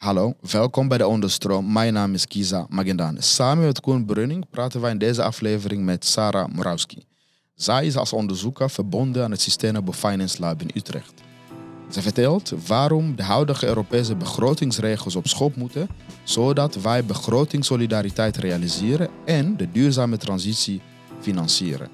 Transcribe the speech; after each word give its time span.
Hallo, 0.00 0.34
welkom 0.50 0.88
bij 0.88 0.98
de 0.98 1.06
Onderstroom. 1.06 1.72
Mijn 1.72 1.92
naam 1.92 2.14
is 2.14 2.26
Kiza 2.26 2.66
Magendane. 2.68 3.22
Samen 3.22 3.64
met 3.64 3.80
Koen 3.80 4.04
Brunning 4.04 4.50
praten 4.50 4.80
wij 4.80 4.90
in 4.90 4.98
deze 4.98 5.22
aflevering 5.22 5.84
met 5.84 6.04
Sarah 6.04 6.48
Morawski. 6.52 7.04
Zij 7.54 7.86
is 7.86 7.96
als 7.96 8.12
onderzoeker 8.12 8.70
verbonden 8.70 9.24
aan 9.24 9.30
het 9.30 9.40
Sustainable 9.40 9.92
Finance 9.92 10.40
Lab 10.40 10.60
in 10.60 10.70
Utrecht. 10.74 11.12
Ze 11.90 12.02
vertelt 12.02 12.52
waarom 12.66 13.16
de 13.16 13.22
huidige 13.22 13.66
Europese 13.66 14.16
begrotingsregels 14.16 15.16
op 15.16 15.26
schop 15.26 15.56
moeten, 15.56 15.88
zodat 16.22 16.74
wij 16.74 17.04
begrotingssolidariteit 17.04 18.36
realiseren 18.36 19.08
en 19.24 19.56
de 19.56 19.70
duurzame 19.72 20.16
transitie 20.16 20.80
financieren. 21.20 21.88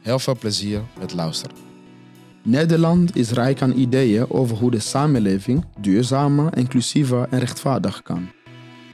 Heel 0.00 0.18
veel 0.18 0.36
plezier 0.36 0.82
met 0.98 1.12
luisteren. 1.12 1.75
Nederland 2.48 3.16
is 3.16 3.30
rijk 3.30 3.62
aan 3.62 3.72
ideeën 3.72 4.30
over 4.30 4.56
hoe 4.56 4.70
de 4.70 4.78
samenleving 4.78 5.64
duurzamer, 5.80 6.56
inclusiever 6.56 7.26
en 7.30 7.38
rechtvaardig 7.38 8.02
kan. 8.02 8.28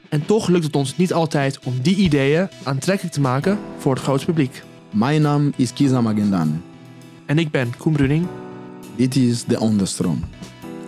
En 0.09 0.25
toch 0.25 0.47
lukt 0.47 0.63
het 0.63 0.75
ons 0.75 0.97
niet 0.97 1.13
altijd 1.13 1.59
om 1.63 1.73
die 1.81 1.95
ideeën 1.95 2.47
aantrekkelijk 2.63 3.13
te 3.13 3.21
maken 3.21 3.59
voor 3.77 3.93
het 3.93 4.03
grote 4.03 4.25
publiek. 4.25 4.63
Mijn 4.91 5.21
naam 5.21 5.53
is 5.55 5.73
Kiza 5.73 6.01
Magendane. 6.01 6.51
En 7.25 7.37
ik 7.37 7.51
ben 7.51 7.77
Koen 7.77 7.93
Bruning. 7.93 8.27
Dit 8.95 9.15
is 9.15 9.43
De 9.43 9.59
Onderstroom. 9.59 10.23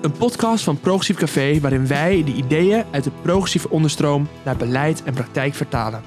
Een 0.02 0.12
podcast 0.12 0.64
van 0.64 0.80
Progressief 0.80 1.18
Café 1.18 1.60
waarin 1.60 1.88
wij 1.88 2.24
de 2.24 2.34
ideeën 2.34 2.84
uit 2.92 3.04
de 3.04 3.12
progressieve 3.22 3.70
onderstroom 3.70 4.28
naar 4.46 4.58
beleid 4.58 5.04
en 5.04 5.14
praktijk 5.14 5.54
vertalen. 5.54 6.02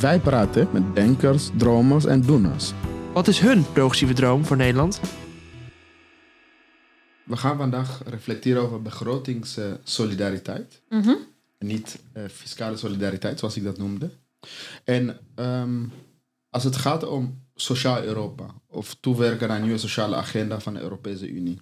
Wij 0.00 0.18
praten 0.18 0.68
met 0.72 0.94
denkers, 0.94 1.50
dromers 1.56 2.04
en 2.04 2.20
doeners. 2.20 2.72
Wat 3.12 3.28
is 3.28 3.40
hun 3.40 3.64
progressieve 3.72 4.12
droom 4.12 4.44
voor 4.44 4.56
Nederland? 4.56 5.00
We 7.24 7.36
gaan 7.36 7.56
vandaag 7.56 8.02
reflecteren 8.06 8.62
over 8.62 8.82
begrotingssolidariteit. 8.82 10.80
Mhm. 10.88 11.14
Niet 11.58 11.98
eh, 12.12 12.22
fiscale 12.32 12.76
solidariteit, 12.76 13.38
zoals 13.38 13.56
ik 13.56 13.64
dat 13.64 13.78
noemde. 13.78 14.10
En 14.84 15.18
ehm, 15.34 15.84
als 16.50 16.64
het 16.64 16.76
gaat 16.76 17.06
om 17.06 17.42
sociaal 17.54 18.02
Europa, 18.02 18.46
of 18.66 18.96
toewerken 19.00 19.48
naar 19.48 19.56
een 19.56 19.62
nieuwe 19.62 19.78
sociale 19.78 20.16
agenda 20.16 20.60
van 20.60 20.74
de 20.74 20.80
Europese 20.80 21.28
Unie. 21.30 21.58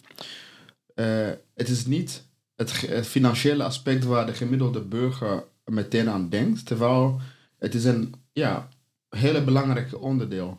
eh, 0.94 1.28
het 1.54 1.68
is 1.68 1.86
niet 1.86 2.22
het, 2.56 2.70
financiële 3.06 3.64
aspect 3.64 4.04
waar 4.04 4.26
de 4.26 4.32
gemiddelde 4.34 4.80
burger 4.80 5.44
meteen 5.64 6.08
aan 6.10 6.28
denkt, 6.28 6.66
terwijl 6.66 7.20
het 7.58 7.74
is 7.74 7.84
een 7.84 8.14
ja, 8.32 8.68
hele 9.08 9.42
belangrijke 9.42 9.98
onderdeel. 9.98 10.58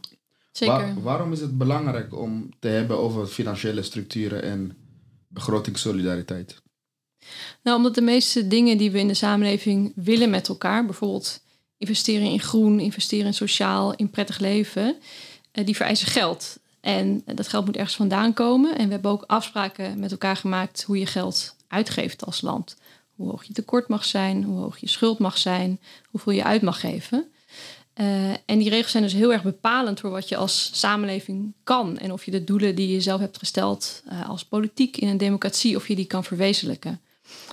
Zeker. 0.51 0.75
Waar- 0.75 1.01
waarom 1.01 1.31
is 1.31 1.39
het 1.41 1.57
belangrijk 1.57 2.15
om 2.15 2.49
te 2.59 2.67
hebben 2.67 2.97
over 2.97 3.27
financiële 3.27 3.81
structuren 3.81 4.43
en 4.43 4.77
begrotingssolidariteit? 5.33 6.61
Nou, 7.63 7.77
omdat 7.77 7.95
de 7.95 8.01
meeste 8.01 8.47
dingen 8.47 8.77
die 8.77 8.91
we 8.91 8.99
in 8.99 9.07
de 9.07 9.13
samenleving 9.13 9.91
willen 9.95 10.29
met 10.29 10.47
elkaar, 10.47 10.85
bijvoorbeeld 10.85 11.41
investeren 11.77 12.27
in 12.27 12.39
groen, 12.39 12.79
investeren 12.79 13.25
in 13.25 13.33
sociaal, 13.33 13.95
in 13.95 14.09
prettig 14.09 14.39
leven, 14.39 14.95
eh, 15.51 15.65
die 15.65 15.75
vereisen 15.75 16.07
geld. 16.07 16.59
En 16.81 17.23
dat 17.25 17.47
geld 17.47 17.65
moet 17.65 17.75
ergens 17.75 17.95
vandaan 17.95 18.33
komen. 18.33 18.77
En 18.77 18.85
we 18.85 18.93
hebben 18.93 19.11
ook 19.11 19.23
afspraken 19.27 19.99
met 19.99 20.11
elkaar 20.11 20.35
gemaakt 20.35 20.83
hoe 20.83 20.99
je 20.99 21.05
geld 21.05 21.55
uitgeeft 21.67 22.25
als 22.25 22.41
land. 22.41 22.77
Hoe 23.15 23.29
hoog 23.29 23.43
je 23.43 23.53
tekort 23.53 23.87
mag 23.87 24.05
zijn, 24.05 24.43
hoe 24.43 24.59
hoog 24.59 24.77
je 24.77 24.89
schuld 24.89 25.19
mag 25.19 25.37
zijn, 25.37 25.79
hoeveel 26.09 26.33
je 26.33 26.43
uit 26.43 26.61
mag 26.61 26.79
geven. 26.79 27.32
Eh, 27.93 28.29
en 28.29 28.57
die 28.57 28.69
regels 28.69 28.91
zijn 28.91 29.03
dus 29.03 29.13
heel 29.13 29.33
erg 29.33 29.43
bepalend 29.43 29.99
voor 29.99 30.09
wat 30.09 30.29
je 30.29 30.35
als 30.35 30.69
samenleving 30.73 31.53
kan. 31.63 31.97
En 31.97 32.11
of 32.11 32.25
je 32.25 32.31
de 32.31 32.43
doelen 32.43 32.75
die 32.75 32.87
je 32.87 33.01
zelf 33.01 33.19
hebt 33.19 33.37
gesteld 33.37 34.03
eh, 34.05 34.29
als 34.29 34.45
politiek 34.45 34.97
in 34.97 35.07
een 35.07 35.17
democratie, 35.17 35.75
of 35.75 35.87
je 35.87 35.95
die 35.95 36.05
kan 36.05 36.23
verwezenlijken. 36.23 37.01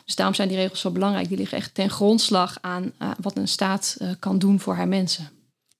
Dus 0.05 0.15
daarom 0.15 0.35
zijn 0.35 0.49
die 0.49 0.57
regels 0.57 0.81
zo 0.81 0.91
belangrijk. 0.91 1.29
Die 1.29 1.37
liggen 1.37 1.59
echt 1.59 1.75
ten 1.75 1.91
grondslag 1.91 2.59
aan 2.61 2.93
eh, 2.99 3.11
wat 3.21 3.37
een 3.37 3.49
staat 3.49 3.97
kan 4.19 4.39
doen 4.39 4.61
voor 4.61 4.75
haar 4.75 4.89
mensen. 4.89 5.31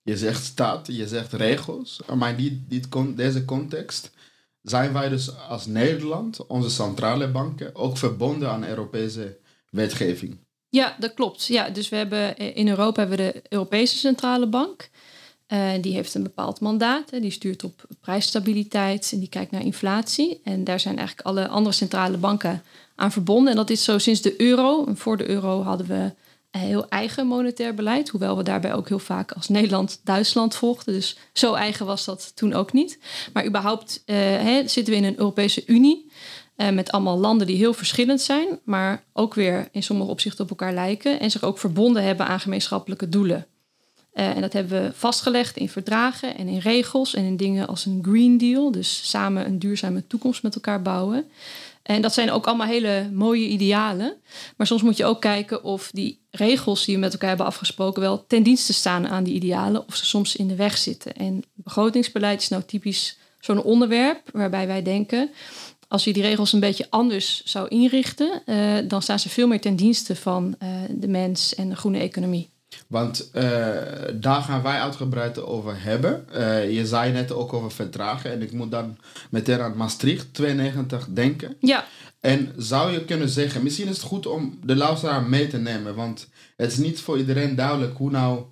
Je 0.03 0.17
zegt 0.17 0.43
staat, 0.43 0.87
je 0.87 1.07
zegt 1.07 1.33
regels, 1.33 2.01
maar 2.15 2.37
die, 2.37 2.65
deze 3.15 3.45
context 3.45 4.11
zijn 4.61 4.93
wij 4.93 5.09
dus 5.09 5.37
als 5.37 5.65
Nederland, 5.65 6.45
onze 6.47 6.69
centrale 6.69 7.31
banken, 7.31 7.75
ook 7.75 7.97
verbonden 7.97 8.49
aan 8.49 8.65
Europese 8.65 9.37
wetgeving. 9.69 10.37
Ja, 10.71 10.95
dat 10.99 11.13
klopt. 11.13 11.45
Ja, 11.45 11.69
dus 11.69 11.89
we 11.89 11.95
hebben 11.95 12.37
eh, 12.37 12.55
in 12.55 12.67
Europa 12.67 12.99
hebben 12.99 13.17
we 13.17 13.31
de 13.33 13.41
Europese 13.49 13.97
Centrale 13.97 14.47
Bank. 14.47 14.89
Eh, 15.47 15.71
die 15.81 15.93
heeft 15.93 16.13
een 16.13 16.23
bepaald 16.23 16.59
mandaat. 16.59 17.09
Hè. 17.09 17.19
Die 17.19 17.31
stuurt 17.31 17.63
op 17.63 17.83
prijsstabiliteit 18.01 19.09
en 19.11 19.19
die 19.19 19.29
kijkt 19.29 19.51
naar 19.51 19.61
inflatie. 19.61 20.41
En 20.43 20.63
daar 20.63 20.79
zijn 20.79 20.97
eigenlijk 20.97 21.27
alle 21.27 21.47
andere 21.47 21.75
centrale 21.75 22.17
banken 22.17 22.63
aan 22.95 23.11
verbonden. 23.11 23.51
En 23.51 23.55
dat 23.55 23.69
is 23.69 23.83
zo 23.83 23.97
sinds 23.97 24.21
de 24.21 24.41
euro. 24.41 24.85
Voor 24.93 25.17
de 25.17 25.29
euro 25.29 25.61
hadden 25.61 25.87
we 25.87 26.13
een 26.51 26.59
heel 26.59 26.89
eigen 26.89 27.27
monetair 27.27 27.73
beleid. 27.73 28.09
Hoewel 28.09 28.37
we 28.37 28.43
daarbij 28.43 28.73
ook 28.73 28.87
heel 28.87 28.99
vaak 28.99 29.31
als 29.31 29.47
Nederland 29.47 30.01
Duitsland 30.03 30.55
volgden. 30.55 30.93
Dus 30.93 31.17
zo 31.33 31.53
eigen 31.53 31.85
was 31.85 32.05
dat 32.05 32.31
toen 32.35 32.53
ook 32.53 32.73
niet. 32.73 32.99
Maar 33.33 33.45
überhaupt 33.45 34.03
eh, 34.05 34.15
hè, 34.17 34.67
zitten 34.67 34.93
we 34.93 34.99
in 34.99 35.05
een 35.05 35.17
Europese 35.17 35.63
Unie. 35.65 36.11
Eh, 36.61 36.69
met 36.69 36.91
allemaal 36.91 37.17
landen 37.17 37.47
die 37.47 37.55
heel 37.55 37.73
verschillend 37.73 38.21
zijn. 38.21 38.59
Maar 38.63 39.03
ook 39.13 39.33
weer 39.33 39.67
in 39.71 39.83
sommige 39.83 40.11
opzichten 40.11 40.43
op 40.43 40.49
elkaar 40.49 40.73
lijken. 40.73 41.19
En 41.19 41.31
zich 41.31 41.43
ook 41.43 41.59
verbonden 41.59 42.03
hebben 42.03 42.27
aan 42.27 42.39
gemeenschappelijke 42.39 43.09
doelen. 43.09 43.45
Eh, 44.13 44.35
en 44.35 44.41
dat 44.41 44.53
hebben 44.53 44.83
we 44.83 44.91
vastgelegd 44.93 45.57
in 45.57 45.69
verdragen 45.69 46.37
en 46.37 46.47
in 46.47 46.57
regels 46.57 47.13
en 47.13 47.23
in 47.23 47.37
dingen 47.37 47.67
als 47.67 47.85
een 47.85 47.99
Green 48.01 48.37
Deal. 48.37 48.71
Dus 48.71 49.09
samen 49.09 49.45
een 49.45 49.59
duurzame 49.59 50.07
toekomst 50.07 50.43
met 50.43 50.55
elkaar 50.55 50.81
bouwen. 50.81 51.29
En 51.83 52.01
dat 52.01 52.13
zijn 52.13 52.31
ook 52.31 52.47
allemaal 52.47 52.67
hele 52.67 53.09
mooie 53.13 53.47
idealen. 53.47 54.13
Maar 54.57 54.67
soms 54.67 54.81
moet 54.81 54.97
je 54.97 55.05
ook 55.05 55.21
kijken 55.21 55.63
of 55.63 55.89
die 55.93 56.19
regels 56.31 56.85
die 56.85 56.95
we 56.95 57.01
met 57.01 57.13
elkaar 57.13 57.29
hebben 57.29 57.45
afgesproken 57.45 58.01
wel 58.01 58.25
ten 58.27 58.43
dienste 58.43 58.73
staan 58.73 59.07
aan 59.07 59.23
die 59.23 59.33
idealen. 59.33 59.87
Of 59.87 59.95
ze 59.95 60.05
soms 60.05 60.35
in 60.35 60.47
de 60.47 60.55
weg 60.55 60.77
zitten. 60.77 61.13
En 61.13 61.43
begrotingsbeleid 61.53 62.41
is 62.41 62.47
nou 62.47 62.63
typisch 62.63 63.17
zo'n 63.39 63.63
onderwerp 63.63 64.29
waarbij 64.33 64.67
wij 64.67 64.83
denken. 64.83 65.29
Als 65.91 66.03
je 66.03 66.13
die 66.13 66.21
regels 66.21 66.53
een 66.53 66.59
beetje 66.59 66.87
anders 66.89 67.43
zou 67.45 67.67
inrichten, 67.67 68.41
eh, 68.45 68.77
dan 68.87 69.01
staan 69.01 69.19
ze 69.19 69.29
veel 69.29 69.47
meer 69.47 69.61
ten 69.61 69.75
dienste 69.75 70.15
van 70.15 70.55
eh, 70.59 70.69
de 70.89 71.07
mens 71.07 71.55
en 71.55 71.69
de 71.69 71.75
groene 71.75 71.99
economie. 71.99 72.49
Want 72.87 73.29
eh, 73.31 73.43
daar 74.13 74.41
gaan 74.41 74.61
wij 74.61 74.79
uitgebreid 74.79 75.43
over 75.43 75.83
hebben. 75.83 76.25
Je 76.73 76.85
zei 76.85 77.11
net 77.11 77.31
ook 77.31 77.53
over 77.53 77.71
verdragen 77.71 78.31
en 78.31 78.41
ik 78.41 78.51
moet 78.51 78.71
dan 78.71 78.97
meteen 79.29 79.59
aan 79.59 79.77
Maastricht 79.77 80.33
92 80.33 81.07
denken. 81.09 81.55
Ja, 81.59 81.85
En 82.19 82.53
zou 82.57 82.91
je 82.91 83.05
kunnen 83.05 83.29
zeggen, 83.29 83.63
misschien 83.63 83.87
is 83.87 83.95
het 83.95 84.05
goed 84.05 84.27
om 84.27 84.59
de 84.63 84.75
luisteraar 84.75 85.23
mee 85.23 85.47
te 85.47 85.57
nemen, 85.57 85.95
want 85.95 86.29
het 86.55 86.71
is 86.71 86.77
niet 86.77 86.99
voor 86.99 87.17
iedereen 87.17 87.55
duidelijk 87.55 87.97
hoe 87.97 88.11
nou 88.11 88.43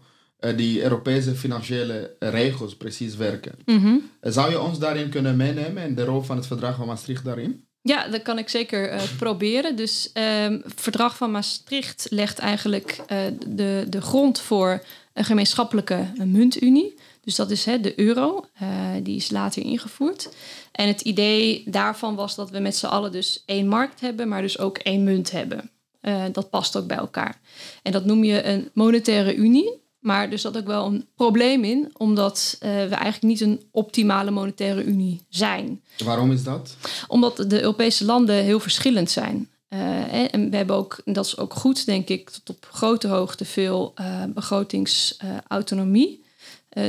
die 0.56 0.82
Europese 0.84 1.36
financiële 1.36 2.16
regels 2.20 2.76
precies 2.76 3.16
werken. 3.16 3.52
mhm. 3.66 3.96
Eh, 4.20 4.32
Zou 4.32 4.52
je 4.52 4.62
ons 4.62 4.80
daarin 4.80 5.10
kunnen 5.10 5.36
meenemen 5.36 5.84
en 5.84 5.96
de 5.96 6.04
rol 6.04 6.22
van 6.22 6.36
het 6.38 6.48
verdrag 6.48 6.76
van 6.76 6.88
Maastricht 6.88 7.24
daarin? 7.26 7.64
Ja, 7.82 8.08
dat 8.08 8.22
kan 8.22 8.38
ik 8.38 8.50
zeker 8.50 8.90
eh, 8.90 9.02
proberen. 9.18 9.76
Dus 9.76 10.10
ehm, 10.14 10.52
het 10.64 10.82
verdrag 10.82 11.18
van 11.18 11.32
Maastricht 11.32 12.08
legt 12.10 12.40
eigenlijk 12.40 13.00
eh, 13.08 13.18
de, 13.48 13.86
de 13.90 14.02
grond 14.02 14.40
voor 14.40 14.84
een 15.14 15.26
gemeenschappelijke 15.26 16.06
muntunie. 16.26 16.94
Dus 17.24 17.36
dat 17.36 17.52
is 17.52 17.66
hè, 17.66 17.80
de 17.80 18.00
euro. 18.00 18.46
Eh, 18.54 18.68
die 19.04 19.16
is 19.16 19.30
later 19.30 19.62
ingevoerd. 19.64 20.30
En 20.72 20.88
het 20.88 21.02
idee 21.02 21.64
daarvan 21.66 22.16
was 22.16 22.36
dat 22.36 22.50
we 22.50 22.60
met 22.60 22.76
z'n 22.76 22.86
allen 22.86 23.12
dus 23.12 23.44
één 23.46 23.68
markt 23.68 24.00
hebben, 24.02 24.28
maar 24.28 24.42
dus 24.42 24.60
ook 24.60 24.78
één 24.78 25.04
munt 25.04 25.32
hebben. 25.32 25.70
Eh, 26.02 26.24
dat 26.32 26.50
past 26.50 26.78
ook 26.78 26.88
bij 26.88 26.98
elkaar. 26.98 27.40
En 27.84 27.92
dat 27.92 28.06
noem 28.06 28.24
je 28.24 28.44
een 28.44 28.70
monetaire 28.74 29.36
unie. 29.36 29.79
Maar 30.00 30.32
er 30.32 30.40
zat 30.40 30.58
ook 30.58 30.68
wel 30.68 30.86
een 30.86 31.08
probleem 31.16 31.64
in, 31.64 31.90
omdat 31.98 32.56
eh, 32.60 32.70
we 32.70 32.96
eigenlijk 32.96 33.22
niet 33.22 33.42
een 33.42 33.62
optimale 33.72 34.32
monetaire 34.32 34.84
unie 34.84 35.26
zijn 35.30 35.82
Waarom 36.04 36.32
is 36.32 36.44
dat? 36.44 36.76
omdat 37.08 37.38
de 37.48 37.62
Europese 37.62 38.06
landen 38.06 38.36
heel 38.36 38.60
verschillend 38.60 39.12
zijn. 39.12 39.50
Eh, 39.68 40.34
en 40.34 40.50
we 40.50 40.56
hebben 40.56 40.76
ook, 40.76 41.02
en 41.06 41.14
dat 41.14 41.26
is 41.26 41.38
ook 41.38 41.54
goed, 41.54 41.86
denk 41.86 42.08
ik, 42.08 42.30
tot 42.30 42.50
op 42.50 42.68
grote 42.72 43.08
hoogte 43.08 43.46
veel 43.46 43.92
eh 43.96 44.24
begrotingsautonomie. 44.34 46.28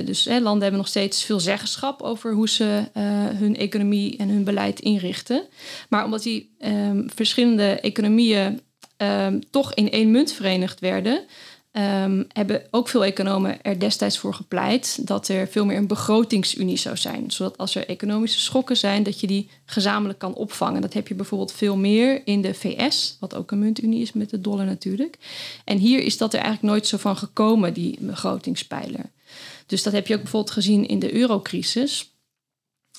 Dus 0.04 0.24
landen 0.24 0.60
hebben 0.60 0.78
nog 0.78 0.88
steeds 0.88 1.24
veel 1.24 1.40
zeggenschap 1.40 2.02
over 2.02 2.32
hoe 2.32 2.48
ze 2.48 2.82
hun 3.36 3.56
economie 3.56 4.16
en 4.16 4.28
hun 4.28 4.44
beleid 4.44 4.80
inrichten. 4.80 5.42
Maar 5.88 6.04
omdat 6.04 6.22
die 6.22 6.54
ehm, 6.58 7.08
verschillende 7.08 7.80
economieën 7.80 8.60
ehm, 8.96 9.40
toch 9.50 9.74
in 9.74 9.90
één 9.90 10.10
munt 10.10 10.32
verenigd 10.32 10.80
werden, 10.80 11.24
ehm, 11.72 12.24
hebben 12.28 12.62
ook 12.70 12.88
veel 12.88 13.04
economen 13.04 13.62
er 13.62 13.78
destijds 13.78 14.18
voor 14.18 14.34
gepleit 14.34 15.06
dat 15.06 15.28
er 15.28 15.48
veel 15.48 15.64
meer 15.64 15.76
een 15.76 15.86
begrotingsunie 15.86 16.76
zou 16.76 16.96
zijn. 16.96 17.30
Zodat 17.30 17.58
als 17.58 17.74
er 17.74 17.88
economische 17.88 18.40
schokken 18.40 18.76
zijn, 18.76 19.02
dat 19.02 19.20
je 19.20 19.26
die 19.26 19.50
gezamenlijk 19.64 20.18
kan 20.18 20.34
opvangen. 20.34 20.80
Dat 20.80 20.92
heb 20.92 21.08
je 21.08 21.14
bijvoorbeeld 21.14 21.52
veel 21.52 21.76
meer 21.76 22.22
in 22.24 22.42
de 22.42 22.54
VS, 22.54 23.16
wat 23.20 23.34
ook 23.34 23.50
een 23.50 23.58
muntunie 23.58 24.02
is 24.02 24.12
met 24.12 24.30
de 24.30 24.40
dollar 24.40 24.66
natuurlijk. 24.66 25.18
En 25.64 25.78
hier 25.78 26.02
is 26.02 26.18
dat 26.18 26.32
er 26.32 26.40
eigenlijk 26.40 26.72
nooit 26.72 26.86
zo 26.86 26.96
van 26.96 27.16
gekomen, 27.16 27.74
die 27.74 27.96
begrotingspijler. 28.00 29.10
Dus 29.66 29.82
dat 29.82 29.92
heb 29.92 30.06
je 30.06 30.14
ook 30.14 30.22
bijvoorbeeld 30.22 30.54
gezien 30.54 30.88
in 30.88 30.98
de 30.98 31.14
eurocrisis. 31.14 32.10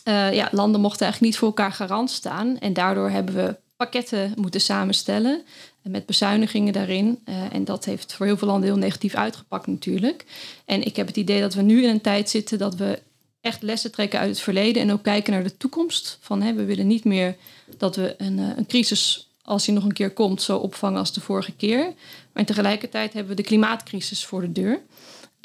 Eh, 0.04 0.34
ja, 0.34 0.50
landen 0.52 0.82
mochten 0.82 1.02
eigenlijk 1.02 1.32
niet 1.32 1.38
voor 1.42 1.48
elkaar 1.48 1.72
garant 1.72 2.10
staan. 2.10 2.60
En 2.60 2.74
daardoor 2.74 3.10
hebben 3.10 3.36
we 3.36 3.56
pakketten 3.76 4.34
moeten 4.36 4.62
samenstellen. 4.62 5.44
Met 5.84 6.06
bezuinigingen 6.06 6.74
daarin. 6.74 7.20
Uh, 7.26 7.54
en 7.54 7.64
dat 7.64 7.86
heeft 7.86 8.14
voor 8.14 8.26
heel 8.26 8.38
veel 8.38 8.48
landen 8.48 8.70
heel 8.70 8.78
negatief 8.78 9.16
uitgepakt 9.16 9.68
natuurlijk. 9.68 10.26
En 10.66 10.84
ik 10.84 10.96
heb 10.96 11.08
het 11.08 11.18
idee 11.18 11.42
dat 11.42 11.54
we 11.54 11.62
nu 11.62 11.84
in 11.84 11.90
een 11.90 12.02
tijd 12.02 12.30
zitten 12.30 12.58
dat 12.58 12.76
we 12.76 13.00
echt 13.42 13.62
lessen 13.62 13.92
trekken 13.92 14.20
uit 14.20 14.30
het 14.30 14.40
verleden 14.40 14.82
en 14.82 14.92
ook 14.92 15.04
kijken 15.04 15.34
naar 15.34 15.44
de 15.44 15.58
toekomst. 15.58 16.18
Van, 16.22 16.42
hè, 16.42 16.54
we 16.54 16.66
willen 16.66 16.88
niet 16.88 17.04
meer 17.04 17.36
dat 17.78 17.96
we 17.96 18.16
een, 18.18 18.38
uh, 18.38 18.50
een 18.56 18.66
crisis, 18.66 19.30
als 19.44 19.66
die 19.66 19.74
nog 19.74 19.84
een 19.84 19.94
keer 19.94 20.12
komt, 20.12 20.42
zo 20.42 20.58
opvangen 20.58 21.00
als 21.00 21.14
de 21.14 21.22
vorige 21.22 21.52
keer. 21.52 21.94
Maar 22.34 22.46
tegelijkertijd 22.46 23.14
hebben 23.14 23.36
we 23.36 23.42
de 23.42 23.48
klimaatcrisis 23.48 24.26
voor 24.26 24.42
de 24.42 24.52
deur. 24.52 24.82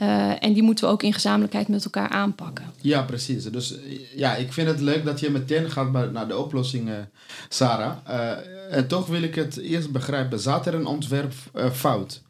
Uh, 0.03 0.43
en 0.45 0.53
die 0.53 0.63
moeten 0.63 0.85
we 0.85 0.91
ook 0.91 1.03
in 1.03 1.13
gezamenlijkheid 1.13 1.69
met 1.69 1.85
elkaar 1.85 2.09
aanpakken. 2.09 2.65
Ja, 2.81 3.03
precies. 3.03 3.45
Dus 3.45 3.75
ja, 4.15 4.35
ik 4.35 4.53
vind 4.53 4.69
het 4.69 4.81
leuk 4.81 5.05
dat 5.05 5.21
je 5.21 5.31
meteen 5.31 5.71
gaat 5.71 6.13
naar 6.13 6.29
de 6.29 6.37
oplossingen, 6.37 7.11
Sarah. 7.49 7.97
Uh, 8.09 8.77
en 8.77 8.89
toch 8.89 9.07
wil 9.07 9.23
ik 9.23 9.35
het 9.35 9.57
eerst 9.57 9.93
begrijpen. 9.93 10.41
Zat 10.41 10.67
er 10.67 10.75
een 10.75 10.87
ontwerpfout 10.87 12.23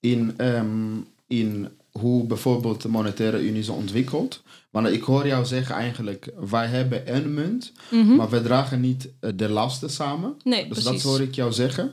in, 0.00 0.34
um, 0.38 1.06
in 1.26 1.68
hoe 1.90 2.26
bijvoorbeeld 2.26 2.82
de 2.82 2.88
monetaire 2.88 3.46
unie 3.46 3.60
is 3.60 3.68
ontwikkeld? 3.68 4.42
Want 4.70 4.86
ik 4.86 5.02
hoor 5.02 5.26
jou 5.26 5.44
zeggen 5.44 5.74
eigenlijk, 5.74 6.32
wij 6.50 6.66
hebben 6.66 7.16
een 7.16 7.34
munt, 7.34 7.72
mm 7.90 8.06
-hmm. 8.06 8.16
maar 8.16 8.30
we 8.30 8.42
dragen 8.42 8.80
niet 8.80 9.08
de 9.34 9.48
lasten 9.48 9.90
samen. 9.90 10.36
Nee, 10.42 10.68
dus 10.68 10.82
precies. 10.82 11.02
dat 11.02 11.12
hoor 11.12 11.20
ik 11.20 11.34
jou 11.34 11.52
zeggen. 11.52 11.92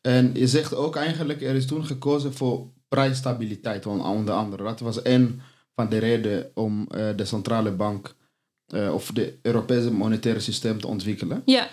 En 0.00 0.30
je 0.34 0.48
zegt 0.48 0.74
ook 0.74 0.96
eigenlijk, 0.96 1.42
er 1.42 1.54
is 1.54 1.66
toen 1.66 1.86
gekozen 1.86 2.34
voor 2.34 2.66
prijsstabiliteit, 2.88 3.86
onder 3.86 4.34
andere. 4.34 4.62
Dat 4.62 4.80
was 4.80 5.04
een 5.04 5.40
van 5.74 5.88
de 5.88 5.98
redenen 5.98 6.50
om 6.54 6.88
uh, 6.94 7.08
de 7.16 7.24
centrale 7.24 7.70
bank 7.70 8.14
uh, 8.74 8.94
of 8.94 9.10
de 9.10 9.38
Europese 9.42 9.92
monetaire 9.92 10.40
systeem 10.40 10.80
te 10.80 10.86
ontwikkelen. 10.86 11.42
Ja. 11.44 11.68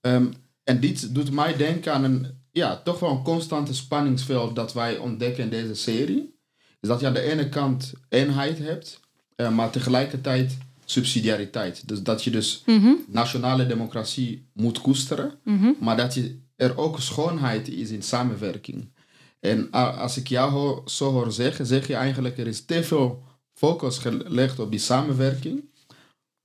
Um, 0.00 0.32
en 0.64 0.80
dit 0.80 1.14
doet 1.14 1.30
mij 1.30 1.56
denken 1.56 1.92
aan 1.92 2.04
een, 2.04 2.26
ja, 2.52 2.76
toch 2.76 2.98
wel 2.98 3.10
een 3.10 3.22
constante 3.22 3.74
spanningsveld 3.74 4.56
dat 4.56 4.72
wij 4.72 4.96
ontdekken 4.96 5.44
in 5.44 5.50
deze 5.50 5.74
serie. 5.74 6.36
Is 6.80 6.88
dat 6.88 7.00
je 7.00 7.06
aan 7.06 7.14
de 7.14 7.20
ene 7.20 7.48
kant 7.48 7.92
eenheid 8.08 8.58
hebt, 8.58 9.00
uh, 9.36 9.50
maar 9.50 9.70
tegelijkertijd 9.70 10.58
subsidiariteit. 10.84 11.88
Dus 11.88 12.02
dat 12.02 12.24
je 12.24 12.30
dus 12.30 12.62
mm 12.66 12.80
-hmm. 12.80 13.04
nationale 13.08 13.66
democratie 13.66 14.48
moet 14.52 14.80
koesteren, 14.80 15.32
mm 15.44 15.58
-hmm. 15.58 15.76
maar 15.80 15.96
dat 15.96 16.14
je 16.14 16.38
er 16.56 16.78
ook 16.78 17.00
schoonheid 17.00 17.68
is 17.68 17.90
in 17.90 18.02
samenwerking. 18.02 18.92
En 19.40 19.70
als 19.70 20.16
ik 20.16 20.28
jou 20.28 20.80
zo 20.88 21.12
hoor 21.12 21.32
zeggen, 21.32 21.66
zeg 21.66 21.86
je 21.86 21.94
eigenlijk 21.94 22.38
er 22.38 22.46
is 22.46 22.64
te 22.64 22.84
veel 22.84 23.22
focus 23.54 23.98
gelegd 23.98 24.58
op 24.58 24.70
die 24.70 24.80
samenwerking, 24.80 25.64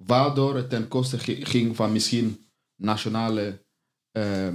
waardoor 0.04 0.56
het 0.56 0.70
ten 0.70 0.88
koste 0.88 1.18
ging 1.20 1.76
van 1.76 1.92
misschien 1.92 2.46
nationale 2.76 3.66
uh, 4.18 4.48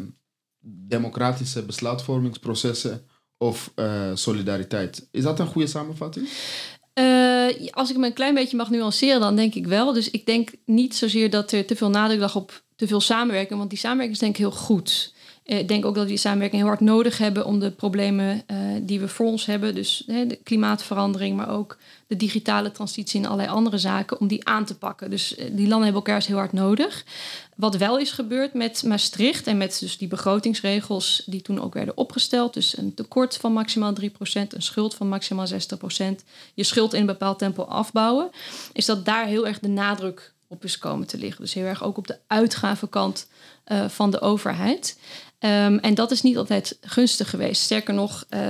democratische 0.65 1.63
besluitvormingsprocessen 1.63 3.07
of 3.39 3.73
uh, 3.77 4.11
solidariteit. 4.15 5.09
Is 5.11 5.23
dat 5.23 5.39
een 5.39 5.47
goede 5.47 5.67
samenvatting? 5.67 6.29
Uh, 6.95 7.71
als 7.71 7.91
ik 7.91 7.97
me 7.97 8.07
een 8.07 8.13
klein 8.13 8.35
beetje 8.35 8.57
mag 8.57 8.71
nuanceren, 8.71 9.21
dan 9.21 9.37
denk 9.37 9.55
ik 9.55 9.67
wel. 9.67 9.93
Dus 9.93 10.11
ik 10.11 10.27
denk 10.27 10.51
niet 10.65 10.95
zozeer 10.97 11.31
dat 11.31 11.53
er 11.53 11.67
te 11.67 11.77
veel 11.77 11.91
nadruk 11.91 12.21
lag 12.21 12.37
op 12.37 12.63
te 12.77 12.87
veel 12.87 13.01
samenwerking, 13.01 13.59
want 13.59 13.71
die 13.71 13.79
samenwerking 13.79 14.15
is 14.15 14.23
denk 14.23 14.33
ik 14.33 14.41
heel 14.41 14.51
goed. 14.51 15.15
Ik 15.57 15.69
denk 15.69 15.85
ook 15.85 15.95
dat 15.95 16.03
we 16.03 16.09
die 16.09 16.19
samenwerking 16.19 16.61
heel 16.61 16.71
hard 16.71 16.81
nodig 16.81 17.19
hebben 17.19 17.47
om 17.47 17.59
de 17.59 17.71
problemen 17.71 18.43
uh, 18.47 18.59
die 18.83 19.01
we 19.01 19.09
voor 19.09 19.27
ons 19.27 19.47
hebben, 19.47 19.75
dus 19.75 20.03
hè, 20.07 20.27
de 20.27 20.37
klimaatverandering, 20.37 21.37
maar 21.37 21.51
ook 21.51 21.79
de 22.07 22.17
digitale 22.17 22.73
transitie 22.73 23.21
en 23.21 23.27
allerlei 23.27 23.51
andere 23.51 23.79
zaken, 23.79 24.21
om 24.21 24.27
die 24.27 24.49
aan 24.49 24.65
te 24.65 24.79
pakken. 24.79 25.11
Dus 25.11 25.39
uh, 25.39 25.45
die 25.45 25.69
landen 25.69 25.83
hebben 25.83 25.95
elkaar 25.95 26.15
eens 26.15 26.27
heel 26.27 26.37
hard 26.37 26.53
nodig. 26.53 27.05
Wat 27.57 27.77
wel 27.77 27.99
is 27.99 28.11
gebeurd 28.11 28.55
met 28.55 28.83
Maastricht 28.83 29.47
en 29.47 29.57
met 29.57 29.79
dus 29.81 29.99
die 29.99 30.09
begrotingsregels 30.09 31.23
die 31.27 31.43
toen 31.43 31.61
ook 31.61 31.75
werden 31.75 31.97
opgesteld, 31.97 32.55
dus 32.55 32.77
een 32.77 32.95
tekort 32.95 33.37
van 33.37 33.53
maximaal 33.53 33.93
3%, 34.01 34.05
een 34.33 34.63
schuld 34.63 34.95
van 34.95 35.09
maximaal 35.09 35.47
60%, 35.49 35.55
je 36.55 36.65
schuld 36.65 36.95
in 36.95 37.01
een 37.01 37.07
bepaald 37.07 37.39
tempo 37.39 37.63
afbouwen, 37.63 38.31
is 38.73 38.87
dat 38.87 39.05
daar 39.05 39.27
heel 39.27 39.47
erg 39.47 39.59
de 39.59 39.69
nadruk 39.69 40.33
op 40.47 40.65
is 40.65 40.79
komen 40.79 41.07
te 41.07 41.19
liggen. 41.19 41.43
Dus 41.43 41.55
heel 41.55 41.65
erg 41.65 41.83
ook 41.83 41.97
op 41.97 42.07
de 42.07 42.19
uitgavenkant 42.27 43.29
van 43.89 44.11
de 44.11 44.21
overheid. 44.21 44.97
Um, 45.41 45.79
en 45.79 45.95
dat 45.95 46.11
is 46.11 46.23
niet 46.23 46.37
altijd 46.37 46.79
gunstig 46.81 47.31
geweest. 47.31 47.63
Sterker 47.63 47.95
nog, 47.95 48.25
uh, 48.31 48.41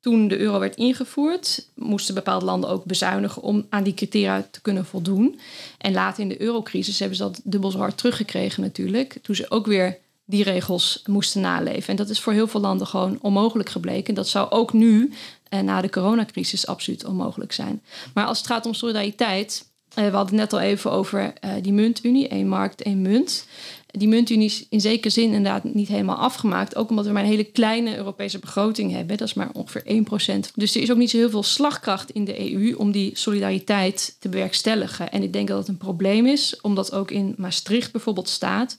toen 0.00 0.28
de 0.28 0.38
euro 0.38 0.58
werd 0.58 0.76
ingevoerd, 0.76 1.68
moesten 1.74 2.14
bepaalde 2.14 2.44
landen 2.44 2.70
ook 2.70 2.84
bezuinigen 2.84 3.42
om 3.42 3.66
aan 3.70 3.82
die 3.82 3.94
criteria 3.94 4.48
te 4.50 4.60
kunnen 4.60 4.84
voldoen. 4.84 5.40
En 5.78 5.92
later 5.92 6.22
in 6.22 6.28
de 6.28 6.40
eurocrisis 6.40 6.98
hebben 6.98 7.16
ze 7.16 7.22
dat 7.22 7.40
dubbel 7.44 7.70
zo 7.70 7.78
hard 7.78 7.96
teruggekregen 7.98 8.62
natuurlijk. 8.62 9.18
Toen 9.22 9.34
ze 9.34 9.50
ook 9.50 9.66
weer 9.66 9.98
die 10.24 10.42
regels 10.42 11.02
moesten 11.06 11.40
naleven. 11.40 11.88
En 11.88 11.96
dat 11.96 12.08
is 12.08 12.20
voor 12.20 12.32
heel 12.32 12.48
veel 12.48 12.60
landen 12.60 12.86
gewoon 12.86 13.18
onmogelijk 13.22 13.68
gebleken. 13.68 14.14
Dat 14.14 14.28
zou 14.28 14.50
ook 14.50 14.72
nu, 14.72 15.12
uh, 15.50 15.60
na 15.60 15.80
de 15.80 15.90
coronacrisis, 15.90 16.66
absoluut 16.66 17.04
onmogelijk 17.04 17.52
zijn. 17.52 17.82
Maar 18.14 18.26
als 18.26 18.38
het 18.38 18.46
gaat 18.46 18.66
om 18.66 18.74
solidariteit, 18.74 19.68
uh, 19.88 19.94
we 19.94 20.02
hadden 20.02 20.20
het 20.20 20.50
net 20.50 20.52
al 20.52 20.60
even 20.60 20.90
over 20.90 21.32
die 21.62 21.72
muntunie, 21.72 22.28
één 22.28 22.48
markt, 22.48 22.82
één 22.82 23.02
munt. 23.02 23.46
Die 23.90 24.08
muntunie 24.08 24.46
is 24.46 24.66
in 24.68 24.80
zekere 24.80 25.10
zin 25.10 25.24
inderdaad 25.24 25.64
niet 25.64 25.88
helemaal 25.88 26.16
afgemaakt. 26.16 26.76
Ook 26.76 26.90
omdat 26.90 27.06
we 27.06 27.12
maar 27.12 27.22
een 27.22 27.28
hele 27.28 27.44
kleine 27.44 27.96
Europese 27.96 28.38
begroting 28.38 28.92
hebben. 28.92 29.16
Dat 29.16 29.28
is 29.28 29.34
maar 29.34 29.50
ongeveer 29.52 29.82
1%. 29.82 30.54
Dus 30.54 30.74
er 30.74 30.82
is 30.82 30.90
ook 30.90 30.96
niet 30.96 31.10
zo 31.10 31.16
heel 31.16 31.30
veel 31.30 31.42
slagkracht 31.42 32.10
in 32.10 32.24
de 32.24 32.52
EU 32.52 32.74
om 32.74 32.90
die 32.90 33.10
solidariteit 33.14 34.16
te 34.18 34.28
bewerkstelligen. 34.28 35.10
En 35.10 35.22
ik 35.22 35.32
denk 35.32 35.48
dat 35.48 35.58
het 35.58 35.68
een 35.68 35.76
probleem 35.76 36.26
is, 36.26 36.60
omdat 36.60 36.92
ook 36.92 37.10
in 37.10 37.34
Maastricht 37.36 37.92
bijvoorbeeld 37.92 38.28
staat. 38.28 38.76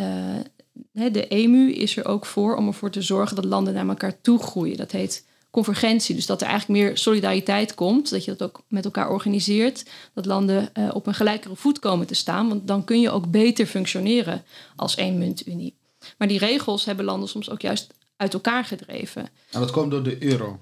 Uh, 0.00 1.10
de 1.12 1.26
EMU 1.28 1.72
is 1.72 1.96
er 1.96 2.06
ook 2.06 2.26
voor 2.26 2.56
om 2.56 2.66
ervoor 2.66 2.90
te 2.90 3.02
zorgen 3.02 3.36
dat 3.36 3.44
landen 3.44 3.74
naar 3.74 3.88
elkaar 3.88 4.20
toe 4.20 4.38
groeien. 4.38 4.76
Dat 4.76 4.92
heet 4.92 5.24
convergentie. 5.52 6.14
Dus 6.14 6.26
dat 6.26 6.40
er 6.40 6.48
eigenlijk 6.48 6.80
meer 6.80 6.98
solidariteit 6.98 7.74
komt. 7.74 8.10
Dat 8.10 8.24
je 8.24 8.34
dat 8.34 8.48
ook 8.48 8.62
met 8.68 8.84
elkaar 8.84 9.10
organiseert. 9.10 9.84
Dat 10.14 10.26
landen 10.26 10.70
uh, 10.78 10.90
op 10.92 11.06
een 11.06 11.14
gelijkere 11.14 11.56
voet 11.56 11.78
komen 11.78 12.06
te 12.06 12.14
staan. 12.14 12.48
Want 12.48 12.66
dan 12.66 12.84
kun 12.84 13.00
je 13.00 13.10
ook 13.10 13.30
beter 13.30 13.66
functioneren 13.66 14.44
als 14.76 14.94
één 14.94 15.18
muntunie. 15.18 15.74
Maar 16.18 16.28
die 16.28 16.38
regels 16.38 16.84
hebben 16.84 17.04
landen 17.04 17.28
soms 17.28 17.50
ook 17.50 17.60
juist 17.60 17.94
uit 18.16 18.34
elkaar 18.34 18.64
gedreven. 18.64 19.28
En 19.50 19.60
dat 19.60 19.70
komt 19.70 19.90
door 19.90 20.02
de 20.02 20.24
euro? 20.24 20.60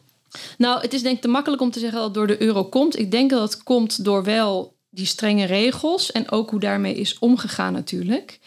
Nou, 0.58 0.80
het 0.80 0.92
is 0.92 1.02
denk 1.02 1.16
ik 1.16 1.22
te 1.22 1.28
makkelijk 1.28 1.62
om 1.62 1.70
te 1.70 1.78
zeggen 1.78 1.98
dat 1.98 2.06
het 2.06 2.14
door 2.14 2.26
de 2.26 2.42
euro 2.42 2.64
komt. 2.64 2.98
Ik 2.98 3.10
denk 3.10 3.30
dat 3.30 3.52
het 3.52 3.62
komt 3.62 4.04
door 4.04 4.24
wel 4.24 4.74
die 4.90 5.06
strenge 5.06 5.44
regels 5.44 6.12
en 6.12 6.30
ook 6.30 6.50
hoe 6.50 6.60
daarmee 6.60 6.94
is 6.94 7.18
omgegaan 7.18 7.72
natuurlijk. 7.72 8.38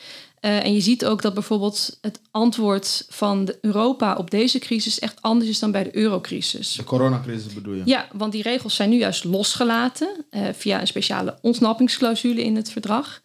Uh, 0.45 0.66
en 0.66 0.74
je 0.74 0.81
ziet 0.81 1.06
ook 1.06 1.22
dat 1.22 1.34
bijvoorbeeld 1.34 1.98
het 2.01 2.19
antwoord 2.31 3.06
van 3.10 3.54
Europa 3.62 4.16
op 4.16 4.31
deze 4.31 4.60
crisis 4.60 5.00
echt 5.00 5.22
anders 5.22 5.50
is 5.50 5.60
dan 5.60 5.72
bij 5.72 5.84
de 5.84 5.95
eurocrisis. 5.95 6.74
De 6.74 6.84
coronacrisis 6.84 7.54
bedoel 7.54 7.74
je? 7.74 7.82
Ja, 7.86 8.08
want 8.13 8.32
die 8.32 8.41
regels 8.41 8.75
zijn 8.75 8.89
nu 8.89 8.98
juist 8.98 9.24
losgelaten 9.24 10.25
uh, 10.32 10.48
via 10.53 10.79
een 10.79 10.88
speciale 10.88 11.38
ontsnappingsclausule 11.41 12.44
in 12.44 12.56
het 12.56 12.72
verdrag. 12.72 13.22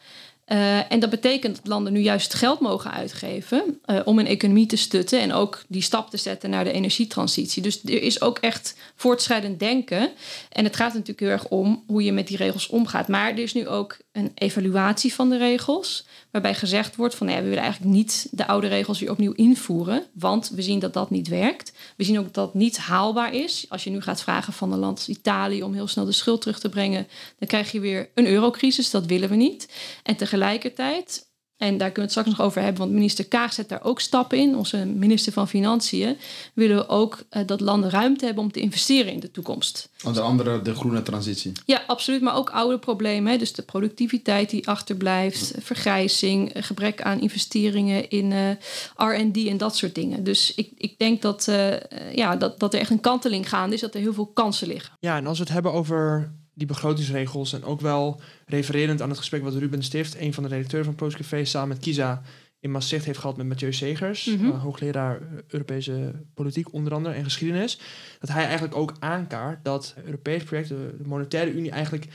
Uh, 0.52 0.92
en 0.92 1.00
dat 1.00 1.10
betekent 1.10 1.56
dat 1.56 1.66
landen 1.66 1.92
nu 1.92 2.00
juist 2.00 2.34
geld 2.34 2.60
mogen 2.60 2.90
uitgeven 2.90 3.80
uh, 3.86 4.00
om 4.04 4.16
hun 4.16 4.26
economie 4.26 4.66
te 4.66 4.76
stutten 4.76 5.20
en 5.20 5.32
ook 5.32 5.64
die 5.68 5.82
stap 5.82 6.10
te 6.10 6.16
zetten 6.16 6.50
naar 6.50 6.64
de 6.64 6.72
energietransitie. 6.72 7.62
Dus 7.62 7.82
er 7.84 8.02
is 8.02 8.20
ook 8.20 8.38
echt 8.38 8.76
voortschrijdend 8.94 9.58
denken. 9.58 10.10
En 10.52 10.64
het 10.64 10.76
gaat 10.76 10.92
natuurlijk 10.92 11.20
heel 11.20 11.28
erg 11.28 11.48
om 11.48 11.84
hoe 11.86 12.02
je 12.02 12.12
met 12.12 12.26
die 12.26 12.36
regels 12.36 12.66
omgaat. 12.66 13.08
Maar 13.08 13.30
er 13.30 13.38
is 13.38 13.54
nu 13.54 13.68
ook 13.68 13.96
een 14.12 14.32
evaluatie 14.34 15.14
van 15.14 15.28
de 15.30 15.36
regels, 15.36 16.06
waarbij 16.30 16.54
gezegd 16.54 16.96
wordt 16.96 17.14
van 17.14 17.26
nou 17.26 17.38
ja, 17.38 17.44
we 17.44 17.50
willen 17.50 17.64
eigenlijk 17.64 17.94
niet 17.94 18.28
de 18.30 18.46
oude 18.46 18.66
regels 18.66 19.00
weer 19.00 19.10
opnieuw 19.10 19.32
invoeren, 19.32 20.02
want 20.12 20.50
we 20.54 20.62
zien 20.62 20.78
dat 20.78 20.92
dat 20.92 21.10
niet 21.10 21.28
werkt. 21.28 21.72
We 21.96 22.04
zien 22.04 22.18
ook 22.18 22.24
dat 22.24 22.34
dat 22.34 22.54
niet 22.54 22.78
haalbaar 22.78 23.34
is. 23.34 23.66
Als 23.68 23.84
je 23.84 23.90
nu 23.90 24.00
gaat 24.00 24.22
vragen 24.22 24.52
van 24.52 24.72
een 24.72 24.78
land 24.78 24.98
als 24.98 25.08
Italië 25.08 25.62
om 25.62 25.74
heel 25.74 25.88
snel 25.88 26.04
de 26.04 26.12
schuld 26.12 26.40
terug 26.40 26.58
te 26.58 26.68
brengen, 26.68 27.06
dan 27.38 27.48
krijg 27.48 27.72
je 27.72 27.80
weer 27.80 28.08
een 28.14 28.26
eurocrisis. 28.26 28.90
Dat 28.90 29.06
willen 29.06 29.28
we 29.28 29.36
niet. 29.36 29.68
En 30.02 30.16
tegelijkertijd, 30.38 31.26
en 31.56 31.78
daar 31.78 31.90
kunnen 31.90 31.94
we 31.94 32.00
het 32.00 32.10
straks 32.10 32.28
nog 32.28 32.40
over 32.40 32.62
hebben, 32.62 32.80
want 32.80 32.92
minister 32.92 33.26
Kaag 33.26 33.52
zet 33.52 33.68
daar 33.68 33.84
ook 33.84 34.00
stappen 34.00 34.38
in, 34.38 34.56
onze 34.56 34.86
minister 34.86 35.32
van 35.32 35.48
Financiën, 35.48 36.16
willen 36.54 36.76
we 36.76 36.88
ook 36.88 37.24
uh, 37.30 37.42
dat 37.46 37.60
landen 37.60 37.90
ruimte 37.90 38.24
hebben 38.24 38.44
om 38.44 38.52
te 38.52 38.60
investeren 38.60 39.12
in 39.12 39.20
de 39.20 39.30
toekomst. 39.30 39.90
Onder 40.04 40.22
andere 40.22 40.62
de 40.62 40.74
groene 40.74 41.02
transitie. 41.02 41.52
Ja, 41.64 41.82
absoluut, 41.86 42.20
maar 42.20 42.36
ook 42.36 42.50
oude 42.50 42.78
problemen. 42.78 43.32
Hè? 43.32 43.38
Dus 43.38 43.52
de 43.52 43.62
productiviteit 43.62 44.50
die 44.50 44.68
achterblijft, 44.68 45.52
vergrijzing, 45.58 46.50
gebrek 46.54 47.02
aan 47.02 47.20
investeringen 47.20 48.10
in 48.10 48.30
uh, 48.30 48.50
RD 48.96 49.46
en 49.46 49.56
dat 49.56 49.76
soort 49.76 49.94
dingen. 49.94 50.24
Dus 50.24 50.54
ik, 50.54 50.72
ik 50.76 50.98
denk 50.98 51.22
dat, 51.22 51.46
uh, 51.48 52.14
ja, 52.14 52.36
dat, 52.36 52.58
dat 52.58 52.74
er 52.74 52.80
echt 52.80 52.90
een 52.90 53.00
kanteling 53.00 53.48
gaande 53.48 53.74
is, 53.74 53.80
dat 53.80 53.94
er 53.94 54.00
heel 54.00 54.14
veel 54.14 54.26
kansen 54.26 54.68
liggen. 54.68 54.92
Ja, 55.00 55.16
en 55.16 55.26
als 55.26 55.38
we 55.38 55.44
het 55.44 55.52
hebben 55.52 55.72
over 55.72 56.32
die 56.58 56.66
begrotingsregels 56.66 57.52
en 57.52 57.64
ook 57.64 57.80
wel 57.80 58.20
refererend 58.46 59.02
aan 59.02 59.08
het 59.08 59.18
gesprek 59.18 59.42
wat 59.42 59.54
Ruben 59.54 59.82
Stift, 59.82 60.20
een 60.20 60.34
van 60.34 60.42
de 60.42 60.48
redacteuren 60.48 60.86
van 60.86 60.94
Postcafé, 60.94 61.44
samen 61.44 61.68
met 61.68 61.78
Kisa 61.78 62.22
in 62.60 62.70
Maastricht 62.70 63.04
heeft 63.04 63.18
gehad 63.18 63.36
met 63.36 63.46
Mathieu 63.46 63.72
Segers, 63.72 64.24
mm 64.24 64.36
-hmm. 64.36 64.50
uh, 64.50 64.62
hoogleraar 64.62 65.20
Europese 65.48 66.12
politiek 66.34 66.72
onder 66.72 66.94
andere 66.94 67.14
en 67.14 67.24
geschiedenis, 67.24 67.80
dat 68.20 68.28
hij 68.28 68.44
eigenlijk 68.44 68.76
ook 68.76 68.92
aankaart 68.98 69.64
dat 69.64 69.92
het 69.94 70.04
Europees 70.04 70.42
project, 70.42 70.68
de, 70.68 70.94
de 70.98 71.08
Monetaire 71.08 71.52
Unie, 71.52 71.70
eigenlijk 71.70 72.06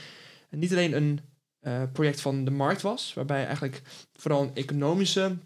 niet 0.50 0.72
alleen 0.72 0.96
een 0.96 1.20
uh, 1.62 1.82
project 1.92 2.20
van 2.20 2.44
de 2.44 2.50
markt 2.50 2.82
was, 2.82 3.14
waarbij 3.14 3.44
eigenlijk 3.44 3.82
vooral 4.12 4.42
een 4.42 4.54
economische 4.54 5.36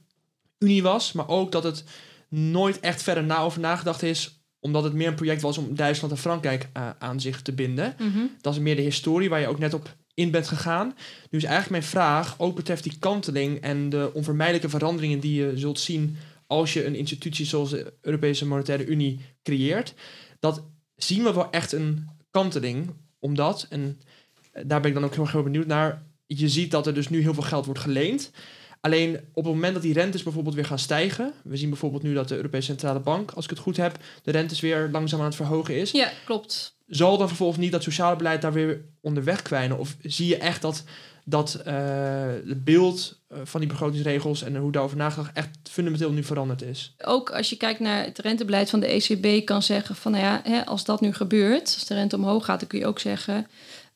Unie 0.59 0.83
was, 0.83 1.13
maar 1.13 1.29
ook 1.29 1.53
dat 1.53 1.65
het 1.65 1.85
nooit 2.29 2.81
echt 2.81 3.03
verder 3.03 3.25
na 3.25 3.39
over 3.39 3.61
nagedacht 3.61 4.03
is 4.03 4.38
omdat 4.61 4.85
het 4.85 4.93
meer 4.93 5.09
een 5.09 5.15
project 5.15 5.43
was 5.43 5.59
om 5.59 5.75
Duitsland 5.75 6.13
en 6.13 6.21
Frankrijk 6.21 6.69
uh, 6.77 6.91
aan 6.99 7.21
zich 7.21 7.43
te 7.43 7.53
binden. 7.53 7.95
Mhm. 7.99 8.19
Dat 8.41 8.55
is 8.55 8.61
meer 8.61 8.77
de 8.77 8.83
historie 8.83 9.29
waar 9.29 9.41
je 9.41 9.49
ook 9.49 9.59
net 9.59 9.75
op 9.75 9.97
in 10.15 10.31
bent 10.31 10.49
gegaan. 10.49 10.87
Nu 11.31 11.39
is 11.39 11.45
eigenlijk 11.45 11.71
mijn 11.71 11.83
vraag, 11.83 12.35
ook 12.39 12.57
betreft 12.57 12.83
die 12.83 12.99
kanteling 12.99 13.61
en 13.61 13.89
de 13.89 14.11
onvermijdelijke 14.15 14.69
veranderingen 14.69 15.21
die 15.21 15.35
je 15.35 15.53
zult 15.55 15.81
zien 15.81 16.17
als 16.47 16.73
je 16.73 16.85
een 16.85 16.95
institutie 16.95 17.47
zoals 17.47 17.71
de 17.71 17.93
Europese 18.01 18.47
Monetaire 18.47 18.87
Unie 18.87 19.21
creëert. 19.43 19.95
Dat 20.41 20.63
zien 20.97 21.23
we 21.23 21.33
wel 21.33 21.51
echt 21.51 21.73
een 21.73 22.09
kanteling, 22.31 22.91
omdat, 23.19 23.67
en 23.71 24.01
daar 24.63 24.81
ben 24.81 24.91
ik 24.91 24.95
dan 24.95 25.05
ook 25.05 25.15
heel 25.15 25.25
erg 25.25 25.43
benieuwd 25.43 25.67
naar, 25.67 26.03
je 26.27 26.49
ziet 26.49 26.71
dat 26.71 26.87
er 26.87 26.95
dus 26.95 27.09
nu 27.09 27.21
heel 27.21 27.35
veel 27.35 27.43
geld 27.43 27.65
wordt 27.65 27.81
geleend. 27.81 28.31
Alleen 28.81 29.17
op 29.33 29.45
het 29.45 29.55
moment 29.55 29.75
dat 29.75 29.83
die 29.83 29.93
rentes 29.93 30.23
bijvoorbeeld 30.23 30.55
weer 30.55 30.65
gaan 30.65 30.79
stijgen. 30.79 31.33
We 31.45 31.57
zien 31.57 31.69
bijvoorbeeld 31.69 32.03
nu 32.03 32.15
dat 32.15 32.29
de 32.29 32.37
Europese 32.37 32.67
Centrale 32.67 33.01
Bank, 33.01 33.31
als 33.31 33.45
ik 33.45 33.51
het 33.51 33.59
goed 33.59 33.77
heb, 33.77 33.97
de 34.23 34.31
rentes 34.31 34.61
weer 34.61 34.89
langzaam 34.93 35.21
aan 35.21 35.27
het 35.27 35.35
verhogen 35.35 35.77
is. 35.77 35.91
Ja, 35.91 36.11
klopt. 36.25 36.77
Zal 36.87 37.19
dan 37.19 37.29
vervolgens 37.29 37.59
niet 37.59 37.73
dat 37.73 37.83
sociale 37.83 38.17
beleid 38.17 38.43
daar 38.43 38.53
weer 38.53 38.85
onderweg 39.01 39.43
kwijnen? 39.43 39.79
Of 39.79 39.97
zie 40.03 40.29
je 40.29 40.37
echt 40.37 40.63
dat, 40.63 40.85
dat 41.25 41.63
uh, 41.67 41.75
het 42.47 42.65
beeld 42.65 43.21
uh, 43.33 43.39
van 43.45 43.61
die 43.61 43.69
begrotingsregels 43.69 44.43
en 44.43 44.57
hoe 44.57 44.73
daarover 44.73 44.97
nagedacht 44.97 45.37
echt 45.37 45.59
fundamenteel 45.63 46.13
nu 46.13 46.25
veranderd 46.25 46.63
is? 46.63 46.95
Ook 46.99 47.31
als 47.31 47.51
je 47.51 47.57
kijkt 47.57 47.81
naar 47.81 48.05
het 48.05 48.19
rentebeleid 48.19 48.71
van 48.71 48.81
de 48.81 48.87
ECB, 48.87 49.47
kan 49.47 49.63
zeggen 49.63 49.97
van 49.97 50.13
nou 50.13 50.25
ja, 50.25 50.41
hè, 50.45 50.67
als 50.67 50.85
dat 50.85 51.01
nu 51.01 51.13
gebeurt, 51.13 51.75
als 51.75 51.87
de 51.87 51.95
rente 51.95 52.17
omhoog 52.17 52.45
gaat, 52.45 52.61
dan 52.61 52.69
kun 52.69 52.79
je 52.79 52.87
ook 52.87 52.99
zeggen 52.99 53.47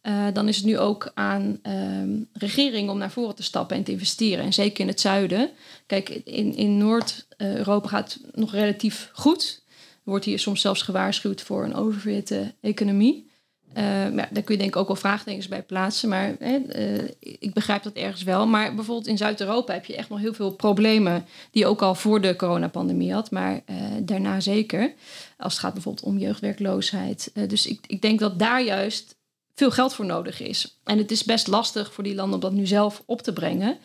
uh, 0.03 0.27
dan 0.33 0.49
is 0.49 0.57
het 0.57 0.65
nu 0.65 0.79
ook 0.79 1.11
aan 1.15 1.59
um, 1.63 2.29
regering 2.33 2.91
om 2.91 2.99
naar 2.99 3.11
voren 3.11 3.35
te 3.35 3.43
stappen 3.43 3.77
en 3.77 3.83
te 3.83 3.93
investeren. 3.93 4.45
En 4.45 4.53
zeker 4.53 4.81
in 4.81 4.89
het 4.89 5.01
zuiden. 5.01 5.51
Kijk, 5.87 6.09
in, 6.09 6.55
in 6.57 6.79
Noord-Europa 6.79 7.89
gaat 7.89 8.13
het 8.13 8.37
nog 8.37 8.53
relatief 8.53 9.11
goed. 9.13 9.63
Wordt 10.03 10.25
hier 10.25 10.39
soms 10.39 10.61
zelfs 10.61 10.83
gewaarschuwd 10.83 11.43
voor 11.43 11.65
een 11.65 11.75
oververhitte 11.75 12.55
economie. 12.61 13.31
Maar 13.75 14.29
daar 14.31 14.43
kun 14.43 14.55
je 14.55 14.61
denk 14.61 14.75
ik 14.75 14.77
ook 14.77 14.87
wel 14.87 14.97
vraagtekens 14.97 15.49
bij 15.49 15.63
plaatsen. 15.63 16.09
Maar 16.09 16.35
uh, 16.39 16.99
ik 17.19 17.53
begrijp 17.53 17.83
dat 17.83 17.93
ergens 17.93 18.23
wel. 18.23 18.47
Maar 18.47 18.75
bijvoorbeeld 18.75 19.07
in 19.07 19.17
Zuid-Europa 19.17 19.73
heb 19.73 19.85
je 19.85 19.97
echt 19.97 20.09
nog 20.09 20.19
heel 20.19 20.35
veel 20.35 20.51
problemen... 20.51 21.27
die 21.51 21.63
je 21.63 21.69
ook 21.69 21.83
al 21.83 21.95
voor 21.95 22.21
de 22.21 22.37
coronapandemie 22.37 23.13
had. 23.13 23.31
Maar 23.31 23.61
daarna 24.03 24.41
zeker. 24.41 24.93
Als 25.39 25.53
het 25.53 25.63
gaat 25.63 25.73
bijvoorbeeld 25.73 26.05
om 26.05 26.19
jeugdwerkloosheid. 26.19 27.33
dus 27.49 27.67
ik, 27.67 27.85
ik 27.87 28.03
denk 28.03 28.19
dat 28.19 28.39
daar 28.39 28.63
juist 28.63 29.17
veel 29.55 29.71
geld 29.71 29.95
voor 29.95 30.07
nodig 30.07 30.41
is. 30.41 30.81
En 30.85 30.99
het 30.99 31.11
is 31.11 31.25
best 31.25 31.47
lastig 31.47 31.93
voor 31.93 32.05
die 32.05 32.15
landen 32.15 32.35
om 32.35 32.41
dat 32.41 32.53
nu 32.53 32.67
zelf 32.67 33.03
op 33.07 33.23
te 33.23 33.33
brengen. 33.33 33.79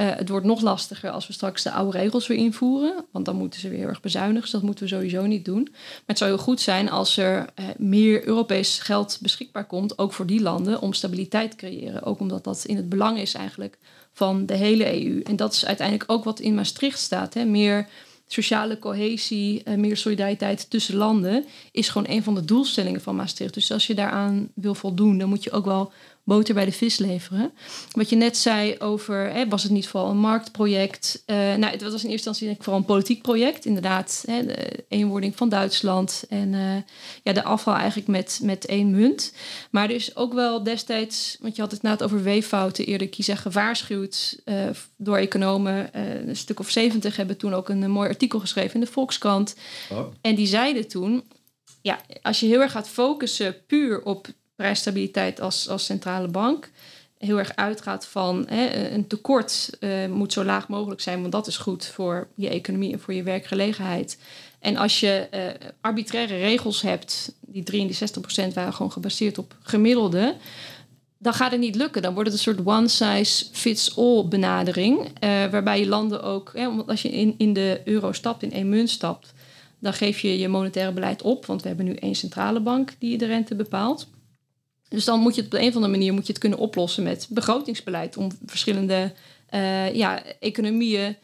Uh, 0.00 0.16
het 0.16 0.28
wordt 0.28 0.46
nog 0.46 0.60
lastiger 0.60 1.10
als 1.10 1.26
we 1.26 1.32
straks 1.32 1.62
de 1.62 1.70
oude 1.70 1.98
regels 1.98 2.26
weer 2.26 2.38
invoeren. 2.38 3.04
Want 3.12 3.24
dan 3.24 3.36
moeten 3.36 3.60
ze 3.60 3.68
weer 3.68 3.78
heel 3.78 3.88
erg 3.88 4.00
bezuinigen. 4.00 4.42
Dus 4.42 4.50
dat 4.50 4.62
moeten 4.62 4.84
we 4.84 4.90
sowieso 4.90 5.26
niet 5.26 5.44
doen. 5.44 5.68
Maar 5.72 6.02
het 6.06 6.18
zou 6.18 6.30
heel 6.30 6.42
goed 6.42 6.60
zijn 6.60 6.90
als 6.90 7.16
er 7.16 7.38
uh, 7.38 7.66
meer 7.76 8.26
Europees 8.26 8.78
geld 8.78 9.18
beschikbaar 9.20 9.66
komt. 9.66 9.98
Ook 9.98 10.12
voor 10.12 10.26
die 10.26 10.42
landen 10.42 10.80
om 10.80 10.92
stabiliteit 10.92 11.50
te 11.50 11.56
creëren. 11.56 12.02
Ook 12.02 12.20
omdat 12.20 12.44
dat 12.44 12.64
in 12.64 12.76
het 12.76 12.88
belang 12.88 13.18
is 13.18 13.34
eigenlijk 13.34 13.78
van 14.12 14.46
de 14.46 14.54
hele 14.54 15.04
EU. 15.04 15.20
En 15.20 15.36
dat 15.36 15.52
is 15.52 15.66
uiteindelijk 15.66 16.12
ook 16.12 16.24
wat 16.24 16.40
in 16.40 16.54
Maastricht 16.54 16.98
staat. 16.98 17.34
Hè? 17.34 17.44
Meer 17.44 17.88
sociale 18.32 18.78
cohesie, 18.78 19.62
uh, 19.64 19.74
meer 19.74 19.96
solidariteit 19.96 20.70
tussen 20.70 20.96
landen, 20.96 21.44
is 21.72 21.88
gewoon 21.88 22.10
een 22.10 22.22
van 22.22 22.34
de 22.34 22.44
doelstellingen 22.44 23.00
van 23.00 23.16
Maastricht. 23.16 23.54
Dus 23.54 23.72
als 23.72 23.86
je 23.86 23.94
daaraan 23.94 24.48
wil 24.54 24.74
voldoen, 24.74 25.18
dan 25.18 25.28
moet 25.28 25.44
je 25.44 25.50
ook 25.50 25.64
wel 25.64 25.92
boter 26.30 26.54
bij 26.54 26.64
de 26.64 26.72
vis 26.72 26.98
leveren. 26.98 27.52
Wat 27.92 28.08
je 28.08 28.16
net 28.16 28.36
zei 28.36 28.78
over, 28.78 29.32
hè, 29.32 29.48
was 29.48 29.62
het 29.62 29.72
niet 29.72 29.88
vooral 29.88 30.10
een 30.10 30.16
marktproject? 30.16 31.22
Uh, 31.26 31.36
nou, 31.36 31.64
het 31.64 31.82
was 31.82 31.90
in 31.90 31.92
eerste 31.92 32.10
instantie 32.10 32.46
denk 32.46 32.56
ik 32.56 32.64
vooral 32.64 32.80
een 32.80 32.86
politiek 32.86 33.22
project. 33.22 33.64
Inderdaad, 33.64 34.22
hè, 34.26 34.46
de 34.46 34.84
eenwording 34.88 35.36
van 35.36 35.48
Duitsland 35.48 36.24
en 36.28 36.52
uh, 36.52 36.76
ja, 37.22 37.32
de 37.32 37.42
afval 37.42 37.74
eigenlijk 37.74 38.08
met, 38.08 38.40
met 38.42 38.66
één 38.66 38.90
munt. 38.90 39.32
Maar 39.70 39.84
er 39.84 39.94
is 39.94 40.16
ook 40.16 40.32
wel 40.32 40.62
destijds, 40.62 41.36
want 41.40 41.56
je 41.56 41.62
had 41.62 41.70
het 41.70 41.82
net 41.82 42.02
over 42.02 42.22
weeffouten 42.22 42.86
eerder, 42.86 43.08
kiezen 43.08 43.36
gewaarschuwd 43.36 44.40
uh, 44.44 44.54
door 44.96 45.16
economen. 45.16 45.90
een 46.28 46.36
stuk 46.36 46.60
of 46.60 46.70
zeventig 46.70 47.16
hebben 47.16 47.36
toen 47.36 47.54
ook 47.54 47.68
een, 47.68 47.82
een 47.82 47.90
mooi 47.90 48.08
artikel 48.08 48.40
geschreven 48.40 48.74
in 48.74 48.80
de 48.80 48.92
Volkskrant. 48.92 49.56
Oh. 49.90 50.06
En 50.20 50.34
die 50.34 50.46
zeiden 50.46 50.88
toen, 50.88 51.22
ja, 51.82 52.00
als 52.22 52.40
je 52.40 52.46
heel 52.46 52.60
erg 52.60 52.72
gaat 52.72 52.88
focussen 52.88 53.56
puur 53.66 54.02
op 54.02 54.28
prijsstabiliteit 54.60 55.40
als, 55.40 55.68
als 55.68 55.84
centrale 55.84 56.28
bank 56.28 56.70
heel 57.18 57.38
erg 57.38 57.56
uitgaat 57.56 58.06
van 58.06 58.46
hè, 58.48 58.90
een 58.90 59.06
tekort 59.06 59.70
uh, 59.80 60.06
moet 60.06 60.32
zo 60.32 60.44
laag 60.44 60.68
mogelijk 60.68 61.00
zijn, 61.00 61.20
want 61.20 61.32
dat 61.32 61.46
is 61.46 61.56
goed 61.56 61.86
voor 61.86 62.28
je 62.34 62.48
economie 62.48 62.92
en 62.92 63.00
voor 63.00 63.14
je 63.14 63.22
werkgelegenheid. 63.22 64.18
En 64.58 64.76
als 64.76 65.00
je 65.00 65.28
uh, 65.34 65.68
arbitraire 65.80 66.36
regels 66.38 66.82
hebt, 66.82 67.34
die 67.40 67.62
3 67.62 67.80
en 67.80 67.86
die 67.86 67.96
60 67.96 68.22
procent 68.22 68.54
waren 68.54 68.72
gewoon 68.72 68.92
gebaseerd 68.92 69.38
op 69.38 69.56
gemiddelde, 69.62 70.36
dan 71.18 71.34
gaat 71.34 71.50
het 71.50 71.60
niet 71.60 71.74
lukken. 71.74 72.02
Dan 72.02 72.14
wordt 72.14 72.30
het 72.30 72.38
een 72.38 72.44
soort 72.44 72.66
one 72.66 72.88
size 72.88 73.44
fits 73.52 73.96
all 73.96 74.28
benadering, 74.28 74.98
uh, 74.98 75.10
waarbij 75.50 75.80
je 75.80 75.88
landen 75.88 76.22
ook, 76.22 76.50
hè, 76.54 76.66
als 76.66 77.02
je 77.02 77.10
in, 77.10 77.34
in 77.38 77.52
de 77.52 77.80
euro 77.84 78.12
stapt, 78.12 78.42
in 78.42 78.52
één 78.52 78.68
munt 78.68 78.90
stapt, 78.90 79.32
dan 79.78 79.92
geef 79.92 80.20
je 80.20 80.38
je 80.38 80.48
monetaire 80.48 80.92
beleid 80.92 81.22
op, 81.22 81.46
want 81.46 81.62
we 81.62 81.68
hebben 81.68 81.86
nu 81.86 81.94
één 81.94 82.14
centrale 82.14 82.60
bank 82.60 82.92
die 82.98 83.18
de 83.18 83.26
rente 83.26 83.54
bepaalt. 83.54 84.08
Dus 84.90 85.04
dan 85.04 85.20
moet 85.20 85.34
je 85.34 85.42
het 85.42 85.54
op 85.54 85.60
een 85.60 85.68
of 85.68 85.74
andere 85.74 85.92
manier 85.92 86.12
moet 86.12 86.26
je 86.26 86.32
het 86.32 86.40
kunnen 86.40 86.58
oplossen 86.58 87.02
met 87.02 87.26
begrotingsbeleid 87.30 88.16
om 88.16 88.30
verschillende 88.46 89.12
uh, 89.54 89.94
ja, 89.94 90.22
economieën 90.40 91.16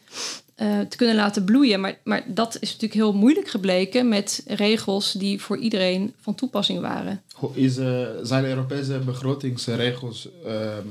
uh, 0.57 0.79
te 0.79 0.97
kunnen 0.97 1.15
laten 1.15 1.43
bloeien. 1.43 1.79
Maar, 1.79 1.99
maar 2.03 2.23
dat 2.33 2.57
is 2.59 2.67
natuurlijk 2.67 2.93
heel 2.93 3.13
moeilijk 3.13 3.47
gebleken 3.47 4.07
met 4.07 4.43
regels 4.45 5.11
die 5.11 5.41
voor 5.41 5.57
iedereen 5.57 6.13
van 6.21 6.35
toepassing 6.35 6.79
waren. 6.79 7.23
Is, 7.53 7.77
uh, 7.77 8.07
zijn 8.21 8.43
de 8.43 8.49
Europese 8.49 8.99
begrotingsregels 8.99 10.29
ehm, 10.45 10.87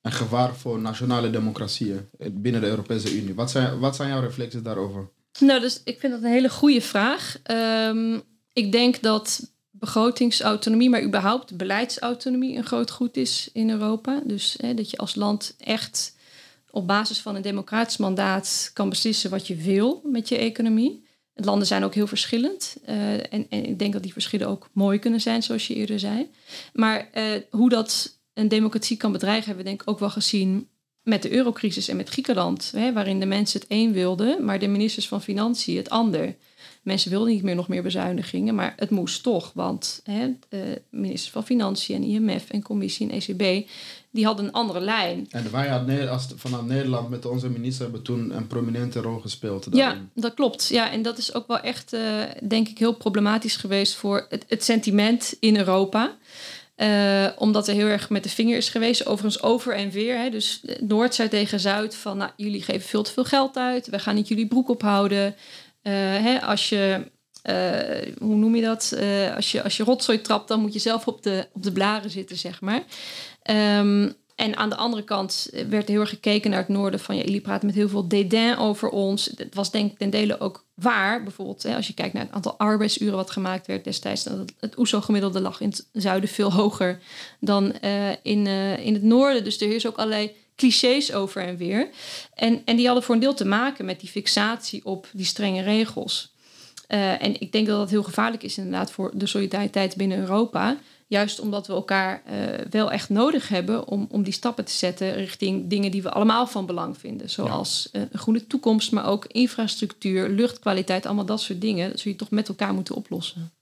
een 0.00 0.12
gevaar 0.12 0.56
voor 0.56 0.78
nationale 0.78 1.30
democratieën 1.30 2.08
binnen 2.32 2.60
de 2.60 2.66
Europese 2.66 3.16
Unie? 3.16 3.34
Wat 3.34 3.50
zijn, 3.50 3.78
wat 3.78 3.96
zijn 3.96 4.08
jouw 4.08 4.20
reflecties 4.20 4.62
daarover? 4.62 5.08
Nou, 5.38 5.60
dus 5.60 5.80
ik 5.84 6.00
vind 6.00 6.12
dat 6.12 6.22
een 6.22 6.30
hele 6.30 6.50
goede 6.50 6.80
vraag. 6.80 7.36
Um, 7.50 8.22
ik 8.52 8.72
denk 8.72 9.02
dat 9.02 9.52
begrotingsautonomie, 9.80 10.90
maar 10.90 11.02
überhaupt 11.02 11.56
beleidsautonomie 11.56 12.56
een 12.56 12.66
groot 12.66 12.90
goed 12.90 13.16
is 13.16 13.50
in 13.52 13.70
Europa. 13.70 14.22
Dus 14.24 14.56
hè, 14.60 14.74
dat 14.74 14.90
je 14.90 14.96
als 14.96 15.14
land 15.14 15.54
echt 15.58 16.16
op 16.70 16.86
basis 16.86 17.18
van 17.18 17.34
een 17.34 17.42
democratisch 17.42 17.96
mandaat 17.96 18.70
kan 18.74 18.88
beslissen 18.88 19.30
wat 19.30 19.46
je 19.46 19.56
wil 19.56 20.00
met 20.04 20.28
je 20.28 20.36
economie. 20.36 21.08
De 21.32 21.44
landen 21.44 21.66
zijn 21.66 21.84
ook 21.84 21.94
heel 21.94 22.06
verschillend. 22.06 22.76
Uh, 22.88 23.12
en, 23.12 23.46
en, 23.48 23.64
ik 23.66 23.78
denk 23.78 23.92
dat 23.92 24.02
die 24.02 24.12
verschillen 24.12 24.48
ook 24.48 24.68
mooi 24.72 24.98
kunnen 24.98 25.20
zijn, 25.20 25.42
zoals 25.42 25.66
je 25.66 25.74
eerder 25.74 25.98
zei. 25.98 26.30
Maar 26.72 27.08
uh, 27.14 27.24
hoe 27.50 27.68
dat 27.68 28.18
een 28.34 28.48
democratie 28.48 28.96
kan 28.96 29.12
bedreigen, 29.12 29.46
hebben 29.46 29.64
we 29.64 29.70
denk 29.70 29.82
ik 29.82 29.90
ook 29.90 29.98
wel 29.98 30.10
gezien 30.10 30.68
met 31.02 31.22
de 31.22 31.32
eurocrisis 31.32 31.88
en 31.88 31.96
met 31.96 32.08
Griekenland. 32.08 32.72
Hè, 32.76 32.92
waarin 32.92 33.20
de 33.20 33.26
mensen 33.26 33.60
het 33.60 33.70
een 33.70 33.92
wilden, 33.92 34.44
maar 34.44 34.58
de 34.58 34.68
ministers 34.68 35.08
van 35.08 35.22
Financiën 35.22 35.76
het 35.76 35.90
ander. 35.90 36.36
Mensen 36.82 37.10
wilden 37.10 37.28
niet 37.28 37.42
meer 37.42 37.54
nog 37.54 37.68
meer 37.68 37.82
bezuinigingen, 37.82 38.54
maar 38.54 38.72
het 38.76 38.90
moest 38.90 39.22
toch. 39.22 39.50
Want 39.54 40.00
hè, 40.04 40.30
de 40.48 40.82
minister 40.90 41.32
van 41.32 41.44
Financiën 41.44 41.96
en 41.96 42.02
IMF 42.02 42.50
en 42.50 42.62
Commissie 42.62 43.10
en 43.10 43.20
ECB, 43.20 43.68
die 44.10 44.24
hadden 44.24 44.44
een 44.44 44.52
andere 44.52 44.80
lijn. 44.80 45.26
En 45.30 45.50
wij 45.50 46.08
als, 46.08 46.28
vanuit 46.36 46.66
Nederland 46.66 47.08
met 47.08 47.26
onze 47.26 47.48
minister 47.48 47.82
hebben 47.82 48.02
toen 48.02 48.36
een 48.36 48.46
prominente 48.46 49.00
rol 49.00 49.18
gespeeld. 49.18 49.72
Daarin. 49.72 49.98
Ja, 49.98 50.20
dat 50.20 50.34
klopt. 50.34 50.68
Ja, 50.68 50.90
en 50.90 51.02
dat 51.02 51.18
is 51.18 51.34
ook 51.34 51.46
wel 51.46 51.60
echt, 51.60 51.94
uh, 51.94 52.22
denk 52.48 52.68
ik, 52.68 52.78
heel 52.78 52.94
problematisch 52.94 53.56
geweest 53.56 53.94
voor 53.94 54.26
het, 54.28 54.44
het 54.48 54.64
sentiment 54.64 55.36
in 55.40 55.56
Europa. 55.56 56.16
Uh, 56.76 57.26
omdat 57.36 57.68
er 57.68 57.74
heel 57.74 57.86
erg 57.86 58.10
met 58.10 58.22
de 58.22 58.28
vinger 58.28 58.56
is 58.56 58.68
geweest, 58.68 59.06
overigens 59.06 59.42
over 59.42 59.74
en 59.74 59.90
weer. 59.90 60.18
Hè. 60.18 60.30
Dus 60.30 60.64
Noord 60.80 61.14
zei 61.14 61.28
tegen 61.28 61.60
Zuid 61.60 61.94
van, 61.94 62.16
nou, 62.16 62.30
jullie 62.36 62.62
geven 62.62 62.88
veel 62.88 63.02
te 63.02 63.12
veel 63.12 63.24
geld 63.24 63.56
uit. 63.56 63.86
We 63.86 63.98
gaan 63.98 64.14
niet 64.14 64.28
jullie 64.28 64.46
broek 64.46 64.68
ophouden. 64.68 65.34
Uh, 65.82 65.92
hè, 65.94 66.40
als 66.42 66.68
je, 66.68 67.10
uh, 67.50 68.14
hoe 68.18 68.34
noem 68.34 68.56
je 68.56 68.62
dat? 68.62 68.92
Uh, 68.94 69.36
als, 69.36 69.52
je, 69.52 69.62
als 69.62 69.76
je 69.76 69.84
rotzooi 69.84 70.20
trapt, 70.20 70.48
dan 70.48 70.60
moet 70.60 70.72
je 70.72 70.78
zelf 70.78 71.06
op 71.06 71.22
de, 71.22 71.48
op 71.52 71.62
de 71.62 71.72
blaren 71.72 72.10
zitten, 72.10 72.36
zeg 72.36 72.60
maar. 72.60 72.82
Um, 73.78 74.18
en 74.36 74.56
aan 74.56 74.68
de 74.68 74.76
andere 74.76 75.04
kant 75.04 75.50
werd 75.68 75.88
heel 75.88 76.00
erg 76.00 76.08
gekeken 76.08 76.50
naar 76.50 76.58
het 76.58 76.68
noorden 76.68 77.00
van 77.00 77.16
ja, 77.16 77.22
jullie 77.22 77.40
praten 77.40 77.66
met 77.66 77.74
heel 77.74 77.88
veel 77.88 78.08
dédain 78.08 78.56
over 78.56 78.88
ons. 78.88 79.30
Het 79.36 79.54
was 79.54 79.70
denk 79.70 79.90
ik 79.90 79.98
ten 79.98 80.10
dele 80.10 80.40
ook 80.40 80.66
waar. 80.74 81.22
Bijvoorbeeld 81.22 81.62
hè, 81.62 81.76
als 81.76 81.86
je 81.86 81.94
kijkt 81.94 82.14
naar 82.14 82.22
het 82.22 82.32
aantal 82.32 82.58
arbeidsuren 82.58 83.16
wat 83.16 83.30
gemaakt 83.30 83.66
werd 83.66 83.84
destijds. 83.84 84.24
Het, 84.24 84.52
het 84.60 84.78
OESO-gemiddelde 84.78 85.40
lag 85.40 85.60
in 85.60 85.68
het 85.68 85.88
zuiden 85.92 86.28
veel 86.28 86.52
hoger 86.52 86.98
dan 87.40 87.72
in, 88.22 88.46
in 88.76 88.94
het 88.94 89.02
noorden. 89.02 89.44
Dus 89.44 89.60
er 89.60 89.74
is 89.74 89.86
ook 89.86 89.96
allerlei 89.96 90.36
clichés 90.60 91.12
over 91.12 91.42
en 91.42 91.56
weer. 91.56 91.88
En, 92.34 92.62
en 92.64 92.76
die 92.76 92.86
hadden 92.86 93.04
voor 93.04 93.14
een 93.14 93.20
deel 93.20 93.34
te 93.34 93.44
maken 93.44 93.84
met 93.84 94.00
die 94.00 94.08
fixatie 94.08 94.84
op 94.84 95.08
die 95.12 95.26
strenge 95.26 95.62
regels. 95.62 96.34
Uh, 96.88 97.22
en 97.22 97.40
ik 97.40 97.52
denk 97.52 97.66
dat 97.66 97.78
dat 97.78 97.90
heel 97.90 98.02
gevaarlijk 98.02 98.42
is 98.42 98.58
inderdaad 98.58 98.90
voor 98.90 99.10
de 99.14 99.26
solidariteit 99.26 99.96
binnen 99.96 100.18
Europa. 100.18 100.76
Juist 101.06 101.40
omdat 101.40 101.66
we 101.66 101.72
elkaar 101.72 102.22
uh, 102.30 102.34
wel 102.70 102.90
echt 102.90 103.08
nodig 103.08 103.48
hebben 103.48 103.88
om, 103.88 104.06
om 104.10 104.22
die 104.22 104.32
stappen 104.32 104.64
te 104.64 104.72
zetten 104.72 105.14
richting 105.14 105.68
dingen 105.68 105.90
die 105.90 106.02
we 106.02 106.10
allemaal 106.10 106.46
van 106.46 106.66
belang 106.66 106.98
vinden. 106.98 107.30
Zoals 107.30 107.88
uh, 107.92 108.02
een 108.10 108.18
groene 108.18 108.46
toekomst, 108.46 108.92
maar 108.92 109.06
ook 109.06 109.26
infrastructuur, 109.26 110.28
luchtkwaliteit, 110.28 111.06
allemaal 111.06 111.26
dat 111.26 111.40
soort 111.40 111.60
dingen. 111.60 111.90
Dat 111.90 112.00
zul 112.00 112.10
je 112.12 112.18
toch 112.18 112.30
met 112.30 112.48
elkaar 112.48 112.74
moeten 112.74 112.94
oplossen. 112.94 113.52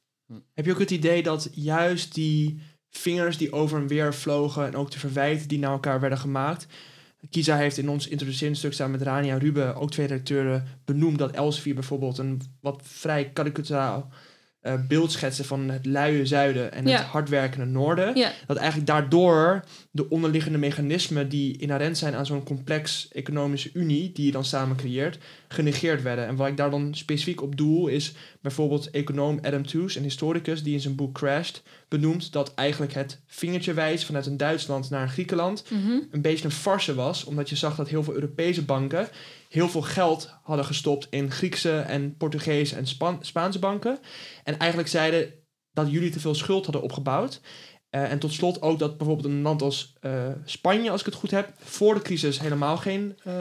Heb 0.54 0.64
je 0.64 0.72
ook 0.72 0.78
het 0.78 0.90
idee 0.90 1.22
dat 1.22 1.48
juist 1.52 2.14
die 2.14 2.60
vingers 2.90 3.36
die 3.36 3.52
over 3.52 3.78
en 3.78 3.86
weer 3.86 4.14
vlogen 4.14 4.66
en 4.66 4.76
ook 4.76 4.90
de 4.90 4.98
verwijten 4.98 5.48
die 5.48 5.58
naar 5.58 5.72
elkaar 5.72 6.00
werden 6.00 6.18
gemaakt. 6.18 6.66
Kiza 7.30 7.56
heeft 7.56 7.78
in 7.78 7.88
ons 7.88 8.08
introducerende 8.08 8.58
stuk 8.58 8.72
staan 8.72 8.90
met 8.90 9.02
Rania 9.02 9.38
Ruben, 9.38 9.74
ook 9.74 9.90
twee 9.90 10.06
redacteuren, 10.06 10.66
benoemd 10.84 11.18
dat 11.18 11.30
Elsevier 11.30 11.74
bijvoorbeeld 11.74 12.18
een 12.18 12.42
wat 12.60 12.80
vrij 12.84 13.30
karikaturaal 13.30 14.12
uh, 14.68 14.74
beeld 14.88 15.12
schetsen 15.12 15.44
van 15.44 15.68
het 15.68 15.86
luie 15.86 16.26
zuiden 16.26 16.72
en 16.72 16.86
het 16.86 17.00
hardwerkende 17.00 17.66
noorden. 17.66 18.14
Dat 18.46 18.56
eigenlijk 18.56 18.86
daardoor 18.86 19.64
de 19.90 20.08
onderliggende 20.08 20.58
mechanismen 20.58 21.28
die 21.28 21.58
inherent 21.58 21.98
zijn 21.98 22.14
aan 22.14 22.26
zo'n 22.26 22.42
complex 22.42 23.08
economische 23.12 23.70
unie, 23.72 24.12
die 24.12 24.26
je 24.26 24.32
dan 24.32 24.44
samen 24.44 24.76
creëert, 24.76 25.18
genegeerd 25.48 26.02
werden. 26.02 26.26
En 26.26 26.36
wat 26.36 26.48
ik 26.48 26.56
daar 26.56 26.70
dan 26.70 26.94
specifiek 26.94 27.42
op 27.42 27.56
doel 27.56 27.86
is 27.86 28.14
bijvoorbeeld 28.40 28.90
econoom 28.90 29.38
Adam 29.42 29.66
Tooze, 29.66 29.98
een 29.98 30.04
historicus, 30.04 30.62
die 30.62 30.74
in 30.74 30.80
zijn 30.80 30.94
boek 30.94 31.14
Crashed 31.14 31.62
benoemt 31.88 32.32
dat 32.32 32.54
eigenlijk 32.54 32.92
het 32.92 33.20
vingertje 33.26 33.74
wijs 33.74 34.04
vanuit 34.04 34.26
een 34.26 34.36
Duitsland 34.36 34.90
naar 34.90 35.02
een 35.02 35.08
Griekenland 35.08 35.64
mhm. 35.70 35.98
een 36.10 36.22
beetje 36.22 36.44
een 36.44 36.50
farce 36.50 36.94
was, 36.94 37.24
omdat 37.24 37.48
je 37.48 37.56
zag 37.56 37.76
dat 37.76 37.88
heel 37.88 38.02
veel 38.02 38.14
Europese 38.14 38.64
banken 38.64 39.08
heel 39.48 39.68
veel 39.68 39.82
geld 39.82 40.34
hadden 40.42 40.64
gestopt 40.64 41.06
in 41.10 41.30
Griekse 41.30 41.78
en 41.78 42.16
Portugese 42.16 42.76
en 42.76 42.86
Spaanse 43.20 43.58
banken. 43.58 43.98
En 44.44 44.58
eigenlijk 44.58 44.90
zeiden 44.90 45.32
dat 45.72 45.90
jullie 45.90 46.10
te 46.10 46.20
veel 46.20 46.34
schuld 46.34 46.64
hadden 46.64 46.82
opgebouwd. 46.82 47.40
Uh, 47.90 48.10
en 48.10 48.18
tot 48.18 48.32
slot 48.32 48.62
ook 48.62 48.78
dat 48.78 48.96
bijvoorbeeld 48.96 49.28
een 49.28 49.42
land 49.42 49.62
als 49.62 49.92
uh, 50.00 50.12
Spanje, 50.44 50.90
als 50.90 51.00
ik 51.00 51.06
het 51.06 51.14
goed 51.14 51.30
heb, 51.30 51.52
voor 51.58 51.94
de 51.94 52.02
crisis 52.02 52.40
helemaal 52.40 52.76
geen, 52.76 53.18
uh, 53.26 53.34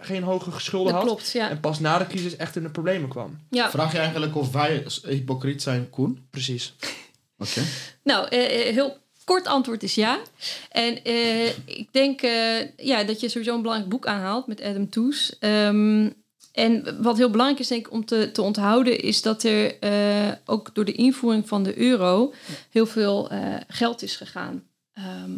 geen 0.00 0.22
hoge 0.22 0.60
schulden 0.60 0.92
dat 0.92 1.02
had. 1.02 1.10
Klopt, 1.10 1.32
ja. 1.32 1.50
En 1.50 1.60
pas 1.60 1.80
na 1.80 1.98
de 1.98 2.06
crisis 2.06 2.36
echt 2.36 2.56
in 2.56 2.62
de 2.62 2.70
problemen 2.70 3.08
kwam. 3.08 3.38
Ja. 3.50 3.70
Vraag 3.70 3.92
je 3.92 3.98
eigenlijk 3.98 4.36
of 4.36 4.52
wij 4.52 4.86
hypocriet 5.02 5.62
zijn, 5.62 5.90
Koen? 5.90 6.26
Precies. 6.30 6.74
Oké. 7.38 7.62
Nou, 8.02 8.36
heel 8.36 8.96
kort 9.24 9.46
antwoord 9.46 9.82
is 9.82 9.94
ja. 9.94 10.18
En 10.70 10.98
uh, 11.04 11.46
ik 11.64 11.88
denk 11.90 12.22
uh, 12.22 12.76
ja, 12.76 13.04
dat 13.04 13.20
je 13.20 13.28
sowieso 13.28 13.54
een 13.54 13.62
belangrijk 13.62 13.90
boek 13.90 14.06
aanhaalt 14.06 14.46
met 14.46 14.62
Adam 14.62 14.90
Toes. 14.90 15.36
Um, 15.40 16.14
en 16.52 17.02
wat 17.02 17.16
heel 17.16 17.30
belangrijk 17.30 17.60
is 17.60 17.68
denk 17.68 17.86
ik 17.86 17.92
om 17.92 18.04
te, 18.04 18.30
te 18.32 18.42
onthouden... 18.42 19.00
is 19.00 19.22
dat 19.22 19.42
er 19.42 19.76
uh, 19.80 20.32
ook 20.44 20.74
door 20.74 20.84
de 20.84 20.92
invoering 20.92 21.48
van 21.48 21.62
de 21.62 21.78
euro... 21.78 22.32
heel 22.70 22.86
veel 22.86 23.30
geld 23.68 24.02
is 24.02 24.16
gegaan. 24.16 24.62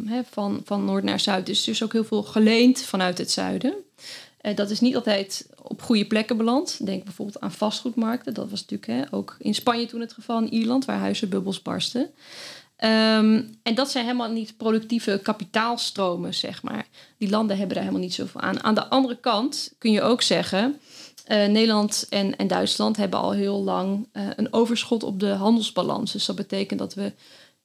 Hè, 0.04 0.20
van, 0.30 0.60
van 0.64 0.84
noord 0.84 1.04
naar 1.04 1.20
zuid. 1.20 1.46
Dus 1.46 1.62
er 1.62 1.72
is 1.72 1.82
ook 1.82 1.92
heel 1.92 2.04
veel 2.04 2.22
geleend 2.22 2.82
vanuit 2.82 3.18
het 3.18 3.30
zuiden. 3.30 3.74
dat 4.54 4.70
is 4.70 4.80
niet 4.80 4.96
altijd 4.96 5.46
op 5.62 5.82
goede 5.82 6.06
plekken 6.06 6.36
beland. 6.36 6.86
Denk 6.86 7.04
bijvoorbeeld 7.04 7.40
aan 7.40 7.52
vastgoedmarkten. 7.52 8.34
Dat 8.34 8.50
was 8.50 8.64
natuurlijk 8.66 9.14
ook 9.14 9.36
in 9.38 9.54
Spanje 9.54 9.86
toen 9.86 10.00
het 10.00 10.12
geval, 10.12 10.40
in 10.40 10.52
Ierland... 10.52 10.84
waar 10.84 10.98
huizenbubbels 10.98 11.62
barsten. 11.62 12.10
Um, 12.84 13.58
en 13.62 13.74
dat 13.74 13.90
zijn 13.90 14.04
helemaal 14.04 14.30
niet 14.30 14.56
productieve 14.56 15.20
kapitaalstromen, 15.22 16.34
zeg 16.34 16.62
maar. 16.62 16.86
Die 17.18 17.30
landen 17.30 17.56
hebben 17.56 17.74
daar 17.74 17.84
helemaal 17.84 18.06
niet 18.06 18.14
zoveel 18.14 18.40
aan. 18.40 18.62
Aan 18.62 18.74
de 18.74 18.86
andere 18.86 19.16
kant 19.16 19.74
kun 19.78 19.92
je 19.92 20.02
ook 20.02 20.22
zeggen... 20.22 20.80
Uh, 21.30 21.46
Nederland 21.46 22.06
en, 22.10 22.36
en 22.36 22.46
Duitsland 22.46 22.96
hebben 22.96 23.18
al 23.18 23.32
heel 23.32 23.62
lang 23.62 24.08
uh, 24.12 24.28
een 24.36 24.52
overschot 24.52 25.02
op 25.02 25.20
de 25.20 25.28
handelsbalans. 25.28 26.12
Dus 26.12 26.24
dat 26.26 26.36
betekent 26.36 26.78
dat 26.78 26.94
we 26.94 27.12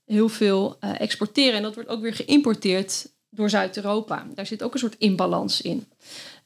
heel 0.06 0.30
veel 0.30 0.78
uh, 0.80 1.00
exporteren. 1.00 1.54
En 1.54 1.64
dat 1.64 1.74
wordt 1.76 1.90
ook 1.90 2.02
weer 2.02 2.14
geïmporteerd 2.14 3.10
door 3.30 3.50
Zuid-Europa. 3.50 4.28
Daar 4.36 4.46
zit 4.46 4.64
ook 4.64 4.74
een 4.74 4.80
soort 4.80 4.98
imbalans 4.98 5.62
in. 5.62 5.86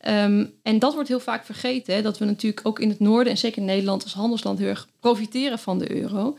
Um, 0.07 0.53
en 0.63 0.79
dat 0.79 0.93
wordt 0.93 1.10
heel 1.10 1.19
vaak 1.19 1.45
vergeten. 1.45 1.93
Hè, 1.93 2.01
dat 2.01 2.17
we 2.17 2.25
natuurlijk 2.25 2.67
ook 2.67 2.79
in 2.79 2.89
het 2.89 3.00
noorden 3.00 3.31
en 3.31 3.38
zeker 3.38 3.57
in 3.57 3.65
Nederland 3.65 4.03
als 4.03 4.13
handelsland 4.13 4.60
heel 4.60 4.67
erg 4.67 4.88
profiteren 5.00 5.60
van 5.60 5.79
de 5.79 5.91
euro. 5.91 6.38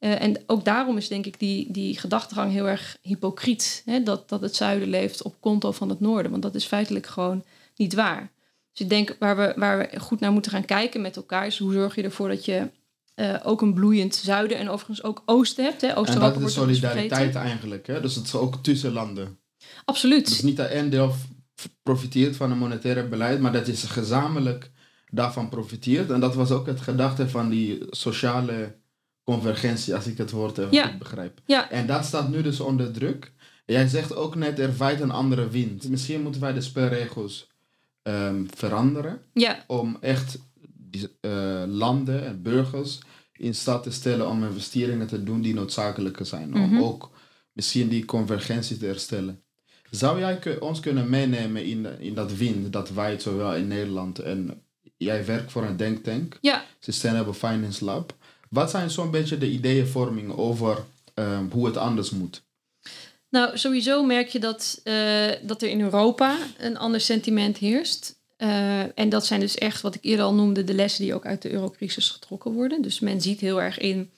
Uh, 0.00 0.22
en 0.22 0.42
ook 0.46 0.64
daarom 0.64 0.96
is 0.96 1.08
denk 1.08 1.26
ik 1.26 1.38
die, 1.38 1.72
die 1.72 1.98
gedachtegang 1.98 2.52
heel 2.52 2.68
erg 2.68 2.98
hypocriet. 3.02 3.82
Hè? 3.84 4.02
Dat, 4.02 4.28
dat 4.28 4.40
het 4.40 4.56
zuiden 4.56 4.88
leeft 4.88 5.22
op 5.22 5.40
konto 5.40 5.72
van 5.72 5.88
het 5.88 6.00
noorden. 6.00 6.30
Want 6.30 6.42
dat 6.42 6.54
is 6.54 6.64
feitelijk 6.64 7.06
gewoon 7.06 7.44
niet 7.76 7.94
waar. 7.94 8.32
Dus 8.72 8.80
ik 8.80 8.88
denk 8.88 9.16
waar 9.18 9.36
we, 9.36 9.52
waar 9.56 9.78
we 9.78 10.00
goed 10.00 10.20
naar 10.20 10.32
moeten 10.32 10.50
gaan 10.50 10.64
kijken 10.64 11.00
met 11.00 11.16
elkaar... 11.16 11.46
is 11.46 11.58
hoe 11.58 11.72
zorg 11.72 11.94
je 11.94 12.02
ervoor 12.02 12.28
dat 12.28 12.44
je 12.44 12.70
uh, 13.14 13.36
ook 13.42 13.62
een 13.62 13.74
bloeiend 13.74 14.14
zuiden 14.14 14.58
en 14.58 14.68
overigens 14.68 15.02
ook 15.02 15.22
oosten 15.26 15.64
hebt. 15.64 15.80
Hè? 15.80 15.96
Oost 15.96 16.14
en 16.14 16.20
dat 16.20 16.40
is 16.40 16.52
solidariteit 16.52 17.34
eigenlijk. 17.34 17.86
Hè? 17.86 18.00
Dus 18.00 18.14
het 18.14 18.24
is 18.24 18.34
ook 18.34 18.56
tussen 18.62 18.92
landen. 18.92 19.38
Absoluut. 19.84 20.26
Dus 20.26 20.42
niet 20.42 20.56
dat 20.56 20.70
één 20.70 20.90
deel 20.90 21.14
profiteert 21.82 22.36
van 22.36 22.50
een 22.50 22.58
monetaire 22.58 23.08
beleid... 23.08 23.40
maar 23.40 23.52
dat 23.52 23.66
je 23.66 23.74
gezamenlijk 23.74 24.70
daarvan 25.10 25.48
profiteert. 25.48 26.10
En 26.10 26.20
dat 26.20 26.34
was 26.34 26.50
ook 26.50 26.66
het 26.66 26.80
gedachte 26.80 27.28
van 27.28 27.48
die 27.48 27.86
sociale 27.90 28.77
convergentie, 29.32 29.94
als 29.94 30.06
ik 30.06 30.18
het 30.18 30.30
woord 30.30 30.58
even 30.58 30.82
goed 30.88 30.98
begrijp. 30.98 31.40
Ja. 31.46 31.70
En 31.70 31.86
dat 31.86 32.04
staat 32.04 32.28
nu 32.28 32.42
dus 32.42 32.60
onder 32.60 32.92
druk. 32.92 33.32
Jij 33.66 33.88
zegt 33.88 34.14
ook 34.16 34.34
net, 34.34 34.58
er 34.58 34.76
waait 34.76 35.00
een 35.00 35.10
andere 35.10 35.48
wind. 35.48 35.88
Misschien 35.88 36.22
moeten 36.22 36.40
wij 36.40 36.52
de 36.52 36.60
spelregels 36.60 37.48
um, 38.02 38.46
veranderen. 38.54 39.20
Ja. 39.32 39.64
Om 39.66 39.96
echt 40.00 40.38
die, 40.76 41.08
uh, 41.20 41.62
landen 41.66 42.26
en 42.26 42.42
burgers 42.42 42.98
in 43.32 43.54
staat 43.54 43.82
te 43.82 43.90
stellen 43.90 44.28
om 44.28 44.44
investeringen 44.44 45.06
te 45.06 45.22
doen 45.22 45.40
die 45.40 45.54
noodzakelijker 45.54 46.26
zijn. 46.26 46.54
Om 46.54 46.60
Mhm. 46.60 46.82
ook 46.82 47.10
misschien 47.52 47.88
die 47.88 48.04
convergentie 48.04 48.76
te 48.76 48.86
herstellen. 48.86 49.42
Zou 49.90 50.18
jij 50.18 50.58
ons 50.60 50.80
kunnen 50.80 51.08
meenemen 51.08 51.64
in, 51.64 51.86
in 52.00 52.14
dat 52.14 52.32
wind 52.36 52.72
dat 52.72 52.90
waait 52.90 53.22
zowel 53.22 53.54
in 53.54 53.68
Nederland 53.68 54.18
en 54.18 54.62
jij 54.96 55.24
werkt 55.24 55.52
voor 55.52 55.64
een 55.64 55.76
denktank, 55.76 56.38
Ja. 56.40 56.64
Sustainable 56.78 57.34
Finance 57.34 57.84
Lab. 57.84 58.16
Wat 58.50 58.70
zijn 58.70 58.90
zo'n 58.90 59.10
beetje 59.10 59.38
de 59.38 59.50
ideeënvorming 59.50 60.36
over 60.36 60.84
um, 61.14 61.50
hoe 61.52 61.66
het 61.66 61.76
anders 61.76 62.10
moet? 62.10 62.42
Nou, 63.30 63.58
sowieso 63.58 64.04
merk 64.04 64.28
je 64.28 64.38
dat, 64.38 64.80
uh, 64.84 65.30
dat 65.42 65.62
er 65.62 65.68
in 65.68 65.80
Europa 65.80 66.36
een 66.58 66.76
ander 66.76 67.00
sentiment 67.00 67.58
heerst. 67.58 68.16
Uh, 68.38 68.98
en 68.98 69.08
dat 69.08 69.26
zijn 69.26 69.40
dus 69.40 69.54
echt, 69.54 69.80
wat 69.80 69.94
ik 69.94 70.04
eerder 70.04 70.24
al 70.24 70.34
noemde, 70.34 70.64
de 70.64 70.74
lessen 70.74 71.04
die 71.04 71.14
ook 71.14 71.26
uit 71.26 71.42
de 71.42 71.50
eurocrisis 71.50 72.10
getrokken 72.10 72.52
worden. 72.52 72.82
Dus 72.82 73.00
men 73.00 73.20
ziet 73.20 73.40
heel 73.40 73.62
erg 73.62 73.78
in 73.78 74.10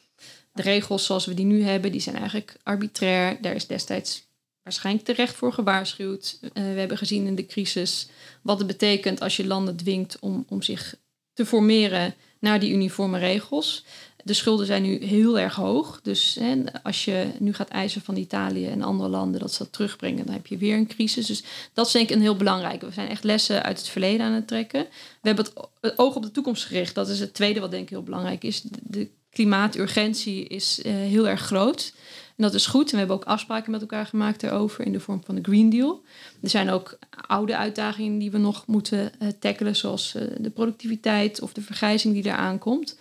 de 0.53 0.63
regels 0.63 1.05
zoals 1.05 1.27
we 1.27 1.35
die 1.35 1.45
nu 1.45 1.63
hebben, 1.63 1.93
die 1.93 2.01
zijn 2.01 2.17
eigenlijk 2.17 2.57
arbitrair. 2.63 3.39
Daar 3.41 3.55
is 3.55 3.67
destijds 3.67 4.29
waarschijnlijk 4.63 5.05
terecht 5.05 5.35
voor 5.35 5.53
gewaarschuwd. 5.53 6.39
Uh, 6.43 6.51
we 6.53 6.61
hebben 6.61 6.99
gezien 6.99 7.27
in 7.27 7.35
de 7.35 7.47
crisis 7.47 8.09
wat 8.43 8.59
het 8.59 8.67
betekent 8.67 9.21
als 9.21 9.37
je 9.37 9.47
landen 9.47 9.77
dwingt 9.77 10.17
om, 10.21 10.45
om 10.49 10.63
zich 10.63 10.95
te 11.33 11.47
formeren 11.47 12.15
naar 12.39 12.61
die 12.61 12.73
uniforme 12.73 13.19
regels. 13.19 13.85
De 14.25 14.33
schulden 14.33 14.67
zijn 14.67 14.83
nu 14.83 15.05
heel 15.05 15.39
erg 15.39 15.55
hoog. 15.55 16.01
Dus 16.03 16.37
hè, 16.41 16.63
als 16.83 17.05
je 17.05 17.27
nu 17.39 17.55
gaat 17.55 17.69
eisen 17.69 18.03
van 18.03 18.17
Italië 18.17 18.67
en 18.67 18.83
andere 18.83 19.09
landen 19.09 19.41
dat 19.41 19.53
ze 19.53 19.59
dat 19.59 19.73
terugbrengen, 19.73 20.25
dan 20.25 20.35
heb 20.35 20.47
je 20.47 20.57
weer 20.57 20.77
een 20.77 20.87
crisis. 20.87 21.27
Dus 21.27 21.43
dat 21.73 21.87
is 21.87 21.93
denk 21.93 22.09
ik 22.09 22.15
een 22.15 22.23
heel 22.23 22.37
belangrijke. 22.37 22.87
We 22.87 22.93
zijn 22.93 23.09
echt 23.09 23.25
lessen 23.25 23.63
uit 23.63 23.79
het 23.79 23.89
verleden 23.89 24.27
aan 24.27 24.33
het 24.33 24.49
trekken. 24.49 24.87
We 25.21 25.29
hebben 25.29 25.47
het, 25.81 25.99
oog 25.99 26.15
op 26.15 26.23
de 26.23 26.31
toekomst 26.31 26.65
gericht. 26.65 26.95
Dat 26.95 27.09
is 27.09 27.21
het 27.21 27.35
tweede 27.35 27.61
wat 27.61 27.71
denk 27.71 27.83
ik 27.83 27.89
heel 27.89 28.03
belangrijk 28.03 28.45
is. 28.45 28.63
De, 28.83 29.09
klimaaturgentie 29.31 30.45
is 30.45 30.81
uh, 30.83 30.93
heel 30.93 31.29
erg 31.29 31.41
groot. 31.41 31.93
En 32.37 32.47
dat 32.47 32.55
is 32.55 32.67
goed. 32.67 32.85
En 32.85 32.91
we 32.91 32.99
hebben 32.99 33.17
ook 33.17 33.25
afspraken 33.25 33.71
met 33.71 33.81
elkaar 33.81 34.07
gemaakt 34.07 34.41
daarover 34.41 34.85
in 34.85 34.93
de 34.93 35.01
vorm 35.01 35.23
van 35.25 35.35
de 35.35 35.43
Green 35.43 35.71
Deal. 35.71 36.03
Er 36.43 36.51
zijn 36.51 36.71
ook 36.71 36.99
oude 37.27 37.57
uitdagingen 37.57 38.19
die 38.19 38.31
we 38.31 38.39
nog 38.39 38.67
moeten 38.67 39.13
uh, 39.23 39.29
tackelen, 39.39 39.77
zoals 39.77 40.15
uh, 40.17 40.23
de 40.39 40.51
productiviteit 40.51 41.41
of 41.41 41.53
de 41.53 41.63
vergrijzing 41.63 42.15
die 42.15 42.25
eraan 42.25 42.59
komt. 42.59 42.99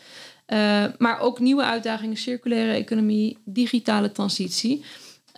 Uh, 0.54 0.86
maar 0.98 1.20
ook 1.20 1.40
nieuwe 1.40 1.64
uitdagingen, 1.64 2.18
circulaire 2.18 2.72
economie, 2.72 3.38
digitale 3.46 4.12
transitie. 4.12 4.84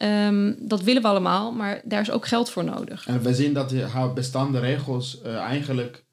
Um, 0.03 0.55
dat 0.59 0.81
willen 0.81 1.01
we 1.01 1.07
allemaal, 1.07 1.51
maar 1.51 1.81
daar 1.83 2.01
is 2.01 2.11
ook 2.11 2.27
geld 2.27 2.49
voor 2.49 2.63
nodig. 2.63 3.07
En 3.07 3.21
we 3.21 3.33
zien 3.33 3.53
dat 3.53 3.69
die 3.69 3.83
bestaande 4.13 4.59
regels 4.59 5.21
uh, 5.25 5.35
eigenlijk, 5.35 6.03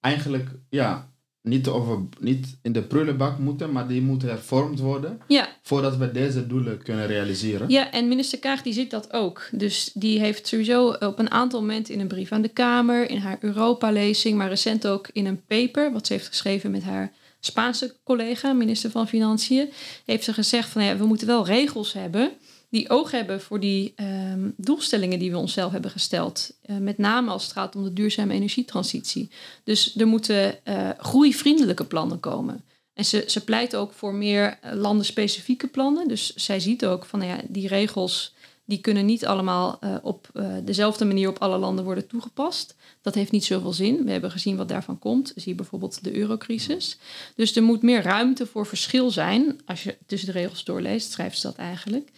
eigenlijk 0.00 0.48
ja, 0.68 1.10
niet, 1.42 1.68
over, 1.68 1.98
niet 2.20 2.58
in 2.62 2.72
de 2.72 2.82
prullenbak 2.82 3.38
moeten, 3.38 3.72
maar 3.72 3.88
die 3.88 4.02
moeten 4.02 4.28
hervormd 4.28 4.78
worden. 4.78 5.20
Ja. 5.26 5.48
Voordat 5.62 5.96
we 5.96 6.12
deze 6.12 6.46
doelen 6.46 6.82
kunnen 6.82 7.06
realiseren. 7.06 7.68
Ja, 7.68 7.92
en 7.92 8.08
minister 8.08 8.38
Kaag 8.38 8.62
die 8.62 8.72
ziet 8.72 8.90
dat 8.90 9.12
ook. 9.12 9.48
Dus 9.52 9.90
die 9.94 10.18
heeft 10.18 10.46
sowieso 10.46 10.88
op 10.88 11.18
een 11.18 11.30
aantal 11.30 11.60
momenten 11.60 11.94
in 11.94 12.00
een 12.00 12.08
brief 12.08 12.32
aan 12.32 12.42
de 12.42 12.48
Kamer, 12.48 13.10
in 13.10 13.18
haar 13.18 13.38
Europa-lezing, 13.40 14.36
maar 14.36 14.48
recent 14.48 14.86
ook 14.86 15.08
in 15.12 15.26
een 15.26 15.44
paper, 15.46 15.92
wat 15.92 16.06
ze 16.06 16.12
heeft 16.12 16.26
geschreven 16.26 16.70
met 16.70 16.82
haar 16.82 17.12
Spaanse 17.46 17.96
collega, 18.04 18.52
minister 18.52 18.90
van 18.90 19.08
Financiën, 19.08 19.72
heeft 20.04 20.24
ze 20.24 20.32
gezegd 20.32 20.68
van 20.68 20.84
ja, 20.84 20.96
we 20.96 21.06
moeten 21.06 21.26
wel 21.26 21.46
regels 21.46 21.92
hebben 21.92 22.32
die 22.68 22.90
oog 22.90 23.10
hebben 23.10 23.40
voor 23.40 23.60
die 23.60 23.94
um, 23.96 24.54
doelstellingen 24.56 25.18
die 25.18 25.30
we 25.30 25.36
onszelf 25.36 25.72
hebben 25.72 25.90
gesteld. 25.90 26.52
Uh, 26.66 26.76
met 26.76 26.98
name 26.98 27.30
als 27.30 27.42
het 27.42 27.52
gaat 27.52 27.76
om 27.76 27.84
de 27.84 27.92
duurzame 27.92 28.34
energietransitie. 28.34 29.30
Dus 29.64 29.96
er 29.96 30.06
moeten 30.06 30.58
uh, 30.64 30.90
groeivriendelijke 30.98 31.84
plannen 31.84 32.20
komen. 32.20 32.64
En 32.94 33.04
ze, 33.04 33.24
ze 33.26 33.44
pleit 33.44 33.76
ook 33.76 33.92
voor 33.92 34.14
meer 34.14 34.58
eh, 34.60 34.72
landenspecifieke 34.72 35.66
plannen. 35.66 36.08
Dus 36.08 36.34
zij 36.34 36.60
ziet 36.60 36.86
ook 36.86 37.04
van 37.04 37.18
nou 37.18 37.30
ja, 37.30 37.40
die 37.48 37.68
regels 37.68 38.34
die 38.64 38.80
kunnen 38.80 39.06
niet 39.06 39.26
allemaal 39.26 39.78
op 40.02 40.28
dezelfde 40.64 41.04
manier 41.04 41.28
op 41.28 41.38
alle 41.38 41.58
landen 41.58 41.84
worden 41.84 42.06
toegepast. 42.06 42.75
Dat 43.06 43.14
heeft 43.14 43.32
niet 43.32 43.44
zoveel 43.44 43.72
zin. 43.72 44.04
We 44.04 44.10
hebben 44.10 44.30
gezien 44.30 44.56
wat 44.56 44.68
daarvan 44.68 44.98
komt. 44.98 45.32
Zie 45.36 45.54
bijvoorbeeld 45.54 46.04
de 46.04 46.16
eurocrisis. 46.16 46.98
Dus 47.34 47.56
er 47.56 47.62
moet 47.62 47.82
meer 47.82 48.02
ruimte 48.02 48.46
voor 48.46 48.66
verschil 48.66 49.10
zijn. 49.10 49.60
Als 49.66 49.82
je 49.82 49.96
tussen 50.06 50.32
de 50.32 50.38
regels 50.38 50.64
doorleest, 50.64 51.12
schrijft 51.12 51.38
ze 51.38 51.46
dat 51.46 51.56
eigenlijk. 51.56 52.10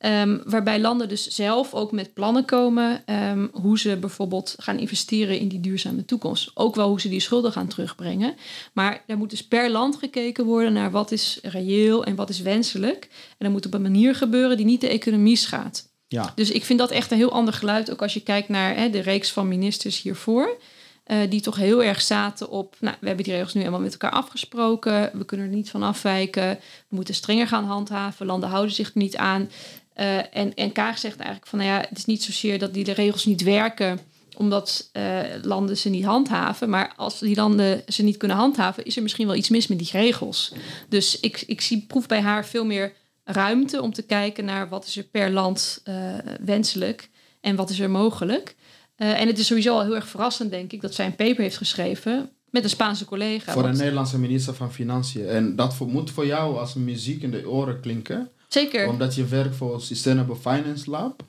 Um, 0.00 0.42
waarbij 0.44 0.80
landen 0.80 1.08
dus 1.08 1.26
zelf 1.26 1.74
ook 1.74 1.92
met 1.92 2.14
plannen 2.14 2.44
komen 2.44 3.14
um, 3.14 3.50
hoe 3.52 3.78
ze 3.78 3.96
bijvoorbeeld 3.96 4.54
gaan 4.58 4.78
investeren 4.78 5.38
in 5.38 5.48
die 5.48 5.60
duurzame 5.60 6.04
toekomst. 6.04 6.50
Ook 6.54 6.74
wel 6.74 6.88
hoe 6.88 7.00
ze 7.00 7.08
die 7.08 7.20
schulden 7.20 7.52
gaan 7.52 7.68
terugbrengen. 7.68 8.34
Maar 8.72 9.02
er 9.06 9.16
moet 9.16 9.30
dus 9.30 9.46
per 9.46 9.70
land 9.70 9.96
gekeken 9.96 10.44
worden 10.44 10.72
naar 10.72 10.90
wat 10.90 11.12
is 11.12 11.38
reëel 11.42 12.04
en 12.04 12.14
wat 12.14 12.28
is 12.28 12.40
wenselijk. 12.40 13.08
En 13.10 13.36
dat 13.38 13.50
moet 13.50 13.66
op 13.66 13.74
een 13.74 13.82
manier 13.82 14.14
gebeuren 14.14 14.56
die 14.56 14.66
niet 14.66 14.80
de 14.80 14.88
economie 14.88 15.36
schaadt. 15.36 15.89
Ja. 16.10 16.32
Dus 16.34 16.50
ik 16.50 16.64
vind 16.64 16.78
dat 16.78 16.90
echt 16.90 17.10
een 17.10 17.16
heel 17.16 17.32
ander 17.32 17.54
geluid, 17.54 17.90
ook 17.90 18.02
als 18.02 18.14
je 18.14 18.22
kijkt 18.22 18.48
naar 18.48 18.76
hè, 18.76 18.90
de 18.90 19.00
reeks 19.00 19.32
van 19.32 19.48
ministers 19.48 20.02
hiervoor. 20.02 20.58
Uh, 21.06 21.18
die 21.28 21.40
toch 21.40 21.56
heel 21.56 21.82
erg 21.82 22.00
zaten 22.02 22.48
op, 22.48 22.76
nou, 22.80 22.96
we 23.00 23.06
hebben 23.06 23.24
die 23.24 23.34
regels 23.34 23.54
nu 23.54 23.60
helemaal 23.60 23.80
met 23.80 23.92
elkaar 23.92 24.10
afgesproken. 24.10 25.10
We 25.12 25.24
kunnen 25.24 25.46
er 25.46 25.52
niet 25.52 25.70
van 25.70 25.82
afwijken. 25.82 26.48
We 26.88 26.96
moeten 26.96 27.14
strenger 27.14 27.46
gaan 27.46 27.64
handhaven. 27.64 28.26
Landen 28.26 28.48
houden 28.48 28.74
zich 28.74 28.86
er 28.86 28.92
niet 28.94 29.16
aan. 29.16 29.50
Uh, 29.96 30.36
en, 30.36 30.54
en 30.54 30.72
Kaag 30.72 30.98
zegt 30.98 31.16
eigenlijk 31.16 31.48
van, 31.48 31.58
nou 31.58 31.70
ja, 31.70 31.80
het 31.88 31.98
is 31.98 32.04
niet 32.04 32.22
zozeer 32.22 32.58
dat 32.58 32.74
die 32.74 32.84
de 32.84 32.92
regels 32.92 33.24
niet 33.24 33.42
werken 33.42 34.00
omdat 34.36 34.90
uh, 34.92 35.20
landen 35.42 35.76
ze 35.76 35.88
niet 35.88 36.04
handhaven. 36.04 36.70
Maar 36.70 36.92
als 36.96 37.18
die 37.18 37.36
landen 37.36 37.82
ze 37.86 38.02
niet 38.02 38.16
kunnen 38.16 38.36
handhaven, 38.36 38.84
is 38.84 38.96
er 38.96 39.02
misschien 39.02 39.26
wel 39.26 39.36
iets 39.36 39.48
mis 39.48 39.66
met 39.66 39.78
die 39.78 39.88
regels. 39.92 40.52
Dus 40.88 41.20
ik, 41.20 41.42
ik 41.46 41.60
zie 41.60 41.84
proef 41.88 42.06
bij 42.06 42.20
haar 42.20 42.46
veel 42.46 42.64
meer 42.64 42.92
ruimte 43.32 43.82
om 43.82 43.92
te 43.92 44.02
kijken 44.02 44.44
naar 44.44 44.68
wat 44.68 44.86
is 44.86 44.96
er 44.96 45.04
per 45.04 45.30
land 45.30 45.82
uh, 45.84 46.14
wenselijk 46.40 47.10
en 47.40 47.56
wat 47.56 47.70
is 47.70 47.80
er 47.80 47.90
mogelijk. 47.90 48.56
Uh, 48.96 49.20
en 49.20 49.26
het 49.26 49.38
is 49.38 49.46
sowieso 49.46 49.74
al 49.74 49.82
heel 49.82 49.94
erg 49.94 50.08
verrassend, 50.08 50.50
denk 50.50 50.72
ik, 50.72 50.80
dat 50.80 50.94
zij 50.94 51.06
een 51.06 51.16
paper 51.16 51.42
heeft 51.42 51.56
geschreven 51.56 52.30
met 52.50 52.64
een 52.64 52.70
Spaanse 52.70 53.04
collega. 53.04 53.52
Voor 53.52 53.64
een 53.64 53.76
Nederlandse 53.76 54.18
minister 54.18 54.54
van 54.54 54.72
Financiën. 54.72 55.26
En 55.26 55.56
dat 55.56 55.78
moet 55.78 56.10
voor 56.10 56.26
jou 56.26 56.58
als 56.58 56.74
muziek 56.74 57.22
in 57.22 57.30
de 57.30 57.48
oren 57.48 57.80
klinken. 57.80 58.30
Zeker. 58.48 58.88
Omdat 58.88 59.14
je 59.14 59.24
werkt 59.24 59.56
voor 59.56 59.80
Sustainable 59.80 60.36
Finance 60.36 60.90
Lab. 60.90 61.28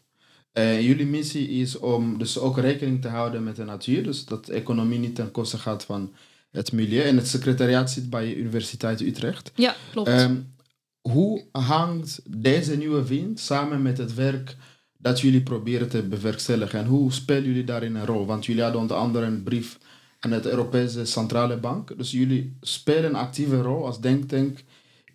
Uh, 0.54 0.82
jullie 0.82 1.06
missie 1.06 1.50
is 1.50 1.78
om 1.78 2.18
dus 2.18 2.38
ook 2.38 2.58
rekening 2.58 3.02
te 3.02 3.08
houden 3.08 3.44
met 3.44 3.56
de 3.56 3.64
natuur. 3.64 4.04
Dus 4.04 4.26
dat 4.26 4.46
de 4.46 4.54
economie 4.54 5.00
niet 5.00 5.16
ten 5.16 5.32
koste 5.32 5.58
gaat 5.58 5.86
van 5.86 6.14
het 6.52 6.72
milieu. 6.72 7.04
En 7.04 7.18
het 7.18 7.28
secretariaat 7.28 7.92
zit 7.92 8.10
bij 8.10 8.26
de 8.26 8.36
Universiteit 8.36 9.02
Utrecht. 9.02 9.52
Ja, 9.56 9.76
klopt. 9.92 10.10
Um, 10.10 10.54
hoe 11.02 11.44
hangt 11.52 12.22
deze 12.42 12.78
nieuwe 12.78 13.08
wind 13.08 13.40
samen 13.40 13.82
met 13.82 13.98
het 13.98 14.14
werk 14.14 14.56
dat 14.98 15.20
jullie 15.20 15.42
proberen 15.42 15.90
te 15.90 16.04
bewerkstelligen? 16.04 16.80
En 16.80 16.86
hoe 16.86 17.12
spelen 17.12 17.46
jullie 17.46 17.64
daarin 17.64 17.96
een 17.96 18.06
rol? 18.06 18.26
Want 18.26 18.46
jullie 18.46 18.64
hadden 18.64 18.82
onder 18.82 18.98
andere 18.98 19.26
een 19.26 19.44
brief 19.44 19.78
aan 20.20 20.32
het 20.32 20.46
Europese 20.46 21.06
Centrale 21.06 21.58
Bank. 21.58 21.98
Dus 21.98 22.12
jullie 22.12 22.58
spelen 22.62 23.06
een 23.06 23.16
actieve 23.16 23.62
rol 23.62 23.86
als 23.86 24.00
denktank 24.00 24.64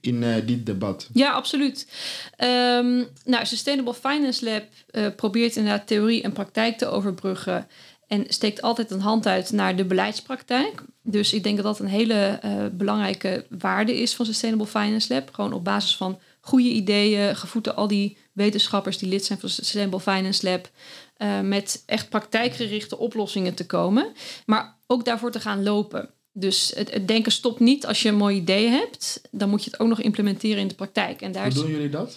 in 0.01 0.23
uh, 0.23 0.35
dit 0.47 0.67
debat. 0.67 1.09
Ja, 1.13 1.33
absoluut. 1.33 1.89
Um, 2.39 3.07
nou, 3.25 3.47
Sustainable 3.47 3.95
Finance 3.95 4.45
Lab 4.45 4.65
uh, 4.91 5.07
probeert 5.17 5.57
inderdaad 5.57 5.87
theorie 5.87 6.23
en 6.23 6.33
praktijk 6.33 6.79
te 6.79 6.87
overbruggen. 6.87 7.67
En 8.07 8.25
steekt 8.29 8.63
altijd 8.63 8.91
een 8.91 9.01
hand 9.01 9.27
uit 9.27 9.53
naar 9.53 9.77
de 9.77 9.85
beleidspraktijk. 9.85 10.83
Dus 11.03 11.33
ik 11.33 11.43
denk 11.43 11.57
dat 11.57 11.65
dat 11.65 11.79
een 11.79 11.87
hele 11.87 12.41
uh, 12.45 12.67
belangrijke 12.73 13.47
waarde 13.59 14.01
is 14.01 14.15
van 14.15 14.27
Sustainable 14.27 14.67
Finance 14.67 15.15
Lab. 15.15 15.35
Gewoon 15.35 15.53
op 15.53 15.65
basis 15.65 15.97
van 15.97 16.19
goede 16.41 16.69
ideeën, 16.69 17.37
gevoed 17.37 17.65
door 17.65 17.75
al 17.75 17.89
die 17.89 18.17
wetenschappers 18.33 18.99
die 18.99 19.09
lid 19.09 19.25
zijn 19.25 19.39
van 19.39 19.49
Sustainable 19.49 20.01
Finance 20.01 20.51
Lab. 20.51 20.69
Uh, 21.19 21.41
met 21.41 21.83
echt 21.87 22.09
praktijkgerichte 22.09 22.99
oplossingen 22.99 23.55
te 23.55 23.67
komen. 23.67 24.13
Maar 24.47 24.77
ook 24.87 25.05
daarvoor 25.05 25.31
te 25.31 25.41
gaan 25.41 25.63
lopen. 25.63 26.11
Dus 26.39 26.73
het, 26.75 26.93
het, 26.93 27.09
denken 27.09 27.33
stopt 27.33 27.61
niet 27.61 27.87
als 27.87 28.03
je 28.03 28.09
een 28.09 28.17
mooi 28.17 28.37
idee 28.37 28.69
hebt. 28.69 29.21
Dan 29.31 29.49
moet 29.49 29.65
je 29.65 29.71
het 29.71 29.81
ook 29.81 29.89
nog 29.89 30.01
implementeren 30.01 30.59
in 30.59 30.69
de 30.69 30.75
praktijk. 30.75 31.21
En 31.21 31.33
daar 31.33 31.45
Hoe 31.45 31.55
doen 31.55 31.71
jullie 31.71 31.89
dat? 31.89 32.17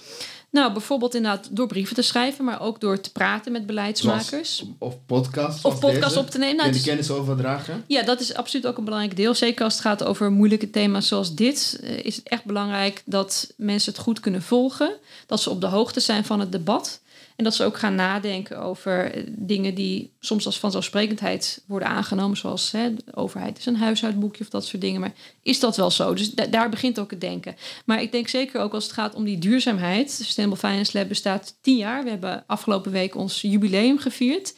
Nou, 0.51 0.71
bijvoorbeeld 0.73 1.15
inderdaad 1.15 1.47
door 1.51 1.67
brieven 1.67 1.95
te 1.95 2.01
schrijven, 2.01 2.45
maar 2.45 2.62
ook 2.62 2.82
door 2.82 3.01
te 3.01 3.12
praten 3.12 3.51
met 3.51 3.65
beleidsmakers. 3.65 4.55
Zoals, 4.55 4.73
of 4.77 4.97
podcasts. 5.05 5.65
Of 5.65 5.79
podcasts 5.79 6.17
op 6.17 6.29
te 6.29 6.38
nemen. 6.38 6.55
Nou, 6.55 6.69
en 6.69 6.75
de 6.75 6.82
kennis 6.82 7.12
overdragen. 7.12 7.84
Ja, 7.88 8.03
dat 8.03 8.19
is 8.19 8.34
absoluut 8.34 8.65
ook 8.67 8.77
een 8.77 8.84
belangrijk 8.84 9.15
deel. 9.15 9.34
Zeker 9.34 9.63
als 9.63 9.73
het 9.73 9.82
gaat 9.82 10.03
over 10.03 10.32
moeilijke 10.32 10.69
thema's 10.69 11.08
zoals 11.08 11.36
dit, 11.36 11.79
is 12.01 12.15
het 12.15 12.27
echt 12.27 12.45
belangrijk 12.45 13.01
dat 13.05 13.53
mensen 13.58 13.91
het 13.93 14.01
goed 14.01 14.19
kunnen 14.19 14.41
volgen. 14.41 14.91
Dat 15.25 15.41
ze 15.41 15.49
op 15.49 15.62
de 15.62 15.67
hoogte 15.67 15.99
zijn 15.99 16.25
van 16.25 16.39
het 16.39 16.51
debat. 16.51 16.99
En 17.39 17.45
dat 17.45 17.56
ze 17.56 17.63
ook 17.63 17.78
gaan 17.78 17.95
nadenken 17.95 18.62
over 18.62 19.12
eh, 19.12 19.23
dingen 19.28 19.75
die 19.75 20.12
soms 20.19 20.45
als 20.45 20.60
vanzelfsprekendheid 20.60 21.63
worden 21.67 21.88
aangenomen, 21.88 22.38
zoals 22.38 22.71
hè, 22.71 22.93
de 22.93 23.15
overheid 23.15 23.58
is 23.58 23.65
een 23.65 23.75
huishoudboekje 23.75 24.43
of 24.43 24.49
dat 24.49 24.65
soort 24.65 24.82
dingen. 24.82 24.99
Maar 24.99 25.13
is 25.41 25.60
dat 25.60 25.78
wel 25.78 25.91
zo? 25.91 26.13
Dus 26.13 26.32
daar 26.32 26.69
begint 26.69 26.99
ook 26.99 27.12
het 27.12 27.21
denken. 27.21 27.56
Maar 27.86 28.02
ik 28.02 28.12
denk 28.12 28.28
zeker 28.28 28.62
ook 28.62 28.73
als 28.73 28.84
het 28.84 28.93
gaat 28.93 29.15
om 29.15 29.23
die 29.23 29.38
duurzaamheid. 29.38 30.12
Sustainable 30.12 30.67
Finance 30.67 30.97
Lab 30.97 31.08
bestaat 31.08 31.58
tien 31.62 31.78
jaar. 31.78 32.04
We 32.04 32.10
hebben 32.10 32.43
afgelopen 32.47 32.91
week 32.91 33.15
ons 33.15 33.41
jubileum 33.41 33.97
gevierd. 33.97 34.54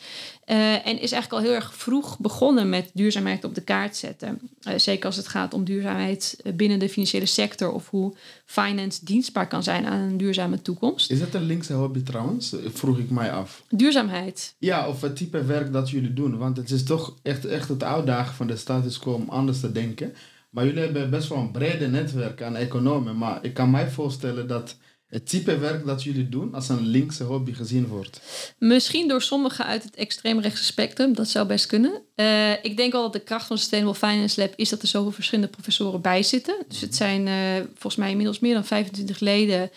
Uh, 0.52 0.88
en 0.88 1.00
is 1.00 1.12
eigenlijk 1.12 1.32
al 1.32 1.50
heel 1.50 1.54
erg 1.54 1.76
vroeg 1.76 2.20
begonnen 2.20 2.70
met 2.70 2.90
duurzaamheid 2.94 3.44
op 3.44 3.56
de 3.56 3.62
kaart 3.62 3.98
zetten. 3.98 4.40
Uh, 4.68 4.74
zeker 4.78 5.06
als 5.06 5.16
het 5.16 5.28
gaat 5.28 5.54
om 5.54 5.64
duurzaamheid 5.64 6.42
binnen 6.56 6.80
de 6.80 6.90
financiële 6.90 7.26
sector 7.26 7.72
of 7.72 7.90
hoe 7.90 8.14
finance 8.46 9.06
dienstbaar 9.06 9.48
kan 9.48 9.64
zijn 9.64 9.86
aan 9.86 10.00
een 10.00 10.18
duurzame 10.18 10.62
toekomst. 10.62 11.12
Is 11.12 11.20
dat 11.20 11.34
een 11.34 11.46
linkse 11.46 11.74
hobby 11.74 12.04
trouwens? 12.04 12.56
Vroeg 12.66 12.98
ik 12.98 13.10
mij 13.10 13.32
af. 13.32 13.64
Duurzaamheid. 13.70 14.56
Ja, 14.58 14.88
of 14.88 15.02
het 15.02 15.16
type 15.16 15.46
werk 15.46 15.74
dat 15.74 15.90
jullie 15.90 16.14
doen. 16.14 16.38
Want 16.38 16.58
het 16.58 16.72
is 16.72 16.84
toch 16.84 17.16
echt, 17.22 17.46
echt 17.46 17.70
het 17.70 17.84
uitdagen 17.84 18.36
van 18.36 18.48
de 18.48 18.58
status 18.58 19.00
quo 19.00 19.14
om 19.14 19.30
anders 19.30 19.60
te 19.60 19.72
denken. 19.72 20.14
Maar 20.50 20.66
jullie 20.66 20.84
hebben 20.84 21.10
best 21.10 21.28
wel 21.28 21.38
een 21.38 21.52
brede 21.52 21.88
netwerk 21.88 22.42
aan 22.42 22.56
economen. 22.56 23.18
Maar 23.18 23.40
ik 23.42 23.54
kan 23.54 23.72
mij 23.72 23.90
voorstellen 23.90 24.48
dat 24.48 24.76
het 25.12 25.30
type 25.30 25.58
werk 25.58 25.86
dat 25.86 26.04
jullie 26.04 26.30
doen 26.30 26.54
als 26.54 26.70
een 26.70 26.88
linkse 26.88 27.24
hobby 27.24 27.54
gezien 27.54 27.88
wordt? 27.88 28.22
Misschien 28.58 29.08
door 29.08 29.22
sommigen 29.22 29.66
uit 29.66 29.84
het 29.84 29.96
extreemrechtse 29.96 30.64
spectrum, 30.64 31.14
dat 31.14 31.28
zou 31.28 31.48
best 31.48 31.66
kunnen. 31.66 32.02
Uh, 32.16 32.52
ik 32.64 32.78
denk 32.78 32.92
wel 32.92 33.02
dat 33.02 33.14
de 33.14 33.20
kracht 33.20 33.48
van 33.48 33.58
Sustainable 33.58 33.96
Finance 33.96 34.42
Lab 34.42 34.54
is 34.56 34.70
dat 34.70 34.82
er 34.82 34.88
zoveel 34.88 35.12
verschillende 35.12 35.52
professoren 35.52 36.02
bij 36.02 36.24
zitten. 36.24 36.56
Dus 36.68 36.82
het 36.82 36.96
zijn 36.96 37.28
uh, 37.28 37.34
volgens 37.66 37.96
mij 37.96 38.10
inmiddels 38.10 38.40
meer 38.40 38.54
dan 38.54 38.66
25 38.66 39.20
leden 39.20 39.62
eh, 39.62 39.70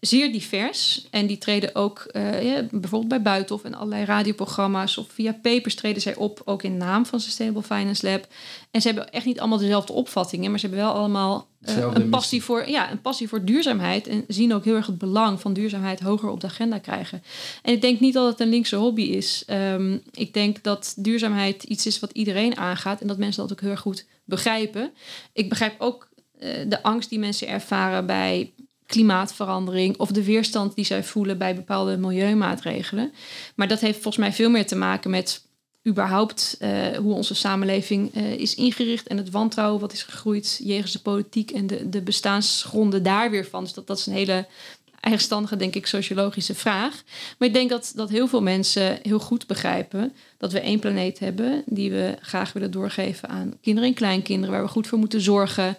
zeer 0.00 0.32
divers. 0.32 1.06
En 1.10 1.26
die 1.26 1.38
treden 1.38 1.74
ook 1.74 2.10
uh, 2.12 2.42
ja, 2.42 2.66
bijvoorbeeld 2.70 3.08
bij 3.08 3.22
Buitenhof 3.22 3.64
en 3.64 3.74
allerlei 3.74 4.04
radioprogramma's 4.04 4.96
of 4.96 5.08
via 5.08 5.32
papers 5.42 5.74
treden 5.74 6.02
zij 6.02 6.16
op, 6.16 6.42
ook 6.44 6.62
in 6.62 6.76
naam 6.76 7.06
van 7.06 7.20
Sustainable 7.20 7.62
Finance 7.62 8.06
Lab. 8.06 8.26
En 8.70 8.80
ze 8.80 8.86
hebben 8.86 9.12
echt 9.12 9.26
niet 9.26 9.40
allemaal 9.40 9.58
dezelfde 9.58 9.92
opvattingen, 9.92 10.50
maar 10.50 10.58
ze 10.60 10.66
hebben 10.66 10.84
wel 10.84 10.94
allemaal 10.94 11.48
uh, 11.68 11.90
een, 11.94 12.08
passie 12.08 12.42
voor, 12.42 12.68
ja, 12.68 12.90
een 12.90 13.00
passie 13.00 13.28
voor 13.28 13.44
duurzaamheid. 13.44 14.06
En 14.06 14.24
zien 14.28 14.54
ook 14.54 14.64
heel 14.64 14.74
erg 14.74 14.86
het 14.86 14.98
belang 14.98 15.40
van 15.40 15.52
duurzaamheid 15.52 16.00
hoger 16.00 16.28
op 16.28 16.40
de 16.40 16.46
agenda 16.46 16.78
krijgen. 16.78 17.22
En 17.62 17.72
ik 17.72 17.80
denk 17.80 18.00
niet 18.00 18.14
dat 18.14 18.30
het 18.30 18.40
een 18.40 18.48
linkse 18.48 18.76
hobby 18.76 19.02
is. 19.02 19.44
Um, 19.46 20.02
ik 20.12 20.34
denk 20.34 20.62
dat 20.62 20.94
duurzaamheid 20.96 21.62
iets 21.62 21.86
is 21.86 22.00
wat 22.00 22.10
iedereen 22.12 22.56
aangaat 22.56 23.00
en 23.00 23.06
dat 23.06 23.18
mensen 23.18 23.42
dat 23.42 23.52
ook 23.52 23.60
heel 23.60 23.70
erg 23.70 23.80
goed 23.80 24.06
begrijpen. 24.24 24.92
Ik 25.32 25.48
begrijp 25.48 25.74
ook 25.80 26.08
de 26.68 26.82
angst 26.82 27.08
die 27.08 27.18
mensen 27.18 27.48
ervaren 27.48 28.06
bij 28.06 28.52
klimaatverandering 28.90 29.98
of 29.98 30.10
de 30.10 30.24
weerstand 30.24 30.74
die 30.74 30.84
zij 30.84 31.04
voelen 31.04 31.38
bij 31.38 31.54
bepaalde 31.54 31.96
milieumaatregelen. 31.96 33.12
Maar 33.54 33.68
dat 33.68 33.80
heeft 33.80 34.02
volgens 34.02 34.16
mij 34.16 34.32
veel 34.32 34.50
meer 34.50 34.66
te 34.66 34.76
maken 34.76 35.10
met 35.10 35.48
überhaupt 35.88 36.56
uh, 36.60 36.86
hoe 36.96 37.14
onze 37.14 37.34
samenleving 37.34 38.16
uh, 38.16 38.32
is 38.32 38.54
ingericht 38.54 39.06
en 39.06 39.16
het 39.16 39.30
wantrouwen 39.30 39.80
wat 39.80 39.92
is 39.92 40.02
gegroeid 40.02 40.60
jegens 40.62 40.92
de 40.92 40.98
politiek 40.98 41.50
en 41.50 41.66
de, 41.66 41.88
de 41.88 42.02
bestaansgronden 42.02 43.02
daar 43.02 43.30
weer 43.30 43.46
van. 43.46 43.62
Dus 43.62 43.72
dat, 43.72 43.86
dat 43.86 43.98
is 43.98 44.06
een 44.06 44.12
hele 44.12 44.46
eigenstandige, 45.00 45.56
denk 45.56 45.74
ik, 45.74 45.86
sociologische 45.86 46.54
vraag. 46.54 47.02
Maar 47.38 47.48
ik 47.48 47.54
denk 47.54 47.70
dat, 47.70 47.92
dat 47.94 48.10
heel 48.10 48.28
veel 48.28 48.42
mensen 48.42 48.98
heel 49.02 49.18
goed 49.18 49.46
begrijpen 49.46 50.12
dat 50.38 50.52
we 50.52 50.60
één 50.60 50.78
planeet 50.78 51.18
hebben 51.18 51.62
die 51.66 51.90
we 51.90 52.16
graag 52.20 52.52
willen 52.52 52.70
doorgeven 52.70 53.28
aan 53.28 53.58
kinderen 53.60 53.88
en 53.88 53.94
kleinkinderen, 53.94 54.54
waar 54.54 54.64
we 54.64 54.70
goed 54.70 54.86
voor 54.86 54.98
moeten 54.98 55.20
zorgen. 55.20 55.76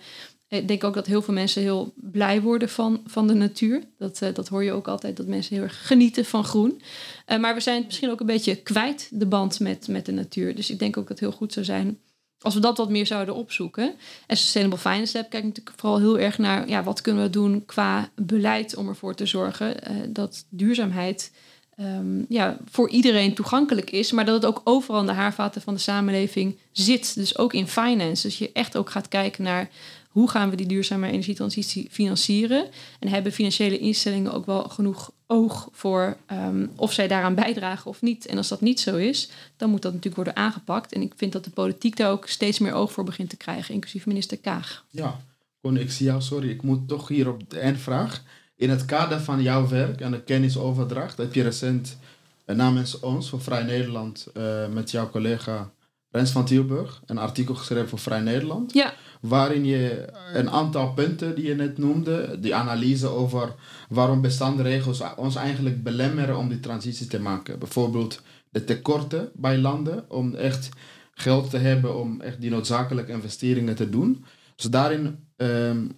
Ik 0.59 0.67
denk 0.67 0.83
ook 0.83 0.93
dat 0.93 1.05
heel 1.05 1.21
veel 1.21 1.33
mensen 1.33 1.61
heel 1.61 1.93
blij 1.95 2.41
worden 2.41 2.69
van, 2.69 3.01
van 3.05 3.27
de 3.27 3.33
natuur. 3.33 3.83
Dat, 3.97 4.21
uh, 4.23 4.33
dat 4.33 4.47
hoor 4.47 4.63
je 4.63 4.71
ook 4.71 4.87
altijd, 4.87 5.17
dat 5.17 5.27
mensen 5.27 5.55
heel 5.55 5.63
erg 5.63 5.87
genieten 5.87 6.25
van 6.25 6.43
groen. 6.43 6.81
Uh, 7.27 7.39
maar 7.39 7.53
we 7.53 7.59
zijn 7.59 7.83
misschien 7.85 8.09
ook 8.09 8.19
een 8.19 8.25
beetje 8.25 8.55
kwijt, 8.55 9.09
de 9.11 9.25
band 9.25 9.59
met, 9.59 9.87
met 9.87 10.05
de 10.05 10.11
natuur. 10.11 10.55
Dus 10.55 10.69
ik 10.69 10.79
denk 10.79 10.97
ook 10.97 11.07
dat 11.07 11.19
het 11.19 11.29
heel 11.29 11.37
goed 11.37 11.53
zou 11.53 11.65
zijn 11.65 11.99
als 12.41 12.53
we 12.53 12.59
dat 12.59 12.77
wat 12.77 12.89
meer 12.89 13.05
zouden 13.05 13.35
opzoeken. 13.35 13.93
En 14.27 14.37
Sustainable 14.37 14.79
Finance 14.79 15.17
Lab 15.17 15.29
kijkt 15.29 15.47
natuurlijk 15.47 15.79
vooral 15.79 15.99
heel 15.99 16.19
erg 16.19 16.37
naar... 16.37 16.69
Ja, 16.69 16.83
wat 16.83 17.01
kunnen 17.01 17.23
we 17.23 17.29
doen 17.29 17.65
qua 17.65 18.09
beleid 18.15 18.75
om 18.75 18.87
ervoor 18.87 19.15
te 19.15 19.25
zorgen... 19.25 19.75
Uh, 19.91 19.97
dat 20.09 20.45
duurzaamheid 20.49 21.31
um, 21.79 22.25
ja, 22.29 22.57
voor 22.69 22.89
iedereen 22.89 23.33
toegankelijk 23.33 23.91
is... 23.91 24.11
maar 24.11 24.25
dat 24.25 24.35
het 24.35 24.45
ook 24.45 24.61
overal 24.63 24.99
in 24.99 25.05
de 25.05 25.11
haarvaten 25.11 25.61
van 25.61 25.73
de 25.73 25.79
samenleving 25.79 26.57
zit. 26.71 27.15
Dus 27.15 27.37
ook 27.37 27.53
in 27.53 27.67
finance. 27.67 28.27
Dus 28.27 28.37
je 28.37 28.51
echt 28.53 28.77
ook 28.77 28.89
gaat 28.89 29.07
kijken 29.07 29.43
naar 29.43 29.69
hoe 30.11 30.29
gaan 30.29 30.49
we 30.49 30.55
die 30.55 30.67
duurzame 30.67 31.11
energietransitie 31.11 31.87
financieren? 31.91 32.65
En 32.99 33.07
hebben 33.07 33.31
financiële 33.31 33.79
instellingen 33.79 34.33
ook 34.33 34.45
wel 34.45 34.63
genoeg 34.63 35.11
oog 35.27 35.69
voor 35.71 36.17
ehm, 36.25 36.67
of 36.75 36.93
zij 36.93 37.07
daaraan 37.07 37.35
bijdragen 37.35 37.89
of 37.89 38.01
niet? 38.01 38.25
En 38.25 38.37
als 38.37 38.47
dat 38.47 38.61
niet 38.61 38.79
zo 38.79 38.95
is, 38.95 39.29
dan 39.57 39.69
moet 39.69 39.81
dat 39.81 39.93
natuurlijk 39.93 40.23
worden 40.23 40.43
aangepakt. 40.43 40.93
En 40.93 41.01
ik 41.01 41.13
vind 41.15 41.31
dat 41.31 41.43
de 41.43 41.51
politiek 41.51 41.97
daar 41.97 42.11
ook 42.11 42.27
steeds 42.27 42.59
meer 42.59 42.73
oog 42.73 42.91
voor 42.91 43.03
begint 43.03 43.29
te 43.29 43.37
krijgen, 43.37 43.73
inclusief 43.73 44.05
minister 44.05 44.37
Kaag. 44.37 44.85
Ja, 44.89 45.19
Kon, 45.61 45.77
ik 45.77 45.91
zie 45.91 46.05
jou, 46.05 46.21
sorry, 46.21 46.49
ik 46.49 46.61
moet 46.61 46.87
toch 46.87 47.07
hier 47.07 47.29
op 47.29 47.49
de 47.49 47.59
eindvraag. 47.59 48.23
In 48.55 48.69
het 48.69 48.85
kader 48.85 49.19
van 49.19 49.41
jouw 49.41 49.67
werk 49.67 50.01
en 50.01 50.11
de 50.11 50.23
kennisoverdracht 50.23 51.17
heb 51.17 51.33
je 51.33 51.43
recent 51.43 51.97
eh, 52.45 52.55
namens 52.55 52.99
ons 52.99 53.29
voor 53.29 53.41
Vrij 53.41 53.63
Nederland 53.63 54.27
uh, 54.37 54.67
met 54.67 54.91
jouw 54.91 55.09
collega 55.09 55.71
Rens 56.11 56.31
van 56.31 56.45
Tielburg 56.45 57.01
een 57.05 57.17
artikel 57.17 57.55
geschreven 57.55 57.89
voor 57.89 57.99
Vrij 57.99 58.19
Nederland. 58.19 58.73
Ja. 58.73 58.93
Waarin 59.21 59.65
je 59.65 60.07
een 60.33 60.49
aantal 60.49 60.93
punten 60.93 61.35
die 61.35 61.47
je 61.47 61.55
net 61.55 61.77
noemde, 61.77 62.37
die 62.39 62.55
analyse 62.55 63.07
over 63.07 63.55
waarom 63.89 64.21
bestaande 64.21 64.63
regels 64.63 65.01
ons 65.15 65.35
eigenlijk 65.35 65.83
belemmeren 65.83 66.37
om 66.37 66.49
die 66.49 66.59
transitie 66.59 67.07
te 67.07 67.19
maken. 67.19 67.59
Bijvoorbeeld 67.59 68.21
de 68.49 68.63
tekorten 68.63 69.31
bij 69.33 69.57
landen 69.57 70.09
om 70.09 70.35
echt 70.35 70.69
geld 71.13 71.49
te 71.49 71.57
hebben 71.57 71.99
om 71.99 72.21
echt 72.21 72.41
die 72.41 72.49
noodzakelijke 72.49 73.11
investeringen 73.11 73.75
te 73.75 73.89
doen. 73.89 74.25
Dus 74.55 74.65
daarin 74.65 75.27
um, 75.37 75.91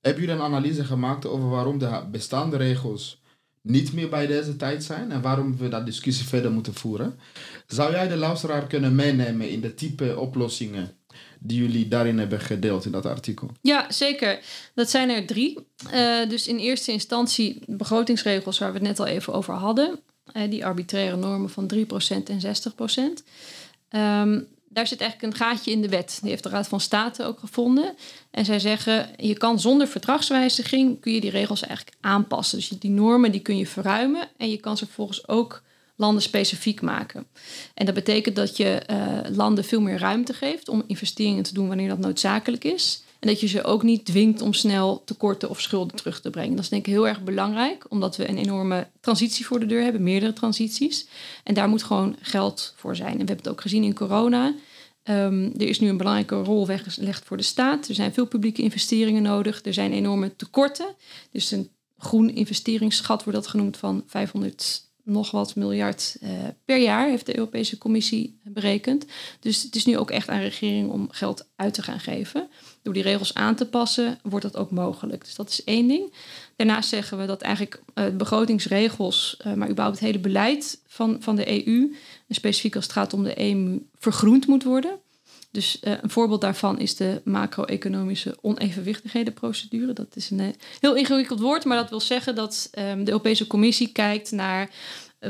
hebben 0.00 0.22
jullie 0.22 0.30
een 0.30 0.40
analyse 0.40 0.84
gemaakt 0.84 1.26
over 1.26 1.48
waarom 1.48 1.78
de 1.78 2.04
bestaande 2.10 2.56
regels 2.56 3.22
niet 3.62 3.92
meer 3.92 4.08
bij 4.08 4.26
deze 4.26 4.56
tijd 4.56 4.84
zijn 4.84 5.12
en 5.12 5.22
waarom 5.22 5.56
we 5.56 5.68
dat 5.68 5.86
discussie 5.86 6.26
verder 6.26 6.52
moeten 6.52 6.74
voeren. 6.74 7.18
Zou 7.66 7.92
jij 7.92 8.08
de 8.08 8.16
luisteraar 8.16 8.66
kunnen 8.66 8.94
meenemen 8.94 9.50
in 9.50 9.60
de 9.60 9.74
type 9.74 10.18
oplossingen 10.18 10.97
die 11.38 11.58
jullie 11.58 11.88
daarin 11.88 12.18
hebben 12.18 12.40
gedeeld 12.40 12.84
in 12.84 12.92
dat 12.92 13.06
artikel? 13.06 13.50
Ja, 13.60 13.92
zeker. 13.92 14.40
Dat 14.74 14.90
zijn 14.90 15.10
er 15.10 15.26
drie. 15.26 15.58
Uh, 15.94 16.28
dus 16.28 16.46
in 16.46 16.58
eerste 16.58 16.92
instantie 16.92 17.62
begrotingsregels 17.66 18.58
waar 18.58 18.72
we 18.72 18.78
het 18.78 18.86
net 18.86 19.00
al 19.00 19.06
even 19.06 19.32
over 19.32 19.54
hadden. 19.54 20.00
Uh, 20.32 20.50
die 20.50 20.66
arbitraire 20.66 21.16
normen 21.16 21.50
van 21.50 21.70
3% 21.74 21.78
en 22.24 22.40
60%. 22.40 23.24
Um, 23.90 24.46
daar 24.68 24.86
zit 24.86 25.00
eigenlijk 25.00 25.32
een 25.32 25.46
gaatje 25.46 25.70
in 25.70 25.82
de 25.82 25.88
wet. 25.88 26.18
Die 26.20 26.30
heeft 26.30 26.42
de 26.42 26.48
Raad 26.48 26.68
van 26.68 26.80
State 26.80 27.24
ook 27.24 27.38
gevonden. 27.38 27.96
En 28.30 28.44
zij 28.44 28.58
zeggen, 28.58 29.10
je 29.16 29.36
kan 29.36 29.60
zonder 29.60 29.88
verdragswijziging... 29.88 31.00
kun 31.00 31.12
je 31.12 31.20
die 31.20 31.30
regels 31.30 31.62
eigenlijk 31.62 31.96
aanpassen. 32.00 32.58
Dus 32.58 32.68
die 32.68 32.90
normen 32.90 33.32
die 33.32 33.40
kun 33.40 33.56
je 33.56 33.66
verruimen... 33.66 34.28
en 34.36 34.50
je 34.50 34.56
kan 34.56 34.76
ze 34.76 34.84
vervolgens 34.84 35.28
ook 35.28 35.62
landen 35.98 36.22
specifiek 36.22 36.80
maken. 36.80 37.26
En 37.74 37.86
dat 37.86 37.94
betekent 37.94 38.36
dat 38.36 38.56
je 38.56 38.82
uh, 38.90 39.36
landen 39.36 39.64
veel 39.64 39.80
meer 39.80 39.98
ruimte 39.98 40.32
geeft... 40.32 40.68
om 40.68 40.82
investeringen 40.86 41.42
te 41.42 41.54
doen 41.54 41.68
wanneer 41.68 41.88
dat 41.88 41.98
noodzakelijk 41.98 42.64
is... 42.64 43.02
En 43.18 43.28
dat 43.28 43.40
je 43.40 43.46
ze 43.46 43.64
ook 43.64 43.82
niet 43.82 44.04
dwingt 44.04 44.40
om 44.40 44.52
snel 44.52 45.02
tekorten 45.04 45.48
of 45.48 45.60
schulden 45.60 45.96
terug 45.96 46.20
te 46.20 46.30
brengen. 46.30 46.54
Dat 46.54 46.64
is 46.64 46.70
denk 46.70 46.86
ik 46.86 46.92
heel 46.92 47.08
erg 47.08 47.22
belangrijk, 47.22 47.86
omdat 47.88 48.16
we 48.16 48.28
een 48.28 48.38
enorme 48.38 48.88
transitie 49.00 49.46
voor 49.46 49.60
de 49.60 49.66
deur 49.66 49.82
hebben, 49.82 50.02
meerdere 50.02 50.32
transities. 50.32 51.08
En 51.44 51.54
daar 51.54 51.68
moet 51.68 51.82
gewoon 51.82 52.16
geld 52.20 52.74
voor 52.76 52.96
zijn. 52.96 53.10
En 53.12 53.18
we 53.18 53.24
hebben 53.24 53.36
het 53.36 53.48
ook 53.48 53.60
gezien 53.60 53.82
in 53.82 53.94
corona. 53.94 54.54
Um, 55.04 55.52
er 55.56 55.68
is 55.68 55.80
nu 55.80 55.88
een 55.88 55.96
belangrijke 55.96 56.42
rol 56.42 56.66
weggelegd 56.66 57.24
voor 57.24 57.36
de 57.36 57.42
staat. 57.42 57.88
Er 57.88 57.94
zijn 57.94 58.12
veel 58.12 58.26
publieke 58.26 58.62
investeringen 58.62 59.22
nodig. 59.22 59.64
Er 59.64 59.74
zijn 59.74 59.92
enorme 59.92 60.36
tekorten. 60.36 60.94
Dus 61.30 61.50
een 61.50 61.70
groen 61.98 62.30
investeringsschat 62.30 63.24
wordt 63.24 63.38
dat 63.38 63.48
genoemd 63.48 63.76
van 63.76 64.02
500 64.06 64.87
nog 65.08 65.30
wat 65.30 65.56
miljard 65.56 66.16
uh, 66.22 66.30
per 66.64 66.78
jaar, 66.78 67.08
heeft 67.08 67.26
de 67.26 67.36
Europese 67.36 67.78
Commissie 67.78 68.38
berekend. 68.44 69.04
Dus 69.40 69.62
het 69.62 69.74
is 69.74 69.84
nu 69.84 69.98
ook 69.98 70.10
echt 70.10 70.28
aan 70.28 70.38
de 70.38 70.44
regering 70.44 70.90
om 70.90 71.08
geld 71.10 71.48
uit 71.56 71.74
te 71.74 71.82
gaan 71.82 72.00
geven. 72.00 72.48
Door 72.82 72.94
die 72.94 73.02
regels 73.02 73.34
aan 73.34 73.54
te 73.54 73.68
passen, 73.68 74.18
wordt 74.22 74.44
dat 74.44 74.56
ook 74.56 74.70
mogelijk. 74.70 75.24
Dus 75.24 75.34
dat 75.34 75.48
is 75.48 75.64
één 75.64 75.88
ding. 75.88 76.12
Daarnaast 76.56 76.88
zeggen 76.88 77.18
we 77.18 77.26
dat 77.26 77.42
eigenlijk 77.42 77.82
uh, 77.94 78.08
begrotingsregels, 78.16 79.36
uh, 79.46 79.52
maar 79.52 79.68
überhaupt 79.68 79.98
het 79.98 80.06
hele 80.06 80.18
beleid 80.18 80.80
van, 80.86 81.16
van 81.20 81.36
de 81.36 81.66
EU, 81.66 81.94
specifiek 82.28 82.76
als 82.76 82.84
het 82.84 82.92
gaat 82.92 83.12
om 83.12 83.22
de 83.22 83.34
EMU, 83.34 83.86
vergroend 83.98 84.46
moet 84.46 84.64
worden. 84.64 84.98
Dus 85.50 85.78
uh, 85.82 85.92
een 86.02 86.10
voorbeeld 86.10 86.40
daarvan 86.40 86.78
is 86.78 86.96
de 86.96 87.20
macro-economische 87.24 88.38
onevenwichtighedenprocedure. 88.40 89.92
Dat 89.92 90.16
is 90.16 90.30
een 90.30 90.54
heel 90.80 90.96
ingewikkeld 90.96 91.40
woord, 91.40 91.64
maar 91.64 91.76
dat 91.76 91.90
wil 91.90 92.00
zeggen 92.00 92.34
dat 92.34 92.70
um, 92.78 93.04
de 93.04 93.10
Europese 93.10 93.46
Commissie 93.46 93.92
kijkt 93.92 94.30
naar 94.30 94.70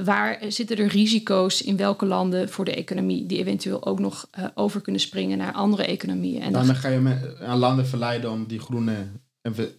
waar 0.04 0.38
zitten 0.48 0.76
er 0.76 0.86
risico's 0.86 1.62
in 1.62 1.76
welke 1.76 2.06
landen 2.06 2.48
voor 2.48 2.64
de 2.64 2.74
economie, 2.74 3.26
die 3.26 3.38
eventueel 3.38 3.86
ook 3.86 3.98
nog 3.98 4.28
uh, 4.38 4.44
over 4.54 4.80
kunnen 4.80 5.00
springen 5.00 5.38
naar 5.38 5.52
andere 5.52 5.84
economieën. 5.84 6.42
En 6.42 6.52
dan 6.52 6.74
ga 6.74 6.88
je 6.88 6.98
met, 6.98 7.40
aan 7.40 7.58
landen 7.58 7.86
verleiden 7.86 8.30
om 8.30 8.46
die 8.46 8.60
groene 8.60 9.06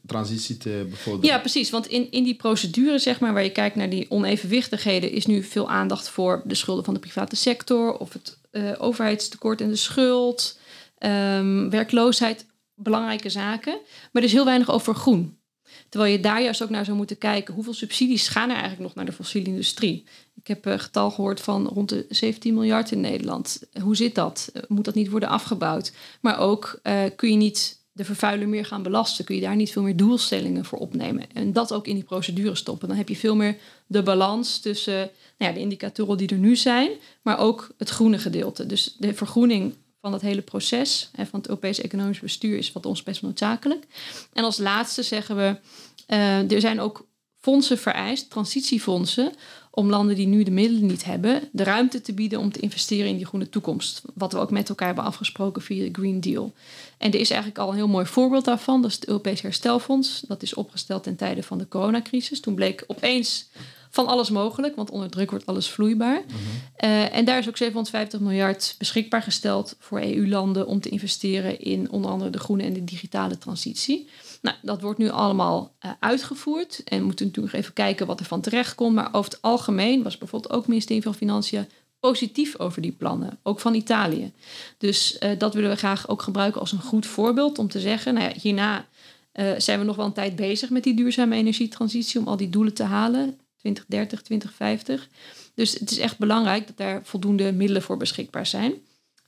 transitie 0.05 0.57
te 0.57 0.87
bevorderen. 0.89 1.29
Ja, 1.29 1.39
precies. 1.39 1.69
Want 1.69 1.87
in, 1.87 2.11
in 2.11 2.23
die 2.23 2.35
procedure, 2.35 2.99
zeg 2.99 3.19
maar, 3.19 3.33
waar 3.33 3.43
je 3.43 3.51
kijkt 3.51 3.75
naar 3.75 3.89
die 3.89 4.11
onevenwichtigheden, 4.11 5.11
is 5.11 5.25
nu 5.25 5.43
veel 5.43 5.69
aandacht 5.69 6.09
voor 6.09 6.41
de 6.45 6.55
schulden 6.55 6.85
van 6.85 6.93
de 6.93 6.99
private 6.99 7.35
sector 7.35 7.97
of 7.97 8.13
het 8.13 8.38
uh, 8.51 8.71
overheidstekort 8.77 9.61
en 9.61 9.69
de 9.69 9.75
schuld, 9.75 10.59
um, 10.99 11.69
werkloosheid, 11.69 12.45
belangrijke 12.75 13.29
zaken. 13.29 13.73
Maar 14.11 14.21
er 14.21 14.27
is 14.27 14.33
heel 14.33 14.45
weinig 14.45 14.71
over 14.71 14.95
groen. 14.95 15.37
Terwijl 15.89 16.11
je 16.11 16.19
daar 16.19 16.41
juist 16.41 16.63
ook 16.63 16.69
naar 16.69 16.85
zou 16.85 16.97
moeten 16.97 17.17
kijken. 17.17 17.53
Hoeveel 17.53 17.73
subsidies 17.73 18.27
gaan 18.27 18.49
er 18.49 18.55
eigenlijk 18.55 18.83
nog 18.83 18.95
naar 18.95 19.05
de 19.05 19.11
fossiele 19.11 19.47
industrie? 19.47 20.05
Ik 20.35 20.47
heb 20.47 20.65
een 20.65 20.79
getal 20.79 21.11
gehoord 21.11 21.41
van 21.41 21.67
rond 21.67 21.89
de 21.89 22.05
17 22.09 22.53
miljard 22.53 22.91
in 22.91 23.01
Nederland. 23.01 23.59
Hoe 23.81 23.95
zit 23.95 24.15
dat? 24.15 24.51
Moet 24.67 24.85
dat 24.85 24.95
niet 24.95 25.09
worden 25.09 25.29
afgebouwd? 25.29 25.91
Maar 26.21 26.39
ook 26.39 26.79
uh, 26.83 27.03
kun 27.15 27.29
je 27.29 27.35
niet 27.35 27.78
de 27.99 28.05
vervuiler 28.05 28.49
meer 28.49 28.65
gaan 28.65 28.83
belasten? 28.83 29.25
Kun 29.25 29.35
je 29.35 29.41
daar 29.41 29.55
niet 29.55 29.71
veel 29.71 29.81
meer 29.81 29.95
doelstellingen 29.95 30.65
voor 30.65 30.79
opnemen? 30.79 31.23
En 31.33 31.53
dat 31.53 31.73
ook 31.73 31.87
in 31.87 31.95
die 31.95 32.03
procedure 32.03 32.55
stoppen. 32.55 32.87
Dan 32.87 32.97
heb 32.97 33.09
je 33.09 33.15
veel 33.15 33.35
meer 33.35 33.57
de 33.87 34.03
balans 34.03 34.59
tussen 34.59 34.97
nou 35.37 35.51
ja, 35.51 35.51
de 35.51 35.59
indicatoren 35.59 36.17
die 36.17 36.27
er 36.27 36.37
nu 36.37 36.55
zijn, 36.55 36.89
maar 37.21 37.39
ook 37.39 37.69
het 37.77 37.89
groene 37.89 38.17
gedeelte. 38.17 38.65
Dus 38.65 38.95
de 38.97 39.13
vergroening 39.13 39.75
van 40.01 40.13
het 40.13 40.21
hele 40.21 40.41
proces 40.41 41.09
hè, 41.15 41.25
van 41.25 41.39
het 41.39 41.47
Europese 41.47 41.81
economisch 41.81 42.19
bestuur 42.19 42.57
is 42.57 42.71
wat 42.71 42.85
ons 42.85 43.03
best 43.03 43.21
noodzakelijk. 43.21 43.85
En 44.33 44.43
als 44.43 44.57
laatste 44.57 45.03
zeggen 45.03 45.35
we, 45.35 45.55
uh, 46.07 46.51
er 46.51 46.61
zijn 46.61 46.79
ook 46.79 47.07
fondsen 47.39 47.77
vereist, 47.77 48.29
transitiefondsen, 48.29 49.33
om 49.79 49.89
landen 49.89 50.15
die 50.15 50.27
nu 50.27 50.43
de 50.43 50.51
middelen 50.51 50.85
niet 50.85 51.05
hebben, 51.05 51.49
de 51.51 51.63
ruimte 51.63 52.01
te 52.01 52.13
bieden 52.13 52.39
om 52.39 52.51
te 52.51 52.59
investeren 52.59 53.09
in 53.09 53.15
die 53.15 53.25
groene 53.25 53.49
toekomst. 53.49 54.01
Wat 54.13 54.33
we 54.33 54.39
ook 54.39 54.51
met 54.51 54.69
elkaar 54.69 54.87
hebben 54.87 55.05
afgesproken 55.05 55.61
via 55.61 55.83
de 55.83 55.99
Green 56.01 56.19
Deal. 56.19 56.53
En 56.97 57.11
er 57.11 57.19
is 57.19 57.29
eigenlijk 57.29 57.59
al 57.59 57.69
een 57.69 57.75
heel 57.75 57.87
mooi 57.87 58.05
voorbeeld 58.05 58.45
daarvan. 58.45 58.81
Dat 58.81 58.89
is 58.89 58.95
het 58.95 59.07
Europees 59.07 59.41
Herstelfonds. 59.41 60.23
Dat 60.27 60.43
is 60.43 60.53
opgesteld 60.53 61.03
ten 61.03 61.15
tijde 61.15 61.43
van 61.43 61.57
de 61.57 61.67
coronacrisis. 61.67 62.39
Toen 62.39 62.55
bleek 62.55 62.83
opeens 62.87 63.47
van 63.89 64.07
alles 64.07 64.29
mogelijk, 64.29 64.75
want 64.75 64.89
onder 64.89 65.09
druk 65.09 65.29
wordt 65.29 65.45
alles 65.45 65.69
vloeibaar. 65.69 66.21
Mhm. 66.27 66.35
Uh, 66.85 67.15
en 67.15 67.25
daar 67.25 67.37
is 67.37 67.47
ook 67.47 67.57
750 67.57 68.19
miljard 68.19 68.75
beschikbaar 68.77 69.21
gesteld 69.21 69.75
voor 69.79 70.01
EU-landen 70.01 70.67
om 70.67 70.79
te 70.79 70.89
investeren 70.89 71.59
in 71.59 71.91
onder 71.91 72.11
andere 72.11 72.29
de 72.29 72.39
groene 72.39 72.63
en 72.63 72.73
de 72.73 72.83
digitale 72.83 73.37
transitie. 73.37 74.09
Nou, 74.41 74.55
dat 74.61 74.81
wordt 74.81 74.99
nu 74.99 75.09
allemaal 75.09 75.75
uh, 75.85 75.91
uitgevoerd 75.99 76.81
en 76.83 76.99
we 76.99 77.05
moeten 77.05 77.25
natuurlijk 77.25 77.55
even 77.55 77.73
kijken 77.73 78.07
wat 78.07 78.19
er 78.19 78.25
van 78.25 78.41
terecht 78.41 78.75
komt. 78.75 78.95
Maar 78.95 79.09
over 79.11 79.31
het 79.31 79.41
algemeen 79.41 80.03
was 80.03 80.17
bijvoorbeeld 80.17 80.53
ook 80.53 80.59
het 80.59 80.69
ministerie 80.69 81.03
van 81.03 81.15
Financiën 81.15 81.67
positief 81.99 82.59
over 82.59 82.81
die 82.81 82.91
plannen, 82.91 83.39
ook 83.43 83.59
van 83.59 83.73
Italië. 83.73 84.31
Dus 84.77 85.17
uh, 85.19 85.29
dat 85.37 85.53
willen 85.53 85.69
we 85.69 85.75
graag 85.75 86.09
ook 86.09 86.21
gebruiken 86.21 86.61
als 86.61 86.71
een 86.71 86.81
goed 86.81 87.05
voorbeeld 87.05 87.57
om 87.57 87.67
te 87.67 87.79
zeggen, 87.79 88.13
nou 88.13 88.29
ja, 88.29 88.39
hierna 88.41 88.85
zijn 89.57 89.79
we 89.79 89.85
nog 89.85 89.95
wel 89.95 90.05
een 90.05 90.13
tijd 90.13 90.35
bezig 90.35 90.69
met 90.69 90.83
die 90.83 90.95
duurzame 90.95 91.35
energietransitie 91.35 92.19
om 92.19 92.27
al 92.27 92.37
die 92.37 92.49
doelen 92.49 92.73
te 92.73 92.83
halen. 92.83 93.39
2030, 93.59 94.21
2050. 94.21 95.09
Dus 95.55 95.73
het 95.73 95.91
is 95.91 95.97
echt 95.97 96.17
belangrijk 96.17 96.67
dat 96.67 96.77
daar 96.77 97.01
voldoende 97.03 97.51
middelen 97.51 97.81
voor 97.81 97.97
beschikbaar 97.97 98.45
zijn. 98.45 98.73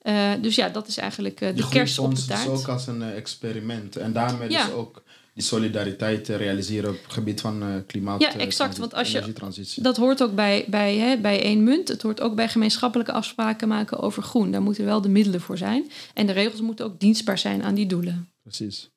Uh, 0.04 0.32
dus 0.42 0.56
ja, 0.56 0.70
dat 0.70 0.88
is 0.88 0.98
eigenlijk 0.98 1.42
uh, 1.42 1.56
de, 1.56 1.68
kerst 1.70 2.00
op 2.00 2.16
de 2.16 2.26
taart. 2.26 2.42
is 2.42 2.60
ook 2.60 2.68
als 2.68 2.88
een 2.88 3.02
uh, 3.02 3.16
experiment. 3.18 3.96
En 3.96 4.14
daarmee 4.14 4.50
ja. 4.50 4.66
dus 4.66 4.74
ook 4.74 5.04
die 5.34 5.44
solidariteit 5.44 6.26
te 6.26 6.36
realiseren 6.36 6.90
op 6.90 7.04
het 7.04 7.14
gebied 7.14 7.42
van 7.42 7.84
klimaat. 7.88 8.22
Ja, 8.22 8.38
exact. 8.38 8.78
Want 8.78 8.94
als 8.94 9.12
je, 9.12 9.34
dat 9.76 9.98
hoort 9.98 10.24
ook 10.24 10.36
bij, 10.36 10.66
bij, 10.68 10.96
hè, 10.96 11.18
bij 11.18 11.44
één 11.44 11.64
munt. 11.64 11.88
Het 11.88 12.02
hoort 12.02 12.22
ook 12.22 12.36
bij 12.36 12.50
gemeenschappelijke 12.50 13.12
afspraken 13.12 13.68
maken 13.68 14.00
over 14.00 14.24
groen. 14.24 14.52
Daar 14.52 14.62
moeten 14.62 14.86
wel 14.86 15.02
de 15.02 15.10
middelen 15.10 15.42
voor 15.42 15.58
zijn. 15.58 15.92
En 16.14 16.28
de 16.28 16.34
regels 16.34 16.62
moeten 16.62 16.86
ook 16.86 17.00
dienstbaar 17.00 17.38
zijn 17.38 17.64
aan 17.64 17.76
die 17.76 17.88
doelen. 17.88 18.30
Precies. 18.42 18.90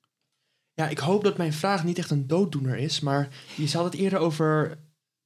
Ja, 0.74 0.88
ik 0.88 0.98
hoop 0.98 1.24
dat 1.24 1.36
mijn 1.36 1.52
vraag 1.52 1.84
niet 1.84 1.98
echt 1.98 2.10
een 2.10 2.26
dooddoener 2.26 2.76
is. 2.76 3.00
Maar 3.00 3.28
je 3.54 3.70
had 3.72 3.84
het 3.84 3.94
eerder 3.94 4.18
over 4.18 4.78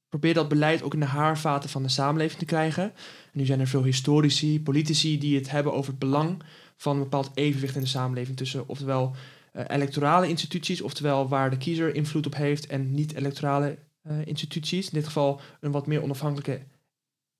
probeer 0.09 0.33
dat 0.33 0.49
beleid 0.49 0.83
ook 0.83 0.93
in 0.93 0.99
de 0.99 1.05
haarvaten 1.05 1.69
van 1.69 1.83
de 1.83 1.89
samenleving 1.89 2.39
te 2.39 2.45
krijgen. 2.45 2.83
En 2.83 2.93
nu 3.31 3.45
zijn 3.45 3.59
er 3.59 3.67
veel 3.67 3.83
historici, 3.83 4.61
politici 4.61 5.19
die 5.19 5.35
het 5.35 5.51
hebben 5.51 5.73
over 5.73 5.89
het 5.89 5.99
belang 5.99 6.43
van 6.77 6.95
een 6.95 7.03
bepaald 7.03 7.31
evenwicht 7.33 7.75
in 7.75 7.81
de 7.81 7.87
samenleving 7.87 8.37
tussen 8.37 8.67
oftewel 8.67 9.15
uh, 9.53 9.63
electorale 9.67 10.27
instituties, 10.27 10.81
oftewel 10.81 11.27
waar 11.27 11.49
de 11.49 11.57
kiezer 11.57 11.95
invloed 11.95 12.25
op 12.25 12.35
heeft 12.35 12.67
en 12.67 12.91
niet-electorale 12.91 13.77
uh, 14.03 14.25
instituties. 14.25 14.85
In 14.85 14.93
dit 14.93 15.05
geval 15.05 15.41
een 15.59 15.71
wat 15.71 15.87
meer 15.87 16.01
onafhankelijke 16.01 16.61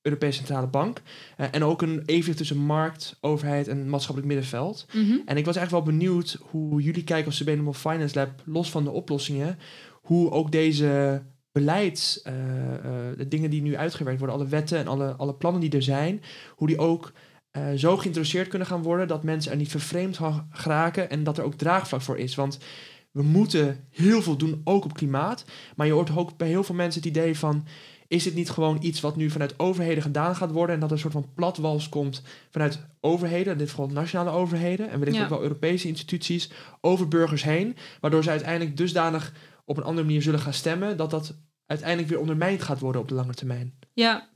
Europese 0.02 0.38
Centrale 0.38 0.68
Bank. 0.68 1.02
Eh, 1.38 1.48
en 1.52 1.64
ook 1.64 1.82
een 1.82 2.04
evenwicht 2.06 2.38
tussen 2.38 2.58
markt, 2.58 3.18
overheid 3.22 3.68
en 3.68 3.90
maatschappelijk 3.90 4.34
middenveld. 4.34 4.86
Mhm. 4.94 5.18
En 5.26 5.38
ik 5.38 5.46
was 5.46 5.56
eigenlijk 5.56 5.86
wel 5.86 5.96
benieuwd 5.96 6.38
hoe 6.42 6.82
jullie 6.82 7.04
kijken 7.04 7.26
als 7.26 7.36
Sustainable 7.36 7.74
Finance 7.74 8.16
Lab, 8.16 8.42
los 8.46 8.72
van 8.72 8.84
de 8.84 8.92
oplossingen, 8.92 9.60
hoe 10.02 10.32
ook 10.32 10.52
deze 10.52 11.22
beleids, 11.52 12.22
eh, 12.22 12.34
eh, 12.74 13.18
de 13.18 13.28
dingen 13.28 13.50
die 13.50 13.62
nu 13.62 13.78
uitgewerkt 13.78 14.20
worden, 14.20 14.38
alle 14.38 14.48
wetten 14.48 14.78
en 14.78 14.88
alle, 14.88 15.16
alle 15.16 15.34
plannen 15.34 15.62
die 15.62 15.72
er 15.72 15.84
zijn, 15.84 16.22
hoe 16.56 16.68
die 16.68 16.78
ook 16.78 17.12
eh, 17.52 17.64
zo 17.76 17.98
geïntroduceerd 17.98 18.48
kunnen 18.48 18.68
gaan 18.68 18.84
worden 18.84 19.08
dat 19.08 19.24
mensen 19.24 19.52
er 19.52 19.58
niet 19.58 19.72
vervreemd 19.72 20.16
van 20.16 20.48
geraken 20.52 21.10
en 21.10 21.24
dat 21.24 21.38
er 21.38 21.44
ook 21.44 21.54
draagvlak 21.54 22.02
voor 22.02 22.18
is. 22.18 22.36
Want 22.36 22.60
we 23.12 23.24
moeten 23.24 23.88
heel 23.90 24.22
veel 24.22 24.38
doen, 24.38 24.62
ook 24.64 24.86
op 24.86 24.94
klimaat. 24.94 25.46
Maar 25.76 25.88
je 25.88 25.94
hoort 25.94 26.18
ook 26.18 26.38
bij 26.38 26.48
heel 26.48 26.64
veel 26.64 26.76
mensen 26.76 27.02
het 27.02 27.10
idee 27.10 27.38
van... 27.38 27.66
is 28.08 28.24
dit 28.24 28.34
niet 28.34 28.50
gewoon 28.50 28.78
iets 28.82 29.00
wat 29.00 29.16
nu 29.16 29.30
vanuit 29.30 29.60
overheden 29.60 30.04
gedaan 30.04 30.36
gaat 30.36 30.52
worden... 30.52 30.76
en 30.76 30.82
dat 30.82 30.90
er 30.90 30.96
een 30.96 31.02
soort 31.02 31.14
van 31.14 31.34
platwals 31.36 31.90
komt 31.90 32.22
vanuit 32.52 32.80
overheden... 33.00 33.52
in 33.52 33.58
dit 33.58 33.70
geval 33.70 33.88
nationale 33.88 34.30
overheden... 34.30 34.90
en 34.90 35.00
wellicht 35.00 35.18
Ja. 35.18 35.24
ook 35.24 35.30
wel 35.30 35.42
Europese 35.42 35.88
instituties... 35.88 36.52
over 36.82 37.08
burgers 37.08 37.44
heen... 37.44 37.76
waardoor 38.00 38.24
ze 38.24 38.30
uiteindelijk 38.30 38.78
dusdanig 38.78 39.34
op 39.70 39.78
een 39.78 39.84
andere 39.84 40.06
manier 40.08 40.22
zullen 40.22 40.40
gaan 40.40 40.54
stemmen... 40.54 40.98
dat 40.98 41.12
dat 41.12 41.34
uiteindelijk 41.66 42.10
weer 42.10 42.20
ondermijnd 42.20 42.62
gaat 42.62 42.80
worden 42.80 43.02
op 43.02 43.08
de 43.08 43.14
lange 43.14 43.34
termijn. 43.34 43.74
Ja, 43.94 44.30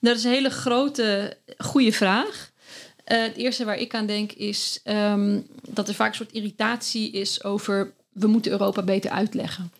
dat 0.00 0.16
is 0.16 0.24
een 0.24 0.30
hele 0.30 0.50
grote, 0.50 1.38
goede 1.58 1.92
vraag. 1.92 2.52
Eh, 3.04 3.22
het 3.22 3.36
eerste 3.36 3.64
waar 3.64 3.78
ik 3.78 3.94
aan 3.94 4.06
denk 4.06 4.32
is 4.32 4.80
ehm, 4.84 5.40
dat 5.68 5.88
er 5.88 5.94
vaak 5.94 6.08
een 6.08 6.14
soort 6.14 6.32
irritatie 6.32 7.10
is 7.10 7.44
over 7.44 7.94
we 8.12 8.26
moeten 8.26 8.52
Europa 8.52 8.82
beter 8.82 9.10
uitleggen 9.10 9.70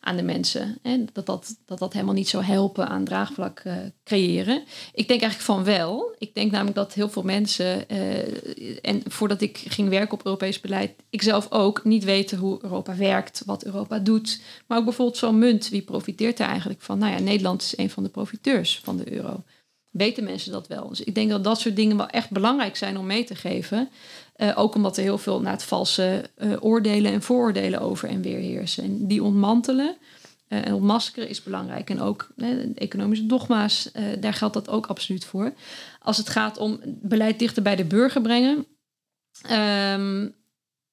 aan 0.00 0.16
de 0.16 0.22
mensen. 0.22 0.78
Hè? 0.82 1.04
Dat, 1.12 1.26
dat, 1.26 1.56
dat 1.66 1.78
dat 1.78 1.92
helemaal 1.92 2.14
niet 2.14 2.28
zou 2.28 2.44
helpen 2.44 2.88
aan 2.88 3.04
draagvlak 3.04 3.58
eh, 3.58 3.74
creëren. 4.04 4.62
Ik 4.92 5.08
denk 5.08 5.20
eigenlijk 5.20 5.50
van 5.52 5.64
wel. 5.64 6.14
Ik 6.18 6.34
denk 6.34 6.50
namelijk 6.50 6.76
dat 6.76 6.94
heel 6.94 7.08
veel 7.08 7.22
mensen, 7.22 7.88
eh, 7.88 8.78
en 8.82 9.02
voordat 9.04 9.40
ik 9.40 9.64
ging 9.68 9.88
werken 9.88 10.12
op 10.12 10.24
Europees 10.24 10.60
beleid, 10.60 10.92
ik 11.10 11.22
zelf 11.22 11.46
ook 11.50 11.84
niet 11.84 12.04
weten 12.04 12.38
hoe 12.38 12.58
Europa 12.62 12.96
werkt, 12.96 13.42
wat 13.46 13.64
Europa 13.64 13.98
doet. 13.98 14.40
Maar 14.66 14.78
ook 14.78 14.84
bijvoorbeeld 14.84 15.18
zo'n 15.18 15.38
munt, 15.38 15.68
wie 15.68 15.82
profiteert 15.82 16.38
er 16.38 16.46
eigenlijk 16.46 16.82
van? 16.82 16.98
Nou 16.98 17.12
ja, 17.12 17.18
Nederland 17.18 17.62
is 17.62 17.76
een 17.76 17.90
van 17.90 18.02
de 18.02 18.08
profiteurs 18.08 18.80
van 18.84 18.96
de 18.96 19.12
euro. 19.12 19.42
Weten 19.90 20.24
mensen 20.24 20.52
dat 20.52 20.66
wel? 20.66 20.88
Dus 20.88 21.00
ik 21.00 21.14
denk 21.14 21.30
dat 21.30 21.44
dat 21.44 21.60
soort 21.60 21.76
dingen 21.76 21.96
wel 21.96 22.08
echt 22.08 22.30
belangrijk 22.30 22.76
zijn 22.76 22.98
om 22.98 23.06
mee 23.06 23.24
te 23.24 23.34
geven. 23.34 23.88
Eh, 24.36 24.58
ook 24.58 24.74
omdat 24.74 24.96
er 24.96 25.02
heel 25.02 25.18
veel 25.18 25.40
naar 25.40 25.52
het 25.52 25.62
valse 25.62 26.30
eh, 26.34 26.52
oordelen 26.60 27.12
en 27.12 27.22
vooroordelen 27.22 27.80
over 27.80 28.08
en 28.08 28.22
weer 28.22 28.38
heersen. 28.38 28.84
En 28.84 29.06
die 29.06 29.22
ontmantelen 29.22 29.96
eh, 30.48 30.66
en 30.66 30.74
ontmaskeren 30.74 31.28
is 31.28 31.42
belangrijk. 31.42 31.90
En 31.90 32.00
ook 32.00 32.28
economische 32.74 33.26
dogma's, 33.26 33.90
daar 34.20 34.34
geldt 34.34 34.54
dat 34.54 34.68
ook 34.68 34.86
absoluut 34.86 35.24
voor. 35.24 35.52
Als 36.00 36.16
het 36.16 36.28
gaat 36.28 36.58
om 36.58 36.80
beleid 36.84 37.38
dichter 37.38 37.62
bij 37.62 37.76
de 37.76 37.84
burger 37.84 38.20
brengen. 38.20 38.66
ehm, 39.42 40.28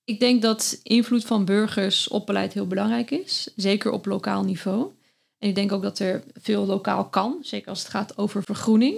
ik 0.03 0.19
denk 0.19 0.41
dat 0.41 0.79
invloed 0.83 1.25
van 1.25 1.45
burgers 1.45 2.07
op 2.07 2.25
beleid 2.25 2.53
heel 2.53 2.67
belangrijk 2.67 3.11
is. 3.11 3.49
Zeker 3.55 3.91
op 3.91 4.05
lokaal 4.05 4.43
niveau. 4.43 4.91
En 5.39 5.49
ik 5.49 5.55
denk 5.55 5.71
ook 5.71 5.81
dat 5.81 5.99
er 5.99 6.23
veel 6.41 6.65
lokaal 6.65 7.05
kan. 7.05 7.37
Zeker 7.41 7.69
als 7.69 7.79
het 7.79 7.89
gaat 7.89 8.17
over 8.17 8.43
vergroening. 8.43 8.95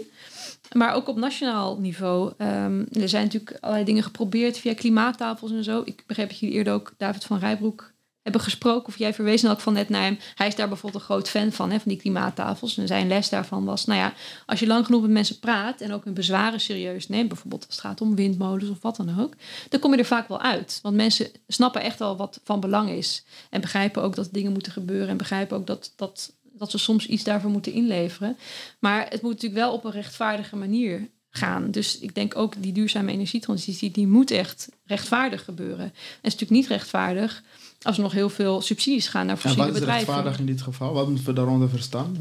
Maar 0.71 0.93
ook 0.93 1.07
op 1.07 1.17
nationaal 1.17 1.79
niveau. 1.79 2.33
ehm, 2.37 2.85
er 2.91 3.09
zijn 3.09 3.23
natuurlijk 3.23 3.57
allerlei 3.59 3.85
dingen 3.85 4.03
geprobeerd 4.03 4.57
via 4.57 4.73
klimaattafels 4.73 5.51
en 5.51 5.63
zo. 5.63 5.81
Ik 5.85 6.03
begreep 6.07 6.29
dat 6.29 6.39
jullie 6.39 6.55
eerder 6.55 6.73
ook 6.73 6.93
David 6.97 7.23
van 7.23 7.39
Rijbroek 7.39 7.93
hebben 8.25 8.43
gesproken. 8.43 8.87
Of 8.87 8.97
jij 8.97 9.13
verwezen 9.13 9.51
ook 9.51 9.59
van 9.59 9.73
net 9.73 9.89
naar 9.89 10.01
hem. 10.01 10.17
Hij 10.35 10.47
is 10.47 10.55
daar 10.55 10.67
bijvoorbeeld 10.67 11.01
een 11.01 11.09
groot 11.09 11.29
fan 11.29 11.51
van, 11.51 11.71
hè, 11.71 11.79
van 11.79 11.91
die 11.91 12.01
klimaattafels. 12.01 12.77
En 12.77 12.87
zijn 12.87 13.07
les 13.07 13.29
daarvan 13.29 13.65
was, 13.65 13.85
nou 13.85 13.99
ja, 13.99 14.13
als 14.45 14.59
je 14.59 14.67
lang 14.67 14.85
genoeg 14.85 15.01
met 15.01 15.11
mensen 15.11 15.39
praat... 15.39 15.81
en 15.81 15.93
ook 15.93 16.03
hun 16.03 16.13
bezwaren 16.13 16.59
serieus 16.59 17.07
neemt... 17.07 17.27
bijvoorbeeld 17.27 17.65
als 17.65 17.75
het 17.75 17.85
gaat 17.85 18.01
om 18.01 18.15
windmolens 18.15 18.69
of 18.69 18.81
wat 18.81 18.95
dan 18.95 19.19
ook... 19.19 19.33
dan 19.69 19.79
kom 19.79 19.91
je 19.91 19.97
er 19.97 20.05
vaak 20.05 20.27
wel 20.27 20.41
uit. 20.41 20.79
Want 20.81 20.95
mensen 20.95 21.27
snappen 21.47 21.81
echt 21.81 21.99
wel 21.99 22.17
wat 22.17 22.39
van 22.43 22.59
belang 22.59 22.89
is. 22.89 23.25
En 23.49 23.61
begrijpen 23.61 24.01
ook 24.01 24.15
dat 24.15 24.29
dingen 24.31 24.51
moeten 24.51 24.71
gebeuren. 24.71 25.09
En 25.09 25.17
begrijpen 25.17 25.57
ook 25.57 25.67
dat, 25.67 25.93
dat, 25.95 26.33
dat 26.57 26.71
ze 26.71 26.77
soms 26.77 27.05
iets 27.07 27.23
daarvoor 27.23 27.51
moeten 27.51 27.73
inleveren. 27.73 28.37
Maar 28.79 29.07
het 29.09 29.21
moet 29.21 29.31
natuurlijk 29.31 29.61
wel 29.61 29.73
op 29.73 29.83
een 29.83 29.91
rechtvaardige 29.91 30.55
manier 30.55 31.09
gaan. 31.29 31.71
Dus 31.71 31.99
ik 31.99 32.15
denk 32.15 32.35
ook 32.35 32.61
die 32.61 32.73
duurzame 32.73 33.11
energietransitie... 33.11 33.91
die 33.91 34.07
moet 34.07 34.31
echt 34.31 34.69
rechtvaardig 34.85 35.43
gebeuren. 35.43 35.85
En 35.85 35.91
het 35.91 35.93
is 36.21 36.31
natuurlijk 36.31 36.51
niet 36.51 36.67
rechtvaardig... 36.67 37.43
als 37.85 37.97
nog 37.97 38.11
heel 38.11 38.29
veel 38.29 38.61
subsidies 38.61 39.07
gaan 39.07 39.25
naar 39.25 39.35
En 39.35 39.41
fossiele 39.41 39.65
wat 39.65 39.75
is 39.75 39.79
bedrijven. 39.79 40.05
rechtvaardig 40.05 40.39
in 40.39 40.45
dit 40.45 40.61
geval? 40.61 40.93
Wat 40.93 41.07
moeten 41.07 41.25
we 41.25 41.33
daaronder 41.33 41.69
verstaan? 41.69 42.17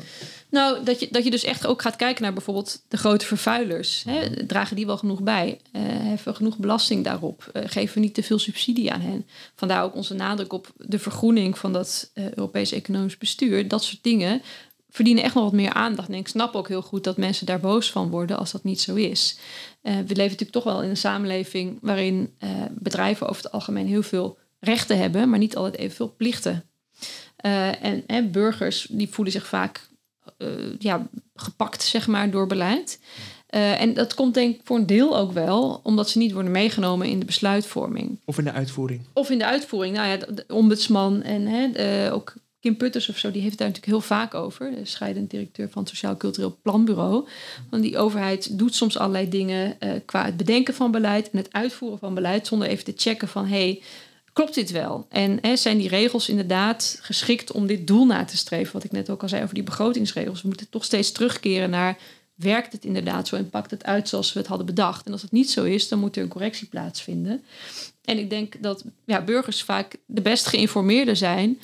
Nou, 0.49 0.85
dat 0.85 1.01
je, 1.01 1.09
dat 1.11 1.25
je 1.25 1.31
dus 1.31 1.45
echt 1.45 1.67
ook 1.67 1.83
gaat 1.83 1.97
kijken 1.97 2.23
naar 2.23 2.33
bijvoorbeeld 2.33 2.83
de 2.89 2.97
grote 2.97 3.27
vervuilers. 3.27 4.05
Hè? 4.09 4.47
Dragen 4.47 4.77
die 4.77 4.87
wel 4.87 4.97
genoeg 4.97 5.23
bij? 5.23 5.61
Eh 5.73 5.83
heffen 5.83 6.33
we 6.33 6.37
genoeg 6.37 6.57
belasting 6.57 7.05
daarop? 7.05 7.51
Eh, 7.53 7.63
geven 7.67 7.95
we 7.95 8.01
niet 8.01 8.15
te 8.15 8.23
veel 8.23 8.39
subsidie 8.39 8.93
aan 8.93 9.01
hen? 9.01 9.27
Vandaar 9.55 9.83
ook 9.83 9.95
onze 9.95 10.15
nadruk 10.15 10.53
op 10.53 10.73
de 10.77 10.99
vergroening 10.99 11.59
van 11.59 11.73
dat 11.73 12.11
eh 12.15 12.25
Europees 12.25 12.73
economisch 12.73 13.19
bestuur. 13.19 13.69
Dat 13.69 13.85
soort 13.85 14.03
dingen 14.03 14.43
verdienen 14.91 15.25
echt 15.25 15.35
nog 15.35 15.45
wat 15.45 15.53
meer 15.53 15.73
aandacht. 15.73 16.09
En 16.09 16.15
ik 16.15 16.29
snap 16.29 16.55
ook 16.55 16.69
heel 16.69 16.83
goed 16.83 17.05
dat 17.05 17.17
mensen 17.17 17.47
daar 17.47 17.61
boos 17.61 17.91
van 17.91 18.11
worden 18.11 18.39
als 18.39 18.53
dat 18.53 18.65
niet 18.65 18.81
zo 18.81 18.95
is. 18.95 19.39
We 19.83 19.91
leven 19.91 20.17
natuurlijk 20.17 20.51
toch 20.51 20.65
wel 20.65 20.83
in 20.83 20.89
een 20.89 20.97
samenleving 20.97 21.79
waarin 21.81 22.35
bedrijven 22.71 23.29
over 23.29 23.43
het 23.43 23.53
algemeen 23.53 23.87
heel 23.87 24.03
veel 24.03 24.39
rechten 24.65 24.99
hebben, 24.99 25.31
maar 25.31 25.39
niet 25.39 25.57
altijd 25.57 25.77
evenveel 25.77 26.15
plichten. 26.17 26.65
Eh, 27.45 27.85
en 27.85 28.03
hè, 28.07 28.23
burgers 28.23 28.87
die 28.91 29.09
voelen 29.09 29.33
zich 29.33 29.47
vaak 29.47 29.89
eh, 30.39 30.49
ja, 30.79 31.07
gepakt 31.35 31.83
zeg 31.83 32.07
maar, 32.07 32.31
door 32.31 32.47
beleid. 32.47 33.01
Eh, 33.47 33.81
en 33.81 33.95
dat 33.95 34.15
komt 34.15 34.35
denk 34.35 34.55
ik 34.55 34.61
voor 34.65 34.77
een 34.77 34.87
deel 34.87 35.17
ook 35.17 35.33
wel 35.33 35.81
omdat 35.83 36.11
ze 36.11 36.19
niet 36.19 36.33
worden 36.33 36.53
meegenomen 36.53 37.09
in 37.09 37.19
de 37.19 37.25
besluitvorming. 37.25 38.21
Of 38.25 38.39
in 38.39 38.45
de 38.45 38.53
uitvoering. 38.53 39.01
Of 39.13 39.31
in 39.31 39.39
de 39.39 39.45
uitvoering. 39.45 39.97
Nou 39.97 40.09
ja, 40.09 40.17
de, 40.17 40.45
ombudsman 40.49 41.23
en 41.23 41.47
hè, 41.47 42.13
ook 42.13 42.35
Kim 42.61 42.77
Putters 42.77 43.09
of 43.09 43.19
zo, 43.19 43.31
die 43.31 43.41
heeft 43.41 43.51
het 43.51 43.59
daar 43.59 43.69
natuurlijk 43.69 43.97
heel 43.97 44.17
vaak 44.17 44.35
over. 44.35 44.71
De 44.71 44.85
scheidend 44.85 45.31
directeur 45.31 45.69
van 45.71 45.83
het 45.83 45.91
Sociaal 45.91 46.17
Cultureel 46.17 46.59
Planbureau. 46.63 47.27
Want 47.71 47.83
die 47.83 47.99
overheid 47.99 48.59
doet 48.59 48.75
soms 48.75 48.99
allerlei 48.99 49.29
dingen 49.29 49.79
qua 50.05 50.25
het 50.25 50.37
bedenken 50.37 50.75
van 50.75 50.91
beleid 50.91 51.31
en 51.31 51.39
het 51.39 51.53
uitvoeren 51.53 51.99
van 51.99 52.15
beleid, 52.15 52.47
zonder 52.47 52.69
even 52.69 52.85
te 52.85 52.93
checken 52.97 53.29
van 53.29 53.47
hey, 53.47 53.83
klopt 54.35 54.55
dit 54.55 54.71
wel? 54.71 55.07
En 55.09 55.39
hè, 55.41 55.57
zijn 55.57 55.79
die 55.79 55.89
regels 55.89 56.29
inderdaad 56.29 56.99
geschikt 57.01 57.53
om 57.53 57.67
dit 57.67 57.87
doel 57.87 58.07
na 58.07 58.25
te 58.25 58.37
streven? 58.37 58.73
Wat 58.73 58.85
ik 58.85 58.93
net 58.93 59.11
ook 59.11 59.23
al 59.23 59.29
zei 59.29 59.43
over 59.43 59.55
die 59.55 59.63
begrotingsregels. 59.63 60.43
We 60.43 60.49
moeten 60.49 60.69
toch 60.71 60.85
steeds 60.85 61.13
terugkeren 61.13 61.71
naar 61.71 61.99
werkt 62.35 62.73
het 62.73 62.85
inderdaad 62.85 63.29
zo 63.29 63.37
en 63.37 63.51
pakt 63.51 63.71
het 63.71 63.85
uit 63.85 64.09
zoals 64.09 64.33
we 64.33 64.39
het 64.39 64.49
hadden 64.49 64.67
bedacht? 64.67 65.07
En 65.07 65.13
als 65.13 65.23
het 65.23 65.33
niet 65.33 65.51
zo 65.51 65.65
is, 65.65 65.89
dan 65.89 65.99
moet 65.99 66.17
er 66.17 66.23
een 66.23 66.29
correctie 66.29 66.67
plaatsvinden. 66.67 67.43
En 68.05 68.19
ik 68.19 68.31
denk 68.31 68.63
dat 68.63 68.85
ja, 69.05 69.23
burgers 69.23 69.63
vaak 69.63 69.97
de 70.07 70.21
best 70.21 70.47
geïnformeerden 70.47 71.17
zijn 71.17 71.59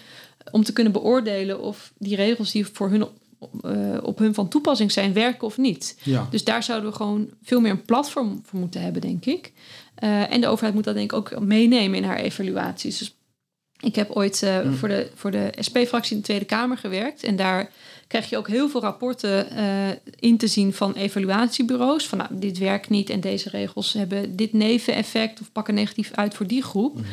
om 0.50 0.64
te 0.64 0.72
kunnen 0.72 0.92
beoordelen 0.92 1.60
of 1.60 1.92
die 1.98 2.16
regels 2.16 2.50
die 2.50 2.66
voor 2.66 2.90
hun 2.90 3.06
op, 3.38 3.64
eh, 3.64 3.98
op 4.02 4.18
hun 4.18 4.34
van 4.34 4.48
toepassing 4.48 4.92
zijn, 4.92 5.12
werken 5.12 5.46
of 5.46 5.58
niet. 5.58 5.98
Ja. 6.02 6.28
Dus 6.30 6.44
daar 6.44 6.62
zouden 6.62 6.90
we 6.90 6.96
gewoon 6.96 7.30
veel 7.42 7.60
meer 7.60 7.70
een 7.70 7.84
platform 7.84 8.40
voor 8.44 8.58
moeten 8.58 8.80
hebben, 8.80 9.02
denk 9.02 9.24
ik. 9.24 9.52
Eh, 10.00 10.32
en 10.32 10.40
de 10.40 10.46
overheid 10.48 10.74
moet 10.74 10.84
dat 10.84 10.94
denk 10.94 11.12
ik 11.12 11.18
ook 11.18 11.40
meenemen 11.40 11.96
in 11.98 12.04
haar 12.04 12.18
evaluaties. 12.18 12.98
Dus 12.98 13.14
ik 13.80 13.94
heb 13.94 14.10
ooit 14.10 14.42
eh, 14.42 14.60
Mm. 14.62 14.74
voor 14.74 14.88
de, 14.88 15.10
voor 15.14 15.30
de 15.30 15.52
SP-fractie 15.58 16.12
in 16.12 16.18
de 16.18 16.24
Tweede 16.26 16.44
Kamer 16.44 16.76
gewerkt. 16.78 17.24
En 17.24 17.36
daar 17.36 17.70
krijg 18.10 18.30
je 18.30 18.36
ook 18.36 18.48
heel 18.48 18.68
veel 18.68 18.80
rapporten 18.80 19.50
eh, 19.50 19.88
in 20.18 20.36
te 20.36 20.46
zien 20.46 20.72
van 20.74 20.92
evaluatiebureaus. 20.92 22.06
Van 22.06 22.18
nou, 22.18 22.30
dit 22.38 22.58
werkt 22.58 22.88
niet 22.88 23.10
en 23.10 23.20
deze 23.20 23.48
regels 23.48 23.92
hebben 23.92 24.36
dit 24.36 24.52
neveneffect 24.52 25.40
of 25.40 25.52
pakken 25.52 25.74
negatief 25.74 26.10
uit 26.14 26.34
voor 26.34 26.46
die 26.46 26.62
groep. 26.62 26.94
Mhm. 26.94 27.04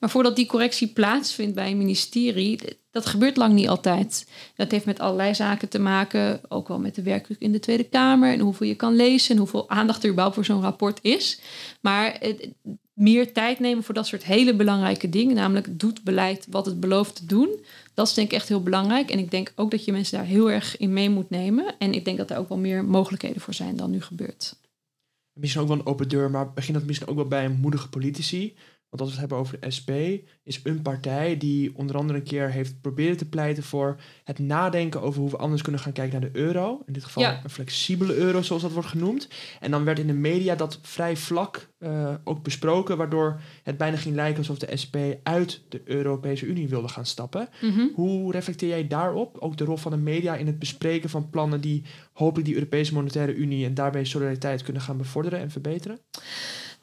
Maar 0.00 0.10
voordat 0.10 0.36
die 0.36 0.46
correctie 0.46 0.88
plaatsvindt 0.88 1.54
bij 1.54 1.70
een 1.70 1.76
ministerie, 1.76 2.58
dat 2.90 3.06
gebeurt 3.06 3.36
lang 3.36 3.54
niet 3.54 3.68
altijd. 3.68 4.28
Dat 4.56 4.70
heeft 4.70 4.84
met 4.84 5.00
allerlei 5.00 5.34
zaken 5.34 5.68
te 5.68 5.78
maken, 5.78 6.40
ook 6.48 6.68
wel 6.68 6.78
met 6.78 6.94
de 6.94 7.02
werkdruk 7.02 7.40
in 7.40 7.52
de 7.52 7.60
Tweede 7.60 7.84
Kamer 7.84 8.32
en 8.32 8.40
hoeveel 8.40 8.66
je 8.66 8.74
kan 8.74 8.96
lezen 8.96 9.30
en 9.30 9.40
hoeveel 9.40 9.68
aandacht 9.68 10.02
er 10.02 10.08
überhaupt 10.08 10.34
voor 10.34 10.44
zo'n 10.44 10.62
rapport 10.62 10.98
is. 11.02 11.40
Maar 11.80 12.16
het, 12.20 12.48
meer 13.00 13.32
tijd 13.32 13.58
nemen 13.58 13.84
voor 13.84 13.94
dat 13.94 14.06
soort 14.06 14.24
hele 14.24 14.54
belangrijke 14.54 15.08
dingen, 15.08 15.34
namelijk 15.34 15.78
doet 15.80 16.04
beleid 16.04 16.46
wat 16.50 16.66
het 16.66 16.80
belooft 16.80 17.16
te 17.16 17.26
doen. 17.26 17.48
Dat 17.94 18.06
is 18.06 18.14
denk 18.14 18.30
ik 18.30 18.34
echt 18.34 18.48
heel 18.48 18.62
belangrijk. 18.62 19.10
En 19.10 19.18
ik 19.18 19.30
denk 19.30 19.52
ook 19.56 19.70
dat 19.70 19.84
je 19.84 19.92
mensen 19.92 20.18
daar 20.18 20.26
heel 20.26 20.50
erg 20.50 20.76
in 20.76 20.92
mee 20.92 21.10
moet 21.10 21.30
nemen. 21.30 21.74
En 21.78 21.92
ik 21.92 22.04
denk 22.04 22.18
dat 22.18 22.30
er 22.30 22.38
ook 22.38 22.48
wel 22.48 22.58
meer 22.58 22.84
mogelijkheden 22.84 23.40
voor 23.40 23.54
zijn 23.54 23.76
dan 23.76 23.90
nu 23.90 24.02
gebeurt. 24.02 24.56
Misschien 25.32 25.62
ook 25.62 25.68
wel 25.68 25.78
een 25.78 25.86
open 25.86 26.08
deur, 26.08 26.30
maar 26.30 26.52
begint 26.52 26.76
dat 26.78 26.86
misschien 26.86 27.08
ook 27.08 27.16
wel 27.16 27.28
bij 27.28 27.44
een 27.44 27.58
moedige 27.60 27.88
politici. 27.88 28.54
Want 28.90 29.02
als 29.02 29.10
we 29.10 29.20
het 29.20 29.20
hebben 29.20 29.38
over 29.38 29.60
de 29.60 29.70
SP, 29.76 29.90
is 30.44 30.60
een 30.64 30.82
partij 30.82 31.36
die 31.36 31.76
onder 31.76 31.96
andere 31.96 32.18
een 32.18 32.24
keer 32.24 32.50
heeft 32.50 32.80
proberen 32.80 33.16
te 33.16 33.28
pleiten 33.28 33.62
voor 33.62 34.00
het 34.24 34.38
nadenken 34.38 35.02
over 35.02 35.20
hoe 35.20 35.30
we 35.30 35.36
anders 35.36 35.62
kunnen 35.62 35.80
gaan 35.80 35.92
kijken 35.92 36.20
naar 36.20 36.32
de 36.32 36.38
euro. 36.38 36.82
In 36.86 36.92
dit 36.92 37.04
geval 37.04 37.22
Ja. 37.22 37.40
een 37.44 37.50
flexibele 37.50 38.14
euro, 38.14 38.42
zoals 38.42 38.62
dat 38.62 38.72
wordt 38.72 38.88
genoemd. 38.88 39.28
En 39.60 39.70
dan 39.70 39.84
werd 39.84 39.98
in 39.98 40.06
de 40.06 40.12
media 40.12 40.54
dat 40.54 40.78
vrij 40.82 41.16
vlak 41.16 41.68
eh, 41.78 42.14
ook 42.24 42.42
besproken, 42.42 42.96
waardoor 42.96 43.40
het 43.62 43.76
bijna 43.76 43.96
ging 43.96 44.14
lijken 44.14 44.38
alsof 44.38 44.58
de 44.58 44.76
SP 44.82 44.96
uit 45.22 45.62
de 45.68 45.80
Europese 45.84 46.46
Unie 46.46 46.68
wilde 46.68 46.88
gaan 46.88 47.06
stappen. 47.06 47.48
Mhm. 47.62 47.86
Hoe 47.94 48.32
reflecteer 48.32 48.68
jij 48.68 48.86
daarop? 48.86 49.38
Ook 49.38 49.56
de 49.56 49.64
rol 49.64 49.76
van 49.76 49.90
de 49.90 49.98
media 49.98 50.36
in 50.36 50.46
het 50.46 50.58
bespreken 50.58 51.10
van 51.10 51.30
plannen 51.30 51.60
die 51.60 51.82
hopelijk 52.12 52.46
die 52.46 52.54
Europese 52.56 52.94
Monetaire 52.94 53.34
Unie 53.34 53.66
en 53.66 53.74
daarbij 53.74 54.04
solidariteit 54.04 54.62
kunnen 54.62 54.82
gaan 54.82 54.96
bevorderen 54.96 55.38
en 55.40 55.50
verbeteren? 55.50 55.98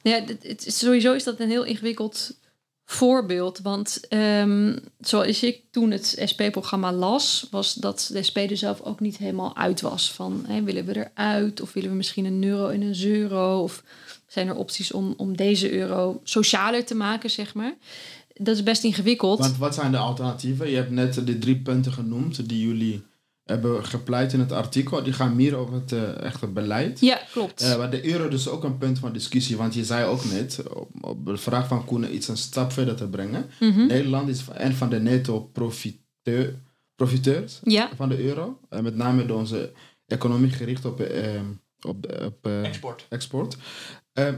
Ja, 0.02 0.22
het, 0.42 0.66
sowieso 0.68 1.14
is 1.14 1.24
dat 1.24 1.40
een 1.40 1.50
heel 1.50 1.64
ingewikkeld 1.64 2.38
voorbeeld. 2.86 3.60
Want 3.60 4.00
ehm, 4.08 4.78
zoals 5.00 5.44
ik 5.44 5.62
toen 5.72 5.92
het 5.92 6.22
SP-programma 6.26 6.94
las, 6.94 7.48
was 7.52 7.74
dat 7.74 8.10
de 8.14 8.24
SP 8.28 8.38
er 8.38 8.58
zelf 8.58 8.82
ook 8.82 9.00
niet 9.00 9.18
helemaal 9.18 9.56
uit 9.56 9.82
was. 9.82 10.12
Van 10.12 10.46
willen 10.64 10.86
we 10.86 10.96
eruit 10.96 11.62
of 11.62 11.74
willen 11.74 11.90
we 11.90 11.96
misschien 11.96 12.26
een 12.26 12.44
euro 12.44 12.68
in 12.68 12.82
een 12.82 13.06
euro? 13.06 13.62
Of 13.62 13.84
zijn 14.28 14.48
er 14.48 14.56
opties 14.56 14.92
om, 14.92 15.14
om 15.18 15.38
deze 15.38 15.72
euro 15.72 16.22
socialer 16.24 16.86
te 16.86 16.96
maken, 16.96 17.30
zeg 17.30 17.54
maar? 17.54 17.76
Dat 18.34 18.56
is 18.56 18.64
best 18.64 18.84
ingewikkeld. 18.84 19.40
Want 19.40 19.58
wat 19.58 19.76
zijn 19.76 19.92
de 19.92 19.98
alternatieven? 19.98 20.70
Je 20.70 20.76
hebt 20.76 20.92
net 20.92 21.14
de 21.14 21.38
drie 21.38 21.58
punten 21.58 21.92
genoemd 21.92 22.50
die 22.50 22.68
jullie 22.68 23.04
hebben 23.48 23.86
gepleit 23.86 24.34
in 24.34 24.40
het 24.40 24.52
artikel. 24.52 25.04
Die 25.04 25.14
gaan 25.14 25.36
meer 25.36 25.56
over 25.56 25.74
het 25.74 25.92
eh, 25.92 26.22
echte 26.22 26.48
beleid. 26.48 27.00
ja, 27.00 27.20
klopt. 27.32 27.62
Eh, 27.62 27.78
maar 27.78 27.90
de 27.92 28.12
euro 28.12 28.28
is 28.28 28.48
ook 28.50 28.64
een 28.64 28.78
punt 28.78 29.00
van 29.00 29.14
discussie, 29.14 29.58
want 29.58 29.74
je 29.74 29.86
zei 29.86 30.06
ook 30.06 30.26
net, 30.26 30.64
op, 30.74 30.90
op 31.02 31.26
de 31.26 31.38
vraag 31.38 31.68
van 31.68 31.86
Koen 31.86 32.16
iets 32.16 32.28
een 32.28 32.38
stap 32.38 32.72
verder 32.72 32.96
te 32.96 33.08
brengen. 33.08 33.46
Mhm. 33.60 33.86
Nederland 33.86 34.30
is 34.30 34.44
een 34.54 34.74
van 34.74 34.90
de 34.90 35.00
netto-profiteur, 35.00 36.56
profiteurs 36.96 37.60
Ja, 37.64 37.90
van 37.96 38.10
de 38.10 38.24
euro. 38.24 38.60
Eh, 38.70 38.80
met 38.80 38.96
name 38.96 39.26
door 39.26 39.38
onze 39.38 39.72
economie 40.08 40.50
gericht 40.52 40.86
op, 40.86 41.00
eh, 41.00 41.42
op, 41.82 42.06
eh, 42.42 42.64
Export. 42.66 43.06
export. 43.10 43.58
Ehm, 44.14 44.38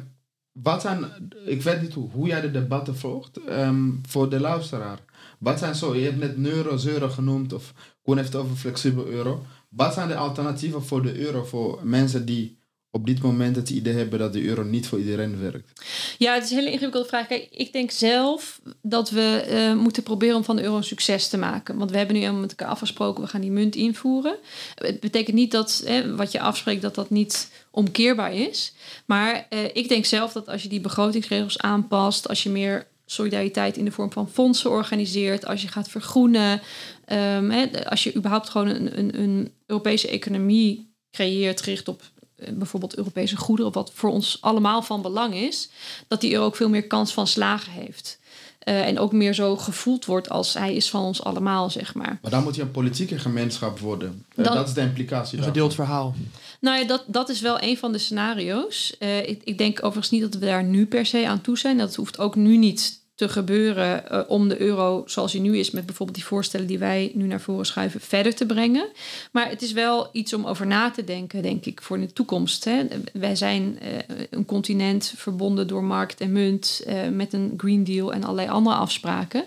wat 0.51 0.81
zijn, 0.81 1.05
ik 1.45 1.61
weet 1.61 1.81
niet 1.81 1.93
hoe, 1.93 2.09
hoe 2.11 2.27
jij 2.27 2.41
de 2.41 2.51
debatten 2.51 2.97
volgt, 2.97 3.43
ehm, 3.43 3.89
voor 4.07 4.29
de 4.29 4.39
luisteraar. 4.39 4.99
Wat 5.39 5.59
zijn 5.59 5.75
zo, 5.75 5.95
je 5.95 6.03
hebt 6.03 6.17
net 6.17 6.35
euro, 6.53 6.77
euro 6.85 7.09
genoemd, 7.09 7.53
of 7.53 7.73
Koen 8.09 8.17
heeft 8.17 8.33
het 8.33 8.41
over 8.41 8.55
flexibel 8.55 9.05
euro. 9.05 9.45
Wat 9.69 9.93
zijn 9.93 10.07
de 10.07 10.15
alternatieven 10.15 10.83
voor 10.83 11.01
de 11.01 11.19
euro 11.19 11.43
voor 11.43 11.79
mensen 11.83 12.25
die 12.25 12.57
op 12.91 13.05
dit 13.05 13.21
moment 13.21 13.55
het 13.55 13.69
idee 13.69 13.93
hebben 13.93 14.19
dat 14.19 14.33
de 14.33 14.43
euro 14.43 14.63
niet 14.63 14.87
voor 14.87 14.99
iedereen 14.99 15.39
werkt? 15.39 15.81
Ja, 16.17 16.33
het 16.33 16.43
is 16.43 16.49
een 16.49 16.57
hele 16.57 16.71
ingewikkelde 16.71 17.07
vraag. 17.07 17.27
Kijk, 17.27 17.47
ik 17.51 17.73
denk 17.73 17.91
zelf 17.91 18.61
dat 18.81 19.09
we 19.09 19.45
eh, 19.49 19.75
moeten 19.75 20.03
proberen 20.03 20.35
om 20.35 20.43
van 20.43 20.55
de 20.55 20.61
euro 20.63 20.77
een 20.77 20.83
succes 20.83 21.27
te 21.27 21.37
maken. 21.37 21.77
Want 21.77 21.91
we 21.91 21.97
hebben 21.97 22.15
nu 22.15 22.21
helemaal 22.21 22.41
met 22.41 22.49
elkaar 22.49 22.67
afgesproken, 22.67 23.23
we 23.23 23.29
gaan 23.29 23.41
die 23.41 23.51
munt 23.51 23.75
invoeren. 23.75 24.35
Het 24.75 24.99
betekent 24.99 25.35
niet 25.35 25.51
dat 25.51 25.81
hè, 25.85 26.15
wat 26.15 26.31
je 26.31 26.39
afspreekt, 26.39 26.81
dat 26.81 26.95
dat 26.95 27.09
niet 27.09 27.51
omkeerbaar 27.71 28.33
is. 28.33 28.73
Maar 29.05 29.45
eh, 29.49 29.63
ik 29.73 29.89
denk 29.89 30.05
zelf 30.05 30.31
dat 30.31 30.47
als 30.47 30.63
je 30.63 30.69
die 30.69 30.81
begrotingsregels 30.81 31.59
aanpast, 31.59 32.27
als 32.27 32.43
je 32.43 32.49
meer 32.49 32.87
solidariteit 33.11 33.77
in 33.77 33.85
de 33.85 33.91
vorm 33.91 34.11
van 34.11 34.29
fondsen 34.29 34.69
organiseert, 34.69 35.45
als 35.45 35.61
je 35.61 35.67
gaat 35.67 35.89
vergroenen, 35.89 36.61
ehm, 37.09 37.49
hè, 37.49 37.89
als 37.89 38.03
je 38.03 38.15
überhaupt 38.15 38.49
gewoon 38.49 38.67
een, 38.67 38.97
een, 38.99 39.19
een 39.21 39.51
Europese 39.65 40.07
economie 40.07 40.93
creëert 41.11 41.61
gericht 41.61 41.87
op 41.87 42.01
eh, 42.35 42.53
bijvoorbeeld 42.53 42.97
Europese 42.97 43.37
goederen, 43.37 43.71
wat 43.71 43.91
voor 43.93 44.09
ons 44.09 44.37
allemaal 44.41 44.81
van 44.81 45.01
belang 45.01 45.33
is, 45.35 45.69
dat 46.07 46.21
die 46.21 46.33
euro 46.33 46.45
ook 46.45 46.55
veel 46.55 46.69
meer 46.69 46.87
kans 46.87 47.13
van 47.13 47.27
slagen 47.27 47.71
heeft. 47.71 48.19
Eh, 48.59 48.87
en 48.87 48.99
ook 48.99 49.11
meer 49.11 49.33
zo 49.33 49.57
gevoeld 49.57 50.05
wordt 50.05 50.29
als 50.29 50.53
hij 50.53 50.75
is 50.75 50.89
van 50.89 51.03
ons 51.03 51.23
allemaal, 51.23 51.69
zeg 51.69 51.93
maar. 51.93 52.19
Maar 52.21 52.31
dan 52.31 52.43
moet 52.43 52.55
je 52.55 52.61
een 52.61 52.71
politieke 52.71 53.19
gemeenschap 53.19 53.79
worden. 53.79 54.25
Eh, 54.35 54.45
Dan- 54.45 54.55
dat 54.55 54.67
is 54.67 54.73
de 54.73 54.81
implicatie. 54.81 55.37
Een 55.37 55.43
daarvan. 55.43 55.53
gedeeld 55.53 55.73
verhaal. 55.75 56.15
Nou 56.59 56.77
ja, 56.79 56.85
dat, 56.87 57.03
dat 57.07 57.29
is 57.29 57.41
wel 57.41 57.61
een 57.61 57.77
van 57.77 57.91
de 57.91 57.97
scenario's. 57.97 58.97
Eh, 58.99 59.29
ik, 59.29 59.41
ik 59.43 59.57
denk 59.57 59.77
overigens 59.77 60.09
niet 60.09 60.21
dat 60.21 60.33
we 60.33 60.45
daar 60.45 60.63
nu 60.63 60.85
per 60.85 61.05
se 61.05 61.27
aan 61.27 61.41
toe 61.41 61.57
zijn. 61.57 61.77
Dat 61.77 61.95
hoeft 61.95 62.19
ook 62.19 62.35
nu 62.35 62.57
niet 62.57 62.98
te 63.19 63.29
gebeuren 63.29 64.09
eh, 64.09 64.21
om 64.27 64.47
de 64.47 64.61
euro 64.61 65.03
zoals 65.05 65.31
hij 65.31 65.41
nu 65.41 65.57
is, 65.57 65.71
met 65.71 65.85
bijvoorbeeld 65.85 66.17
die 66.17 66.27
voorstellen 66.27 66.67
die 66.67 66.79
wij 66.79 67.11
nu 67.13 67.25
naar 67.25 67.41
voren 67.41 67.65
schuiven, 67.65 68.01
verder 68.01 68.35
te 68.35 68.45
brengen. 68.45 68.87
Maar 69.31 69.49
het 69.49 69.61
is 69.61 69.71
wel 69.71 70.09
iets 70.11 70.33
om 70.33 70.45
over 70.45 70.67
na 70.67 70.91
te 70.91 71.03
denken, 71.03 71.41
denk 71.41 71.65
ik, 71.65 71.81
voor 71.81 71.99
de 71.99 72.13
toekomst. 72.13 72.65
Hè. 72.65 72.87
Wij 73.13 73.35
zijn 73.35 73.79
eh, 73.79 74.15
een 74.29 74.45
continent 74.45 75.13
verbonden 75.15 75.67
door 75.67 75.83
markt 75.83 76.21
en 76.21 76.31
munt 76.31 76.81
eh, 76.85 77.07
met 77.07 77.33
een 77.33 77.53
Green 77.57 77.83
Deal 77.83 78.13
en 78.13 78.23
allerlei 78.23 78.49
andere 78.49 78.75
afspraken. 78.75 79.43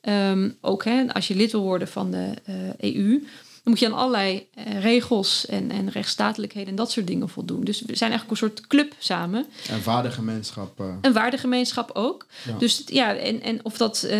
Ehm, 0.00 0.50
ook 0.60 0.86
als 1.12 1.28
je 1.28 1.36
lid 1.36 1.52
wil 1.52 1.62
worden 1.62 1.88
van 1.88 2.10
de 2.10 2.34
EU, 2.78 3.20
dan 3.20 3.26
moet 3.70 3.78
je 3.78 3.86
aan 3.86 3.92
allerlei 3.92 4.46
eh, 4.54 4.80
regels 4.82 5.46
en, 5.46 5.70
en 5.70 5.90
rechtsstatelijkheden 5.90 6.68
en 6.68 6.76
dat 6.76 6.90
soort 6.90 7.06
dingen 7.06 7.28
voldoen. 7.28 7.64
Dus 7.64 7.80
we 7.80 7.96
zijn 7.96 8.10
eigenlijk 8.10 8.30
een 8.30 8.48
soort 8.48 8.66
club 8.66 8.94
samen. 8.98 9.46
Een 9.70 9.82
waardegemeenschap. 9.82 10.80
eh. 10.80 10.86
Een 11.00 11.12
waardegemeenschap 11.12 11.90
ook. 11.92 12.26
Ja. 12.46 12.58
Dus 12.58 12.82
ja, 12.86 13.16
en, 13.16 13.42
en 13.42 13.64
of 13.64 13.76
dat 13.76 14.02
eh, 14.02 14.18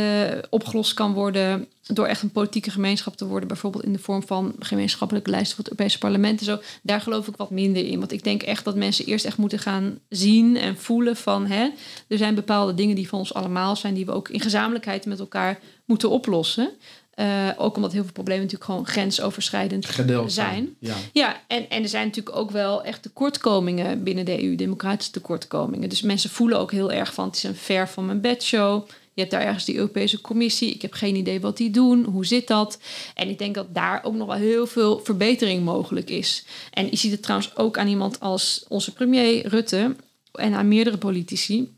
opgelost 0.51 0.95
kan 0.95 1.13
worden 1.13 1.67
door 1.87 2.07
echt 2.07 2.23
een 2.23 2.31
politieke 2.31 2.71
gemeenschap 2.71 3.17
te 3.17 3.27
worden, 3.27 3.49
bijvoorbeeld 3.49 3.85
in 3.85 3.93
de 3.93 3.99
vorm 3.99 4.23
van 4.27 4.55
gemeenschappelijke 4.59 5.31
lijsten 5.31 5.57
voor 5.57 5.65
het 5.65 5.73
Europese 5.73 5.99
parlement 5.99 6.39
en 6.39 6.47
zo, 6.47 6.59
daar 6.83 7.01
geloof 7.01 7.29
ik 7.29 7.37
wat 7.37 7.51
minder 7.51 7.85
in. 7.85 7.99
Want 7.99 8.13
ik 8.13 8.25
denk 8.25 8.43
echt 8.43 8.65
dat 8.65 8.75
mensen 8.77 9.05
eerst 9.05 9.25
echt 9.25 9.37
moeten 9.37 9.59
gaan 9.59 9.99
zien 10.09 10.57
en 10.57 10.77
voelen 10.79 11.17
van 11.17 11.47
hè, 11.47 11.69
er 12.09 12.19
zijn 12.19 12.35
bepaalde 12.35 12.75
dingen 12.75 12.97
die 12.97 13.09
van 13.09 13.19
ons 13.19 13.35
allemaal 13.35 13.77
zijn, 13.77 13.95
die 13.95 14.07
we 14.07 14.13
ook 14.13 14.29
in 14.29 14.41
gezamenlijkheid 14.41 15.07
met 15.07 15.19
elkaar 15.19 15.59
moeten 15.85 16.11
oplossen. 16.11 16.71
Eh, 17.17 17.49
ook 17.57 17.77
omdat 17.77 17.93
heel 17.93 18.03
veel 18.03 18.13
problemen 18.13 18.43
natuurlijk 18.43 18.71
gewoon 18.71 18.87
grensoverschrijdend 18.87 19.87
gedeeld 19.87 20.33
zijn. 20.33 20.77
Ja. 20.81 20.95
Ja, 21.13 21.43
en, 21.47 21.71
en 21.71 21.83
er 21.83 21.89
zijn 21.89 22.07
natuurlijk 22.07 22.37
ook 22.37 22.51
wel 22.51 22.85
echt 22.85 23.03
tekortkomingen 23.03 24.03
binnen 24.03 24.25
de 24.25 24.43
EU, 24.43 24.55
democratische 24.55 25.13
tekortkomingen. 25.13 25.89
Dus 25.89 26.03
mensen 26.03 26.31
voelen 26.31 26.59
ook 26.59 26.73
heel 26.73 26.93
erg 26.93 27.15
van 27.15 27.27
het 27.27 27.37
is 27.37 27.43
een 27.43 27.55
ver 27.55 27.89
van 27.89 28.07
mijn 28.07 28.21
bedshow. 28.21 28.89
Je 28.89 29.21
hebt 29.21 29.31
daar 29.31 29.43
ergens 29.43 29.65
die 29.65 29.75
Europese 29.75 30.21
Commissie. 30.21 30.75
Ik 30.75 30.83
heb 30.83 30.93
geen 30.93 31.17
idee 31.17 31.41
wat 31.41 31.57
die 31.57 31.71
doen. 31.71 32.05
Hoe 32.05 32.27
zit 32.27 32.47
dat? 32.47 32.79
En 33.15 33.29
ik 33.29 33.39
denk 33.39 33.55
dat 33.55 33.75
daar 33.75 34.05
ook 34.05 34.15
nog 34.15 34.27
wel 34.27 34.37
heel 34.37 34.67
veel 34.67 35.01
verbetering 35.05 35.65
mogelijk 35.65 36.11
is. 36.11 36.45
En 36.71 36.87
je 36.91 36.97
ziet 36.97 37.13
het 37.13 37.23
trouwens 37.23 37.57
ook 37.57 37.79
aan 37.79 37.89
iemand 37.89 38.21
als 38.21 38.65
onze 38.69 38.93
premier 38.93 39.47
Rutte 39.47 39.97
en 40.33 40.55
aan 40.55 40.69
meerdere 40.69 40.99
politici. 40.99 41.77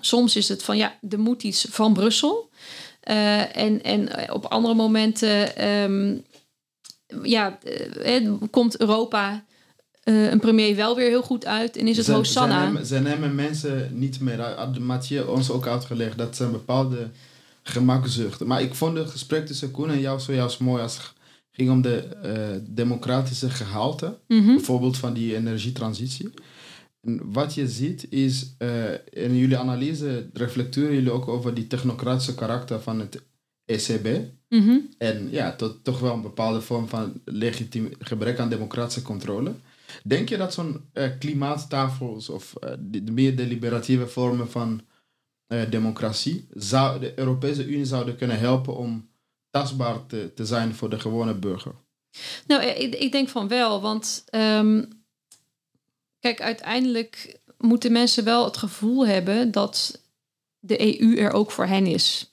Soms 0.00 0.36
is 0.36 0.48
het 0.48 0.62
van 0.62 0.76
ja, 0.76 0.98
er 1.08 1.20
moet 1.20 1.42
iets 1.42 1.66
van 1.70 1.92
Brussel. 1.92 2.47
Eh, 3.08 3.56
en, 3.56 3.82
en 3.82 4.32
op 4.32 4.44
andere 4.44 4.74
momenten 4.74 5.56
ehm, 5.56 6.16
ja, 7.22 7.58
eh, 7.62 8.16
eh, 8.16 8.32
komt 8.50 8.80
Europa 8.80 9.44
eh, 10.02 10.30
een 10.30 10.40
premier 10.40 10.76
wel 10.76 10.96
weer 10.96 11.08
heel 11.08 11.22
goed 11.22 11.46
uit 11.46 11.76
en 11.76 11.86
is 11.88 11.96
het 11.96 12.06
Ze- 12.06 12.12
Hosanna. 12.12 12.84
Ze 12.84 12.98
nemen 12.98 13.34
mensen 13.34 13.88
niet 13.92 14.20
meer 14.20 14.40
uit. 14.42 14.56
Had 14.56 14.78
Mathieu 14.78 15.26
ons 15.26 15.50
ook 15.50 15.66
uitgelegd 15.66 16.18
dat 16.18 16.36
ze 16.36 16.44
een 16.44 16.50
bepaalde 16.52 17.10
gemakzucht. 17.62 18.44
Maar 18.44 18.62
ik 18.62 18.74
vond 18.74 18.96
het 18.98 19.10
gesprek 19.10 19.46
tussen 19.46 19.70
Koen 19.70 19.90
en 19.90 20.00
jou 20.00 20.20
zojuist 20.20 20.60
mooi 20.60 20.82
als 20.82 20.96
het 20.96 21.12
ging 21.52 21.70
om 21.70 21.82
de 21.82 21.96
eh, 22.22 22.32
democratische 22.62 23.50
gehalte. 23.50 24.18
Mhm. 24.28 24.46
Bijvoorbeeld 24.46 24.96
van 24.96 25.12
die 25.12 25.36
energietransitie. 25.36 26.30
En 27.00 27.32
wat 27.32 27.54
je 27.54 27.68
ziet 27.68 28.12
is, 28.12 28.54
eh, 28.58 28.92
in 29.10 29.36
jullie 29.36 29.56
analyse 29.56 30.30
reflecteren 30.32 30.94
jullie 30.94 31.10
ook 31.10 31.28
over 31.28 31.54
die 31.54 31.66
technocratische 31.66 32.34
karakter 32.34 32.80
van 32.80 33.00
het 33.00 33.22
ECB. 33.64 34.08
Mhm. 34.48 34.78
En 34.98 35.30
ja, 35.30 35.56
tot, 35.56 35.84
toch 35.84 36.00
wel 36.00 36.14
een 36.14 36.22
bepaalde 36.22 36.60
vorm 36.60 36.88
van 36.88 37.20
legitiem 37.24 37.90
gebrek 37.98 38.38
aan 38.38 38.48
democratische 38.48 39.02
controle. 39.02 39.52
Denk 40.04 40.28
je 40.28 40.36
dat 40.36 40.54
zo'n 40.54 40.80
eh, 40.92 41.10
klimaattafels 41.18 42.28
of 42.28 42.54
eh, 42.56 42.72
de, 42.78 43.04
de 43.04 43.12
meer 43.12 43.36
deliberatieve 43.36 44.06
vormen 44.06 44.50
van 44.50 44.80
democratie 45.70 46.46
zou 46.54 47.00
de 47.00 47.18
Europese 47.18 47.66
Unie 47.66 47.84
zouden 47.84 48.16
kunnen 48.16 48.38
helpen 48.38 48.76
om 48.76 49.08
tastbaar 49.50 50.06
te, 50.06 50.32
te 50.34 50.46
zijn 50.46 50.74
voor 50.74 50.90
de 50.90 51.00
gewone 51.00 51.34
burger? 51.34 51.74
Nou, 52.46 52.62
ik, 52.62 52.94
ik 52.94 53.12
denk 53.12 53.28
van 53.28 53.48
wel, 53.48 53.80
want 53.80 54.24
ehm, 54.26 54.82
kijk, 56.20 56.40
uiteindelijk 56.40 57.40
moeten 57.58 57.92
mensen 57.92 58.24
wel 58.24 58.44
het 58.44 58.56
gevoel 58.56 59.06
hebben 59.06 59.50
dat 59.50 60.02
de 60.58 61.00
EU 61.00 61.16
er 61.16 61.32
ook 61.32 61.50
voor 61.50 61.66
hen 61.66 61.86
is. 61.86 62.32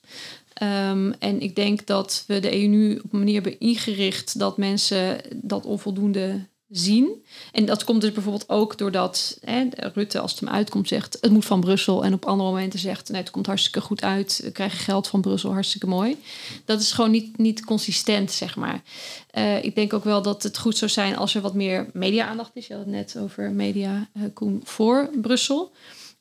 Ehm, 0.52 1.12
en 1.18 1.40
ik 1.40 1.54
denk 1.54 1.86
dat 1.86 2.24
we 2.26 2.40
de 2.40 2.54
EU 2.54 2.66
nu 2.66 2.96
op 2.96 3.12
een 3.12 3.18
manier 3.18 3.34
hebben 3.34 3.60
ingericht 3.60 4.38
dat 4.38 4.56
mensen 4.56 5.20
dat 5.34 5.66
onvoldoende 5.66 6.46
zien. 6.68 7.24
En 7.52 7.64
dat 7.64 7.84
komt 7.84 8.00
dus 8.00 8.12
bijvoorbeeld 8.12 8.48
ook 8.48 8.78
doordat 8.78 9.38
hè, 9.44 9.68
Rutte, 9.70 10.18
als 10.18 10.30
het 10.30 10.40
hem 10.40 10.48
uitkomt, 10.48 10.88
zegt 10.88 11.18
het 11.20 11.30
moet 11.30 11.44
van 11.44 11.60
Brussel. 11.60 12.04
En 12.04 12.12
op 12.12 12.24
andere 12.24 12.50
momenten 12.50 12.78
zegt 12.78 13.08
nee, 13.08 13.20
het 13.20 13.30
komt 13.30 13.46
hartstikke 13.46 13.80
goed 13.80 14.02
uit. 14.02 14.40
We 14.42 14.50
krijgen 14.50 14.78
geld 14.78 15.08
van 15.08 15.20
Brussel, 15.20 15.52
hartstikke 15.52 15.86
mooi. 15.86 16.16
Dat 16.64 16.80
is 16.80 16.92
gewoon 16.92 17.10
niet, 17.10 17.38
niet 17.38 17.64
consistent, 17.64 18.32
zeg 18.32 18.56
maar. 18.56 18.82
Eh, 19.30 19.64
ik 19.64 19.74
denk 19.74 19.92
ook 19.92 20.04
wel 20.04 20.22
dat 20.22 20.42
het 20.42 20.58
goed 20.58 20.76
zou 20.76 20.90
zijn 20.90 21.16
als 21.16 21.34
er 21.34 21.40
wat 21.40 21.54
meer 21.54 21.90
media-aandacht 21.92 22.50
is. 22.54 22.66
Je 22.66 22.74
had 22.74 22.82
het 22.82 22.92
net 22.92 23.16
over 23.18 23.50
media, 23.50 24.08
eh, 24.12 24.22
Koen, 24.34 24.60
voor 24.64 25.10
Brussel. 25.20 25.72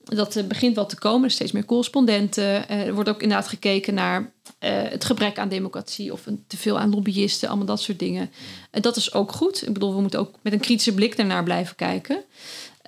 Dat 0.06 0.36
uh, 0.36 0.44
begint 0.44 0.76
wel 0.76 0.86
te 0.86 1.00
komen. 1.00 1.32
steeds 1.32 1.52
meer 1.52 1.66
correspondenten. 1.66 2.70
er 2.70 2.94
wordt 2.94 3.10
ook 3.10 3.22
inderdaad 3.22 3.48
gekeken 3.48 3.94
naar 3.94 4.34
het 4.60 5.06
gebrek 5.06 5.38
aan 5.40 5.50
democratie 5.50 6.14
of 6.14 6.24
te 6.48 6.58
veel 6.58 6.80
aan 6.80 6.90
lobbyisten, 6.90 7.48
allemaal 7.48 7.66
dat 7.66 7.82
soort 7.82 8.00
dingen. 8.00 8.32
En 8.72 8.82
dat 8.82 8.96
is 8.96 9.14
ook 9.14 9.32
goed. 9.32 9.68
Ik 9.68 9.74
bedoel, 9.74 9.96
we 9.96 10.02
moeten 10.02 10.20
ook 10.20 10.36
met 10.42 10.54
een 10.54 10.60
kritische 10.60 10.94
blik 10.94 11.18
daarnaar 11.18 11.44
blijven 11.44 11.76
kijken. 11.76 12.24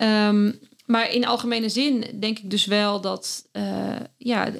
Um, 0.02 0.60
maar 0.86 1.12
in 1.12 1.26
algemene 1.26 1.70
zin 1.70 2.06
denk 2.20 2.40
ik 2.40 2.50
dus 2.50 2.66
wel 2.66 3.02
dat 3.02 3.44
ja, 4.18 4.52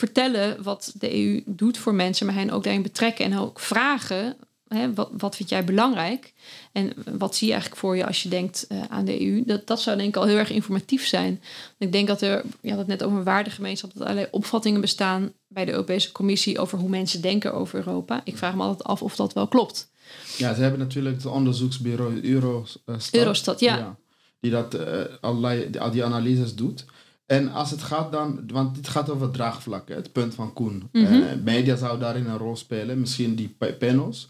vertellen 0.00 0.62
wat 0.62 0.92
de 0.98 1.14
EU 1.14 1.42
doet 1.46 1.78
voor 1.78 1.94
mensen, 1.94 2.26
maar 2.26 2.34
hen 2.34 2.50
ook 2.50 2.64
daarin 2.64 2.82
betrekken 2.82 3.24
en 3.24 3.38
ook 3.38 3.60
vragen. 3.60 4.36
Hè, 4.74 4.94
wat, 4.94 5.10
wat 5.12 5.36
vind 5.36 5.48
jij 5.48 5.64
belangrijk? 5.64 6.32
En 6.72 6.92
wat 7.18 7.36
zie 7.36 7.46
je 7.46 7.52
eigenlijk 7.52 7.82
voor 7.82 7.96
je 7.96 8.06
als 8.06 8.22
je 8.22 8.28
denkt 8.28 8.66
uh, 8.68 8.82
aan 8.88 9.04
de 9.04 9.26
EU? 9.26 9.44
Dat, 9.44 9.66
dat 9.66 9.80
zou 9.80 9.96
denk 9.96 10.08
ik 10.08 10.16
al 10.16 10.26
heel 10.26 10.36
erg 10.36 10.50
informatief 10.50 11.06
zijn. 11.06 11.42
Ik 11.78 11.92
denk 11.92 12.06
dat 12.06 12.22
er, 12.22 12.44
je 12.60 12.68
had 12.68 12.78
het 12.78 12.86
net 12.86 13.02
over 13.02 13.18
een 13.18 13.24
waardegemeenschap, 13.24 13.90
dat 13.92 14.02
allerlei 14.02 14.28
opvattingen 14.30 14.80
bestaan 14.80 15.32
bij 15.48 15.64
de 15.64 15.70
Europese 15.70 16.12
Commissie 16.12 16.58
over 16.58 16.78
hoe 16.78 16.88
mensen 16.88 17.20
denken 17.22 17.54
over 17.54 17.78
Europa. 17.78 18.20
Ik 18.24 18.36
vraag 18.36 18.54
me 18.54 18.62
altijd 18.62 18.88
af 18.88 19.02
of 19.02 19.16
dat 19.16 19.32
wel 19.32 19.48
klopt. 19.48 19.90
Ja, 20.36 20.54
ze 20.54 20.62
hebben 20.62 20.80
natuurlijk 20.80 21.16
het 21.16 21.26
onderzoeksbureau 21.26 22.20
Eurostat. 22.22 23.08
Eurostat, 23.10 23.60
ja. 23.60 23.96
die 24.40 24.50
dat 24.50 24.74
uh, 24.74 25.00
allerlei 25.20 25.70
die, 25.70 25.90
die 25.90 26.04
analyses 26.04 26.54
doet. 26.54 26.84
En 27.26 27.52
als 27.52 27.70
het 27.70 27.82
gaat 27.82 28.12
dan, 28.12 28.42
want 28.52 28.74
dit 28.74 28.88
gaat 28.88 29.10
over 29.10 29.30
draagvlak, 29.30 29.88
het 29.88 30.12
punt 30.12 30.34
van 30.34 30.52
Koen. 30.52 30.88
Mm 30.92 31.42
media 31.44 31.76
zou 31.76 31.98
daarin 31.98 32.26
een 32.26 32.38
rol 32.38 32.56
spelen, 32.56 33.00
misschien 33.00 33.34
die 33.34 33.56
panels. 33.78 34.28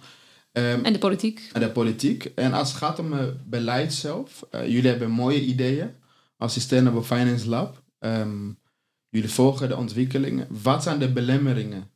Um, 0.53 0.85
en 0.85 0.93
de 0.93 0.99
politiek. 0.99 1.51
En 1.53 1.61
de 1.61 1.71
politiek. 1.71 2.25
En 2.25 2.53
als 2.53 2.69
het 2.69 2.79
gaat 2.79 2.99
om 2.99 3.13
het 3.13 3.51
beleid 3.51 3.93
zelf, 3.93 4.47
uh, 4.55 4.67
jullie 4.67 4.91
hebben 4.91 5.11
mooie 5.11 5.41
ideeën 5.41 5.91
als 6.37 6.53
Sustainable 6.53 7.03
Finance 7.03 7.49
Lab. 7.49 7.83
Um, 7.99 8.59
jullie 9.09 9.31
volgen 9.31 9.69
de 9.69 9.77
ontwikkelingen. 9.77 10.47
Wat 10.63 10.83
zijn 10.83 10.99
de 10.99 11.13
belemmeringen 11.13 11.91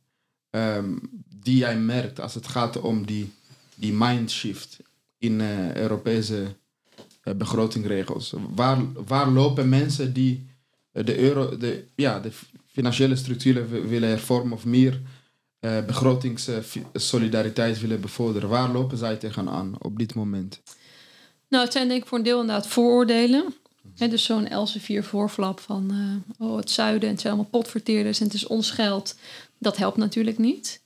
um, 0.49 0.99
die 1.35 1.57
jij 1.57 1.77
merkt 1.77 2.19
als 2.19 2.33
het 2.33 2.47
gaat 2.47 2.79
om 2.79 3.05
die, 3.05 3.31
die 3.75 3.93
mindshift 3.93 4.79
in 5.17 5.39
uh, 5.39 5.75
Europese 5.75 6.55
uh, 7.23 7.33
begrotingregels? 7.33 8.33
Waar, 8.55 8.77
waar 9.05 9.29
lopen 9.29 9.69
mensen 9.69 10.13
die 10.13 10.47
de, 10.91 11.17
euro, 11.17 11.57
de, 11.57 11.87
ja, 11.95 12.19
de 12.19 12.31
financiële 12.67 13.15
structuren 13.15 13.87
willen 13.87 14.09
hervormen 14.09 14.53
of 14.53 14.65
meer 14.65 15.01
uh, 15.65 15.85
begrotingssolidariteit 15.85 17.79
willen 17.79 18.01
bevorderen. 18.01 18.49
Waar 18.49 18.69
lopen 18.71 18.97
zij 18.97 19.15
tegenaan 19.15 19.75
op 19.79 19.97
dit 19.97 20.15
moment? 20.15 20.61
Nou, 21.49 21.63
het 21.63 21.73
zijn 21.73 21.87
denk 21.87 22.01
ik 22.01 22.07
voor 22.07 22.17
een 22.17 22.23
deel 22.23 22.39
inderdaad 22.39 22.67
vooroordelen. 22.67 23.53
He, 23.95 24.07
dus 24.07 24.23
zo'n 24.23 24.47
Elsevier 24.47 25.03
voorflap 25.03 25.59
van 25.59 25.91
uh, 26.39 26.47
oh, 26.47 26.57
het 26.57 26.69
zuiden 26.71 27.01
en 27.01 27.13
het 27.13 27.21
zijn 27.21 27.33
allemaal 27.33 27.51
potverteerders 27.51 28.19
en 28.19 28.25
het 28.25 28.33
is 28.33 28.47
ons 28.47 28.71
geld. 28.71 29.15
Dat 29.57 29.77
helpt 29.77 29.97
natuurlijk 29.97 30.37
niet. 30.37 30.81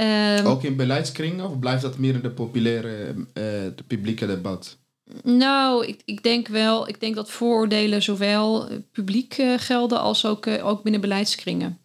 Um, 0.00 0.46
Ook 0.46 0.62
in 0.62 0.76
beleidskringen 0.76 1.50
of 1.50 1.58
blijft 1.58 1.82
dat 1.82 1.98
meer 1.98 2.14
in 2.14 2.20
de 2.20 2.30
populaire, 2.30 3.14
uh, 3.16 3.24
de 3.34 3.84
publieke 3.86 4.26
debat? 4.26 4.76
Nou, 5.22 5.86
ik, 5.86 6.00
ik 6.04 6.22
denk 6.22 6.48
wel, 6.48 6.88
ik 6.88 7.00
denk 7.00 7.14
dat 7.14 7.30
vooroordelen 7.30 8.02
zowel 8.02 8.68
publiek 8.92 9.38
uh, 9.38 9.54
gelden 9.58 10.00
als 10.00 10.24
ook, 10.24 10.46
uh, 10.46 10.66
ook 10.66 10.82
binnen 10.82 11.00
beleidskringen. 11.00 11.78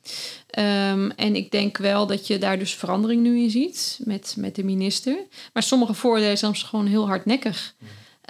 Um, 0.60 1.12
en 1.12 1.36
ik 1.36 1.52
denk 1.52 1.78
wel 1.78 2.08
dat 2.08 2.28
je 2.28 2.38
daar 2.38 2.60
dus 2.60 2.74
verandering 2.74 3.22
nu 3.22 3.40
in 3.40 3.50
ziet 3.50 4.00
met, 4.04 4.36
met 4.38 4.56
de 4.56 4.64
minister. 4.64 5.18
Maar 5.54 5.64
sommige 5.64 5.94
vooroordelen 5.94 6.38
zijn 6.38 6.56
soms 6.56 6.70
gewoon 6.70 6.88
heel 6.88 7.08
hardnekkig. 7.08 7.76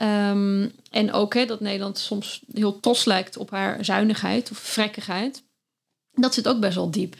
Um, 0.02 0.72
en 0.89 1.12
ook 1.12 1.34
hè, 1.34 1.46
dat 1.46 1.60
Nederland 1.60 1.98
soms 1.98 2.44
heel 2.54 2.80
tos 2.80 3.06
lijkt 3.06 3.38
op 3.38 3.50
haar 3.50 3.86
zuinigheid 3.86 4.52
of 4.52 4.58
vrekkigheid. 4.58 5.44
Dat 6.14 6.34
zit 6.34 6.48
ook 6.48 6.60
best 6.60 6.76
wel 6.76 6.91
diep. 6.91 7.16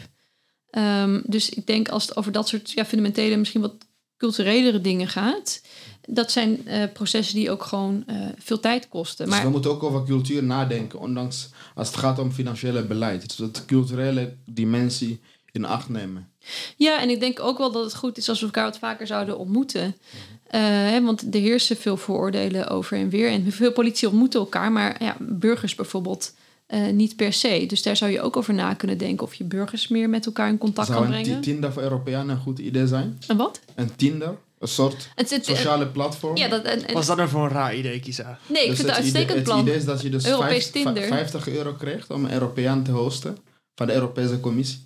Um, 0.72 1.22
dus 1.26 1.50
ik 1.50 1.68
denk 1.68 1.90
als 1.90 2.08
het 2.08 2.18
over 2.18 2.32
dat 2.32 2.48
soort 2.48 2.72
ja, 2.72 2.86
fundamentele, 2.86 3.36
misschien 3.36 3.62
wat 3.62 3.76
culturelere 4.18 4.82
dingen 4.82 5.08
gaat 5.08 5.62
dat 6.10 6.32
zijn 6.32 6.62
uh, 6.68 6.84
processen 6.94 7.36
die 7.36 7.52
ook 7.52 7.64
gewoon 7.64 8.04
uh, 8.08 8.16
veel 8.38 8.60
tijd 8.60 8.90
kosten. 8.90 9.26
Dus 9.26 9.36
maar... 9.36 9.44
we 9.44 9.50
moeten 9.50 9.72
ook 9.72 9.84
over 9.84 10.04
cultuur 10.04 10.44
nadenken, 10.44 11.00
ondanks 11.00 11.50
als 11.76 11.88
het 11.88 11.98
gaat 11.98 12.20
om 12.20 12.32
financiële 12.32 12.86
beleid. 12.86 13.22
Dus 13.28 13.36
dat 13.36 13.66
culturele 13.66 14.34
dimensie 14.46 15.22
in 15.52 15.66
acht 15.66 15.90
nemen. 15.90 16.30
Ja, 16.76 17.02
en 17.02 17.10
ik 17.10 17.20
denk 17.20 17.40
ook 17.40 17.58
wel 17.58 17.72
dat 17.72 17.84
het 17.84 17.96
goed 17.96 18.18
is 18.18 18.30
als 18.30 18.40
we 18.40 18.46
elkaar 18.46 18.64
wat 18.64 18.78
vaker 18.78 19.08
zouden 19.08 19.38
ontmoeten. 19.38 19.86
Uh, 19.86 20.62
hè, 20.62 21.02
want 21.02 21.36
er 21.36 21.42
heersen 21.42 21.78
veel 21.78 21.98
vooroordelen 21.98 22.68
over 22.68 22.98
en 22.98 23.10
weer. 23.10 23.30
En 23.30 23.52
veel 23.52 23.72
politie 23.72 24.08
ontmoeten 24.08 24.40
elkaar, 24.40 24.72
maar 24.72 25.04
ja, 25.04 25.16
burgers 25.20 25.76
bijvoorbeeld 25.76 26.34
uh, 26.68 26.90
niet 26.90 27.16
per 27.16 27.34
se. 27.34 27.66
Dus 27.68 27.84
daar 27.84 27.98
zou 27.98 28.12
je 28.12 28.22
ook 28.22 28.38
over 28.38 28.54
na 28.54 28.74
kunnen 28.74 28.98
denken 28.98 29.26
of 29.26 29.34
je 29.34 29.44
burgers 29.44 29.88
meer 29.88 30.10
met 30.10 30.26
elkaar 30.26 30.50
in 30.50 30.58
contact 30.58 30.90
kan 30.90 31.08
brengen. 31.08 31.26
Zou 31.26 31.38
een 31.38 31.44
Tinder 31.44 31.74
voor 31.74 31.82
Europeanen 31.82 32.36
een 32.36 32.42
goed 32.42 32.60
idee 32.60 32.88
zijn? 32.88 33.20
Een 33.28 33.38
wat? 33.38 33.60
Een 33.76 33.96
Tinder 33.96 34.38
een 34.64 35.28
soort 35.28 35.46
sociale 35.46 35.88
platform. 35.88 36.38
Ja, 36.38 36.48
dat, 36.48 36.64
en, 36.64 36.94
Was 36.94 37.06
dat 37.06 37.18
nou 37.18 37.30
voor 37.30 37.44
een 37.44 37.50
raar 37.50 37.76
idee, 37.76 38.00
Kisa? 38.00 38.40
Nee, 38.48 38.62
ik 38.62 38.70
dus 38.70 38.78
vind 38.78 38.90
het 38.90 38.98
uitstekend 38.98 39.44
plan. 39.44 39.58
Het 39.58 39.66
idee 39.66 39.78
is 39.78 39.86
dat 39.86 40.02
je 40.02 40.10
dus 40.10 40.24
50, 40.24 41.48
euro 41.48 41.74
krijgt 41.74 42.10
om 42.10 42.26
een 42.26 42.34
Europeaan 42.34 42.84
te 42.84 42.92
hosten 42.92 43.38
van 43.76 43.88
de 43.88 43.94
Europese 43.94 44.40
Commissie. 44.40 44.84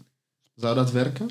Zou 0.55 0.75
dat 0.75 0.91
werken? 0.91 1.29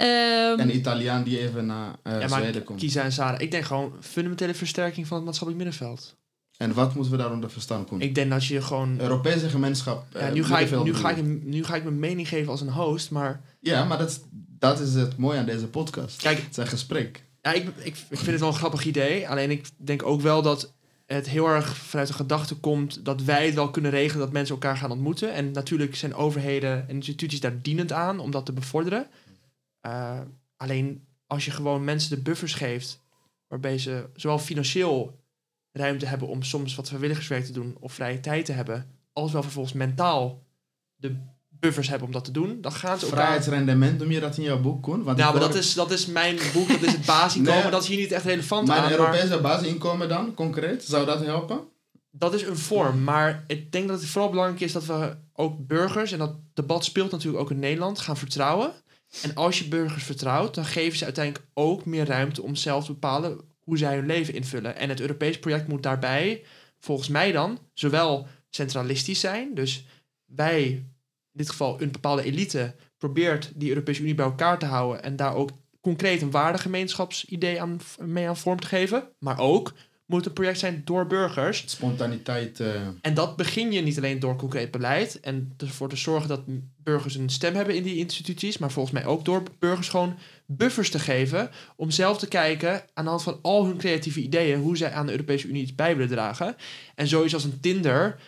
Um, 0.00 0.60
een 0.60 0.76
Italiaan 0.76 1.22
die 1.22 1.40
even 1.40 1.66
naar 1.66 1.96
uh, 2.04 2.20
ja, 2.20 2.28
Zweden 2.28 2.64
komt. 2.64 2.80
Kisa 2.80 3.02
en 3.02 3.12
Sarah, 3.12 3.40
ik 3.40 3.50
denk 3.50 3.64
gewoon 3.64 3.92
fundamentele 4.00 4.54
versterking 4.54 5.06
van 5.06 5.16
het 5.16 5.26
maatschappelijk 5.26 5.64
middenveld. 5.64 6.16
En 6.56 6.72
wat 6.72 6.94
moeten 6.94 7.12
we 7.12 7.18
daaronder 7.18 7.50
verstaan, 7.50 7.84
Koen? 7.84 8.00
Ik 8.00 8.14
denk 8.14 8.30
dat 8.30 8.44
je 8.44 8.62
gewoon... 8.62 9.00
Europese 9.00 9.48
gemeenschap... 9.48 10.06
Ja, 10.12 10.30
nu, 10.30 10.44
ga 10.44 10.58
ik, 10.58 10.84
nu, 10.84 10.94
ga 10.94 11.10
ik, 11.10 11.24
nu 11.44 11.64
ga 11.64 11.74
ik 11.74 11.82
mijn 11.82 11.98
mening 11.98 12.28
geven 12.28 12.50
als 12.50 12.60
een 12.60 12.72
host, 12.72 13.10
maar... 13.10 13.40
Ja, 13.60 13.84
maar 13.84 13.98
dat, 13.98 14.20
dat 14.58 14.80
is 14.80 14.94
het 14.94 15.16
mooie 15.16 15.38
aan 15.38 15.46
deze 15.46 15.66
podcast. 15.66 16.22
Kijk, 16.22 16.38
het 16.38 16.50
is 16.50 16.56
een 16.56 16.66
gesprek. 16.66 17.24
Ja, 17.44 17.52
ik, 17.52 17.68
ik, 17.76 17.94
vind 17.94 18.26
het 18.26 18.40
wel 18.40 18.48
een 18.48 18.54
grappig 18.54 18.84
idee. 18.84 19.28
Alleen 19.28 19.50
ik 19.50 19.66
denk 19.76 20.02
ook 20.02 20.20
wel 20.20 20.42
dat 20.42 20.74
het 21.06 21.28
heel 21.28 21.46
erg 21.46 21.76
vanuit 21.76 22.08
de 22.08 22.14
gedachte 22.14 22.54
komt 22.54 23.04
dat 23.04 23.22
wij 23.22 23.46
het 23.46 23.54
wel 23.54 23.70
kunnen 23.70 23.90
regelen 23.90 24.24
dat 24.24 24.32
mensen 24.32 24.54
elkaar 24.54 24.76
gaan 24.76 24.90
ontmoeten. 24.90 25.32
En 25.32 25.50
natuurlijk 25.50 25.96
zijn 25.96 26.14
overheden 26.14 26.88
en 26.88 26.94
instituties 26.94 27.40
daar 27.40 27.62
dienend 27.62 27.92
aan 27.92 28.18
om 28.18 28.30
dat 28.30 28.46
te 28.46 28.52
bevorderen. 28.52 29.06
Uh, 29.86 30.20
alleen 30.56 31.06
als 31.26 31.44
je 31.44 31.50
gewoon 31.50 31.84
mensen 31.84 32.16
de 32.16 32.22
buffers 32.22 32.54
geeft, 32.54 33.02
waarbij 33.48 33.78
ze 33.78 34.08
zowel 34.14 34.38
financieel 34.38 35.20
ruimte 35.72 36.06
hebben 36.06 36.28
om 36.28 36.42
soms 36.42 36.74
wat 36.74 36.88
vrijwilligerswerk 36.88 37.44
te 37.44 37.52
doen 37.52 37.76
of 37.80 37.92
vrije 37.92 38.20
tijd 38.20 38.44
te 38.44 38.52
hebben, 38.52 38.90
als 39.12 39.32
wel 39.32 39.42
vervolgens 39.42 39.74
mentaal 39.74 40.42
de 40.96 41.16
buffers 41.64 41.88
hebben 41.88 42.06
om 42.06 42.12
dat 42.12 42.24
te 42.24 42.30
doen. 42.30 42.60
Dan 42.60 42.72
gaan 42.72 42.98
ze 42.98 43.06
Vrijheidsrendement, 43.06 43.98
noem 43.98 44.10
je 44.10 44.20
dat 44.20 44.36
in 44.36 44.42
jouw 44.42 44.60
boek, 44.60 44.82
Koen? 44.82 45.02
Want 45.02 45.18
nou, 45.18 45.32
maar 45.32 45.40
dat, 45.40 45.54
is, 45.54 45.74
dat 45.74 45.90
is 45.90 46.06
mijn 46.06 46.38
boek, 46.52 46.68
dat 46.68 46.82
is 46.82 46.92
het 46.92 47.06
basisinkomen. 47.14 47.62
nee, 47.62 47.70
dat 47.70 47.82
is 47.82 47.88
hier 47.88 47.98
niet 47.98 48.12
echt 48.12 48.24
relevant 48.24 48.68
maar 48.68 48.76
aan. 48.76 48.82
Maar 48.82 48.92
een 48.92 48.98
Europese 48.98 49.40
basisinkomen 49.40 50.08
dan, 50.08 50.34
concreet? 50.34 50.84
Zou 50.84 51.06
dat 51.06 51.24
helpen? 51.24 51.60
Dat 52.10 52.34
is 52.34 52.42
een 52.42 52.56
vorm, 52.56 53.02
maar 53.04 53.44
ik 53.46 53.72
denk 53.72 53.88
dat 53.88 54.00
het 54.00 54.08
vooral 54.08 54.30
belangrijk 54.30 54.60
is 54.60 54.72
dat 54.72 54.84
we 54.84 55.16
ook 55.32 55.66
burgers, 55.66 56.12
en 56.12 56.18
dat 56.18 56.34
debat 56.54 56.84
speelt 56.84 57.10
natuurlijk 57.10 57.42
ook 57.42 57.50
in 57.50 57.58
Nederland, 57.58 57.98
gaan 57.98 58.16
vertrouwen. 58.16 58.72
En 59.22 59.34
als 59.34 59.58
je 59.58 59.68
burgers 59.68 60.04
vertrouwt, 60.04 60.54
dan 60.54 60.64
geven 60.64 60.98
ze 60.98 61.04
uiteindelijk 61.04 61.46
ook 61.54 61.84
meer 61.84 62.06
ruimte 62.06 62.42
om 62.42 62.54
zelf 62.54 62.84
te 62.84 62.92
bepalen 62.92 63.40
hoe 63.60 63.78
zij 63.78 63.94
hun 63.94 64.06
leven 64.06 64.34
invullen. 64.34 64.76
En 64.76 64.88
het 64.88 65.00
Europees 65.00 65.38
project 65.38 65.68
moet 65.68 65.82
daarbij, 65.82 66.44
volgens 66.78 67.08
mij 67.08 67.32
dan, 67.32 67.58
zowel 67.72 68.26
centralistisch 68.50 69.20
zijn, 69.20 69.54
dus 69.54 69.84
wij 70.24 70.84
in 71.34 71.40
dit 71.40 71.50
geval 71.50 71.80
een 71.82 71.92
bepaalde 71.92 72.22
elite, 72.22 72.74
probeert 72.98 73.52
die 73.54 73.68
Europese 73.68 74.02
Unie 74.02 74.14
bij 74.14 74.24
elkaar 74.24 74.58
te 74.58 74.66
houden 74.66 75.02
en 75.02 75.16
daar 75.16 75.34
ook 75.34 75.50
concreet 75.80 76.22
een 76.22 76.30
waardegemeenschapsidee 76.30 77.60
aan, 77.60 77.80
mee 77.98 78.28
aan 78.28 78.36
vorm 78.36 78.60
te 78.60 78.66
geven. 78.66 79.08
Maar 79.18 79.38
ook 79.38 79.72
moet 80.06 80.26
een 80.26 80.32
project 80.32 80.58
zijn 80.58 80.82
door 80.84 81.06
burgers. 81.06 81.64
Spontaniteit. 81.66 82.60
Uh... 82.60 82.68
En 83.00 83.14
dat 83.14 83.36
begin 83.36 83.72
je 83.72 83.80
niet 83.80 83.96
alleen 83.96 84.18
door 84.18 84.36
concreet 84.36 84.70
beleid 84.70 85.20
en 85.20 85.54
ervoor 85.56 85.88
te 85.88 85.96
zorgen 85.96 86.28
dat 86.28 86.42
burgers 86.76 87.14
een 87.14 87.28
stem 87.28 87.54
hebben 87.54 87.74
in 87.74 87.82
die 87.82 87.96
instituties, 87.96 88.58
maar 88.58 88.70
volgens 88.70 88.94
mij 88.94 89.04
ook 89.06 89.24
door 89.24 89.42
burgers 89.58 89.88
gewoon 89.88 90.18
buffers 90.46 90.90
te 90.90 90.98
geven 90.98 91.50
om 91.76 91.90
zelf 91.90 92.18
te 92.18 92.28
kijken 92.28 92.82
aan 92.94 93.04
de 93.04 93.10
hand 93.10 93.22
van 93.22 93.38
al 93.42 93.66
hun 93.66 93.76
creatieve 93.76 94.20
ideeën 94.20 94.60
hoe 94.60 94.76
zij 94.76 94.92
aan 94.92 95.06
de 95.06 95.12
Europese 95.12 95.48
Unie 95.48 95.62
iets 95.62 95.74
bij 95.74 95.96
willen 95.96 96.12
dragen. 96.12 96.56
En 96.94 97.08
zoiets 97.08 97.34
als 97.34 97.44
een 97.44 97.60
Tinder 97.60 98.18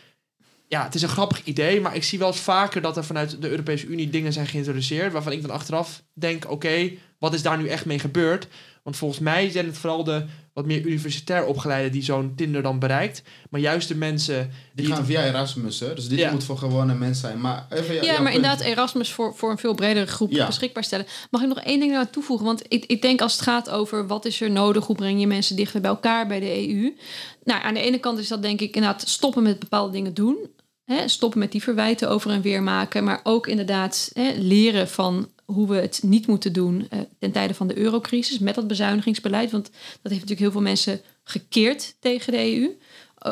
ja, 0.68 0.84
het 0.84 0.94
is 0.94 1.02
een 1.02 1.08
grappig 1.08 1.44
idee, 1.44 1.80
maar 1.80 1.94
ik 1.94 2.04
zie 2.04 2.18
wel 2.18 2.28
eens 2.28 2.40
vaker 2.40 2.80
dat 2.80 2.96
er 2.96 3.04
vanuit 3.04 3.42
de 3.42 3.48
Europese 3.50 3.86
Unie 3.86 4.10
dingen 4.10 4.32
zijn 4.32 4.46
geïntroduceerd 4.46 5.12
waarvan 5.12 5.32
ik 5.32 5.42
dan 5.42 5.50
achteraf 5.50 6.02
denk, 6.12 6.50
oké, 6.50 6.90
wat 7.18 7.34
is 7.34 7.42
daar 7.42 7.58
nu 7.58 7.68
echt 7.68 7.84
mee 7.84 7.98
gebeurd? 7.98 8.48
Want 8.82 8.98
volgens 8.98 9.20
mij 9.20 9.50
zijn 9.50 9.66
het 9.66 9.78
vooral 9.78 10.04
de 10.04 10.24
wat 10.52 10.66
meer 10.66 10.86
universitair 10.86 11.44
opgeleiden 11.44 11.92
die 11.92 12.02
zo'n 12.02 12.32
Tinder 12.36 12.62
dan 12.62 12.78
bereikt. 12.78 13.22
Maar 13.50 13.60
juist 13.60 13.88
de 13.88 13.94
mensen... 13.94 14.50
Die, 14.74 14.86
gaan 14.86 15.04
via 15.04 15.24
Erasmus, 15.24 15.80
hè? 15.80 15.94
Dus 15.94 16.08
dit 16.08 16.30
moet 16.30 16.44
voor 16.44 16.58
gewone 16.58 16.94
mensen 16.94 17.28
zijn. 17.28 17.40
Maar 17.40 17.66
even, 17.70 17.94
ja, 17.94 18.02
ja 18.02 18.20
maar 18.20 18.32
inderdaad 18.32 18.60
Erasmus 18.60 19.12
voor, 19.12 19.34
voor 19.34 19.50
een 19.50 19.58
veel 19.58 19.74
bredere 19.74 20.06
groep 20.06 20.30
beschikbaar 20.30 20.84
stellen. 20.84 21.06
Mag 21.30 21.42
ik 21.42 21.48
nog 21.48 21.60
één 21.60 21.80
ding 21.80 21.96
aan 21.96 22.10
toevoegen? 22.10 22.46
Want 22.46 22.62
ik, 22.68 22.84
ik 22.84 23.02
denk 23.02 23.20
als 23.20 23.32
het 23.32 23.42
gaat 23.42 23.70
over 23.70 24.06
wat 24.06 24.24
is 24.24 24.40
er 24.40 24.50
nodig... 24.50 24.86
hoe 24.86 24.96
breng 24.96 25.20
je 25.20 25.26
mensen 25.26 25.56
dichter 25.56 25.80
bij 25.80 25.90
elkaar 25.90 26.26
bij 26.26 26.40
de 26.40 26.68
EU... 26.68 26.96
Nou, 27.44 27.62
aan 27.62 27.74
de 27.74 27.80
ene 27.80 27.98
kant 27.98 28.18
is 28.18 28.28
dat 28.28 28.42
denk 28.42 28.60
ik 28.60 28.74
inderdaad 28.74 29.08
stoppen 29.08 29.42
met 29.42 29.58
bepaalde 29.58 29.92
dingen 29.92 30.14
doen 30.14 30.36
stoppen 31.07 31.39
met 31.39 31.53
die 31.53 31.62
verwijten 31.62 32.11
over 32.11 32.30
en 32.30 32.41
weer 32.41 32.62
maken, 32.62 33.05
maar 33.05 33.20
ook 33.22 33.47
inderdaad 33.47 34.11
leren 34.37 34.89
van 34.89 35.28
hoe 35.45 35.68
we 35.68 35.76
het 35.76 36.01
niet 36.03 36.26
moeten 36.26 36.53
doen 36.53 36.89
uh, 36.93 37.01
ten 37.18 37.32
tijde 37.32 37.55
van 37.55 37.66
de 37.66 37.78
eurocrisis 37.78 38.39
met 38.39 38.55
dat 38.55 38.66
bezuinigingsbeleid. 38.66 39.51
Want 39.51 39.64
dat 39.64 40.12
heeft 40.12 40.12
natuurlijk 40.12 40.41
heel 40.41 40.51
veel 40.51 40.61
mensen 40.61 41.01
gekeerd 41.24 41.95
tegen 42.01 42.32
de 42.32 42.55
EU. 42.55 42.76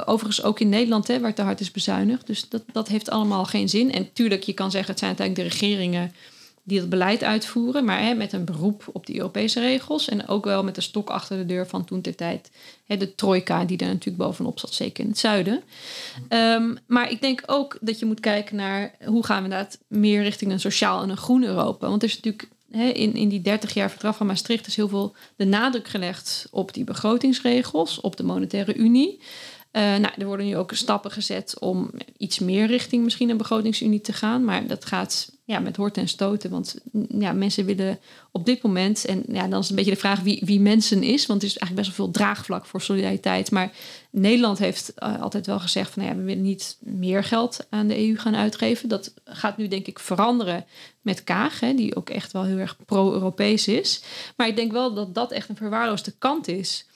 overigens 0.06 0.42
ook 0.42 0.60
in 0.60 0.68
Nederland, 0.68 1.06
hè, 1.06 1.20
waar 1.20 1.34
te 1.34 1.42
hard 1.42 1.60
is 1.60 1.70
bezuinigd. 1.70 2.26
Dus 2.26 2.48
dat, 2.48 2.64
dat 2.72 2.88
heeft 2.88 3.10
allemaal 3.10 3.44
geen 3.44 3.68
zin. 3.68 3.92
En 3.92 4.12
tuurlijk, 4.12 4.42
je 4.42 4.52
kan 4.52 4.70
zeggen, 4.70 4.90
het 4.90 4.98
zijn 4.98 5.16
uiteindelijk 5.16 5.50
de 5.50 5.56
regeringen 5.58 6.12
die 6.66 6.80
het 6.80 6.88
beleid 6.88 7.22
uitvoeren, 7.22 7.84
maar 7.84 8.00
hè, 8.00 8.14
met 8.14 8.32
een 8.32 8.44
beroep 8.44 8.84
op 8.92 9.06
die 9.06 9.16
Europese 9.16 9.60
regels. 9.60 10.08
En 10.08 10.28
ook 10.28 10.44
wel 10.44 10.64
met 10.64 10.74
de 10.74 10.80
stok 10.80 11.10
achter 11.10 11.36
de 11.36 11.46
deur 11.46 11.66
van 11.66 11.84
toen 11.84 12.00
ter 12.00 12.14
tijd 12.14 12.50
de 12.86 13.14
trojka, 13.14 13.64
die 13.64 13.78
er 13.78 13.86
natuurlijk 13.86 14.24
bovenop 14.24 14.58
zat, 14.58 14.74
zeker 14.74 15.04
in 15.04 15.10
het 15.10 15.18
zuiden. 15.18 15.62
Um, 16.28 16.78
maar 16.86 17.10
ik 17.10 17.20
denk 17.20 17.42
ook 17.46 17.78
dat 17.80 17.98
je 17.98 18.06
moet 18.06 18.20
kijken 18.20 18.56
naar 18.56 18.94
hoe 19.04 19.24
gaan 19.24 19.38
we 19.38 19.44
inderdaad 19.44 19.78
meer 19.86 20.22
richting 20.22 20.52
een 20.52 20.60
sociaal 20.60 21.02
en 21.02 21.10
een 21.10 21.16
groen 21.16 21.44
Europa. 21.44 21.88
Want 21.88 22.02
er 22.02 22.08
is 22.08 22.14
natuurlijk 22.14 22.48
hè, 22.70 22.88
in, 22.88 23.14
in 23.14 23.28
die 23.28 23.42
30 23.42 23.74
jaar 23.74 23.90
verdrag 23.90 24.16
van 24.16 24.26
Maastricht 24.26 24.66
is 24.66 24.76
heel 24.76 24.88
veel 24.88 25.14
de 25.36 25.44
nadruk 25.44 25.88
gelegd 25.88 26.48
op 26.50 26.74
die 26.74 26.84
begrotingsregels, 26.84 28.00
op 28.00 28.16
de 28.16 28.22
monetaire 28.22 28.74
unie. 28.74 29.18
Uh, 29.72 29.82
nou, 29.82 30.12
er 30.18 30.26
worden 30.26 30.46
nu 30.46 30.56
ook 30.56 30.72
stappen 30.74 31.10
gezet 31.10 31.58
om 31.58 31.90
iets 32.16 32.38
meer 32.38 32.66
richting 32.66 33.04
misschien 33.04 33.30
een 33.30 33.36
begrotingsunie 33.36 34.00
te 34.00 34.12
gaan. 34.12 34.44
Maar 34.44 34.66
dat 34.66 34.84
gaat 34.84 35.32
ja, 35.46 35.58
met 35.58 35.76
horten 35.76 36.02
en 36.02 36.08
stoten. 36.08 36.50
Want 36.50 36.76
mm, 36.92 37.06
ja, 37.20 37.32
mensen 37.32 37.64
willen 37.64 37.98
op 38.30 38.46
dit 38.46 38.62
moment, 38.62 39.04
en 39.04 39.24
ja, 39.28 39.48
dan 39.48 39.60
is 39.60 39.70
een 39.70 39.76
beetje 39.76 39.90
de 39.90 39.96
vraag 39.96 40.20
wie, 40.20 40.42
wie 40.44 40.60
mensen 40.60 41.02
is. 41.02 41.26
Want 41.26 41.42
er 41.42 41.48
is 41.48 41.58
eigenlijk 41.58 41.86
best 41.86 41.96
wel 41.96 42.06
veel 42.06 42.22
draagvlak 42.22 42.66
voor 42.66 42.80
solidariteit. 42.80 43.50
Maar 43.50 43.72
Nederland 44.10 44.58
heeft 44.58 44.92
uh, 44.98 45.22
altijd 45.22 45.46
wel 45.46 45.60
gezegd 45.60 45.90
van 45.90 46.02
nou 46.02 46.14
ja, 46.14 46.20
we 46.20 46.26
willen 46.26 46.42
niet 46.42 46.76
meer 46.80 47.24
geld 47.24 47.66
aan 47.70 47.86
de 47.86 48.08
EU 48.08 48.16
gaan 48.16 48.36
uitgeven. 48.36 48.88
Dat 48.88 49.14
gaat 49.24 49.56
nu 49.56 49.68
denk 49.68 49.86
ik 49.86 49.98
veranderen 49.98 50.64
met 51.00 51.24
Kaag, 51.24 51.60
hè, 51.60 51.74
die 51.74 51.96
ook 51.96 52.10
echt 52.10 52.32
wel 52.32 52.44
heel 52.44 52.58
erg 52.58 52.76
pro-Europees 52.86 53.68
is. 53.68 54.02
Maar 54.36 54.48
ik 54.48 54.56
denk 54.56 54.72
wel 54.72 54.94
dat 54.94 55.14
dat 55.14 55.32
echt 55.32 55.48
een 55.48 55.56
verwaarloosde 55.56 56.12
kant 56.18 56.48
is. 56.48 56.86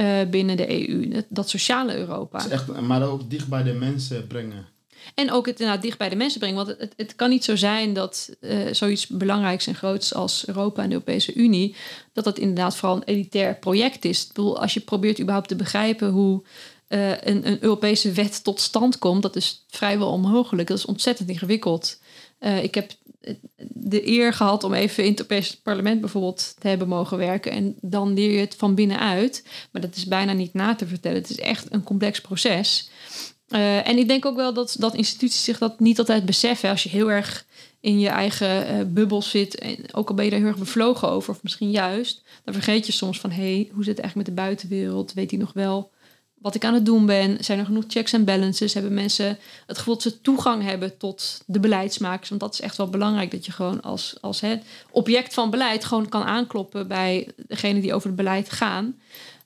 Uh, 0.00 0.24
binnen 0.30 0.56
de 0.56 0.88
EU, 0.88 1.22
dat, 1.28 1.48
sociale 1.48 1.96
Europa. 1.96 2.38
is 2.38 2.48
echt, 2.48 2.80
maar 2.80 3.08
ook 3.08 3.30
dicht 3.30 3.48
bij 3.48 3.62
de 3.62 3.72
mensen 3.72 4.26
brengen. 4.26 4.73
En 5.14 5.30
ook 5.30 5.46
het 5.46 5.60
inderdaad 5.60 5.82
dicht 5.82 5.98
bij 5.98 6.08
de 6.08 6.16
mensen 6.16 6.40
brengen. 6.40 6.64
Want 6.66 6.78
het, 6.78 6.92
het 6.96 7.16
kan 7.16 7.30
niet 7.30 7.44
zo 7.44 7.56
zijn 7.56 7.92
dat 7.92 8.30
uh, 8.40 8.72
zoiets 8.72 9.06
belangrijks 9.06 9.66
en 9.66 9.74
groots 9.74 10.14
als 10.14 10.46
Europa 10.46 10.82
en 10.82 10.88
de 10.88 10.94
Europese 10.94 11.34
Unie, 11.34 11.76
dat 12.12 12.24
dat 12.24 12.38
inderdaad 12.38 12.76
vooral 12.76 12.96
een 12.96 13.04
elitair 13.04 13.56
project 13.56 14.04
is. 14.04 14.22
Ik 14.22 14.28
bedoel, 14.28 14.60
als 14.60 14.74
je 14.74 14.80
probeert 14.80 15.20
überhaupt 15.20 15.48
te 15.48 15.56
begrijpen 15.56 16.08
hoe 16.08 16.42
uh, 16.88 17.10
een, 17.10 17.46
een, 17.46 17.62
Europese 17.62 18.12
wet 18.12 18.44
tot 18.44 18.60
stand 18.60 18.98
komt, 18.98 19.22
dat 19.22 19.36
is 19.36 19.64
vrijwel 19.68 20.10
onmogelijk. 20.10 20.68
Dat 20.68 20.78
is 20.78 20.84
ontzettend 20.84 21.28
ingewikkeld. 21.28 22.00
Uh, 22.40 22.62
ik 22.62 22.74
heb 22.74 22.92
de 23.68 24.08
eer 24.08 24.32
gehad 24.32 24.64
om 24.64 24.74
even 24.74 25.04
in 25.04 25.10
het 25.10 25.18
Europese 25.18 25.62
parlement 25.62 26.00
bijvoorbeeld 26.00 26.56
te 26.58 26.68
hebben 26.68 26.88
mogen 26.88 27.18
werken. 27.18 27.52
En 27.52 27.76
dan 27.80 28.14
leer 28.14 28.30
je 28.30 28.38
het 28.38 28.54
van 28.54 28.74
binnenuit. 28.74 29.44
Maar 29.70 29.82
dat 29.82 29.96
is 29.96 30.06
bijna 30.06 30.32
niet 30.32 30.54
na 30.54 30.74
te 30.74 30.86
vertellen. 30.86 31.18
Het 31.18 31.30
is 31.30 31.38
echt 31.38 31.66
een 31.72 31.82
complex 31.82 32.20
proces. 32.20 32.90
Uh, 33.54 33.88
en 33.88 33.98
ik 33.98 34.08
denk 34.08 34.26
ook 34.26 34.36
wel 34.36 34.52
dat, 34.52 34.76
dat 34.78 34.94
instituties 34.94 35.44
zich 35.44 35.58
dat 35.58 35.80
niet 35.80 35.98
altijd 35.98 36.26
beseffen. 36.26 36.70
Als 36.70 36.82
je 36.82 36.88
heel 36.88 37.10
erg 37.10 37.44
in 37.80 38.00
je 38.00 38.08
eigen 38.08 38.76
uh, 38.76 38.84
bubbel 38.86 39.22
zit, 39.22 39.58
en 39.58 39.76
ook 39.92 40.08
al 40.08 40.14
ben 40.14 40.24
je 40.24 40.30
daar 40.30 40.40
heel 40.40 40.48
erg 40.48 40.58
bevlogen 40.58 41.08
over, 41.08 41.30
of 41.30 41.42
misschien 41.42 41.70
juist, 41.70 42.22
dan 42.44 42.54
vergeet 42.54 42.86
je 42.86 42.92
soms 42.92 43.20
van 43.20 43.30
hé, 43.30 43.54
hey, 43.54 43.70
hoe 43.72 43.84
zit 43.84 43.96
het 43.96 44.04
eigenlijk 44.04 44.16
met 44.16 44.36
de 44.36 44.42
buitenwereld? 44.42 45.12
Weet 45.12 45.30
hij 45.30 45.40
nog 45.40 45.52
wel 45.52 45.92
wat 46.44 46.54
ik 46.54 46.64
aan 46.64 46.74
het 46.74 46.86
doen 46.86 47.06
ben? 47.06 47.44
Zijn 47.44 47.58
er 47.58 47.64
genoeg 47.64 47.84
checks 47.88 48.12
en 48.12 48.24
balances? 48.24 48.74
Hebben 48.74 48.94
mensen 48.94 49.38
het 49.66 49.78
gevoel 49.78 49.94
dat 49.94 50.02
ze 50.02 50.20
toegang 50.20 50.62
hebben 50.62 50.96
tot 50.96 51.42
de 51.46 51.60
beleidsmakers? 51.60 52.28
Want 52.28 52.40
dat 52.40 52.52
is 52.52 52.60
echt 52.60 52.76
wel 52.76 52.88
belangrijk, 52.88 53.30
dat 53.30 53.46
je 53.46 53.52
gewoon 53.52 53.82
als, 53.82 54.16
als 54.20 54.40
hè, 54.40 54.56
object 54.90 55.34
van 55.34 55.50
beleid 55.50 55.84
gewoon 55.84 56.08
kan 56.08 56.22
aankloppen 56.22 56.88
bij 56.88 57.28
degene 57.36 57.80
die 57.80 57.94
over 57.94 58.06
het 58.06 58.16
beleid 58.16 58.50
gaan. 58.50 58.98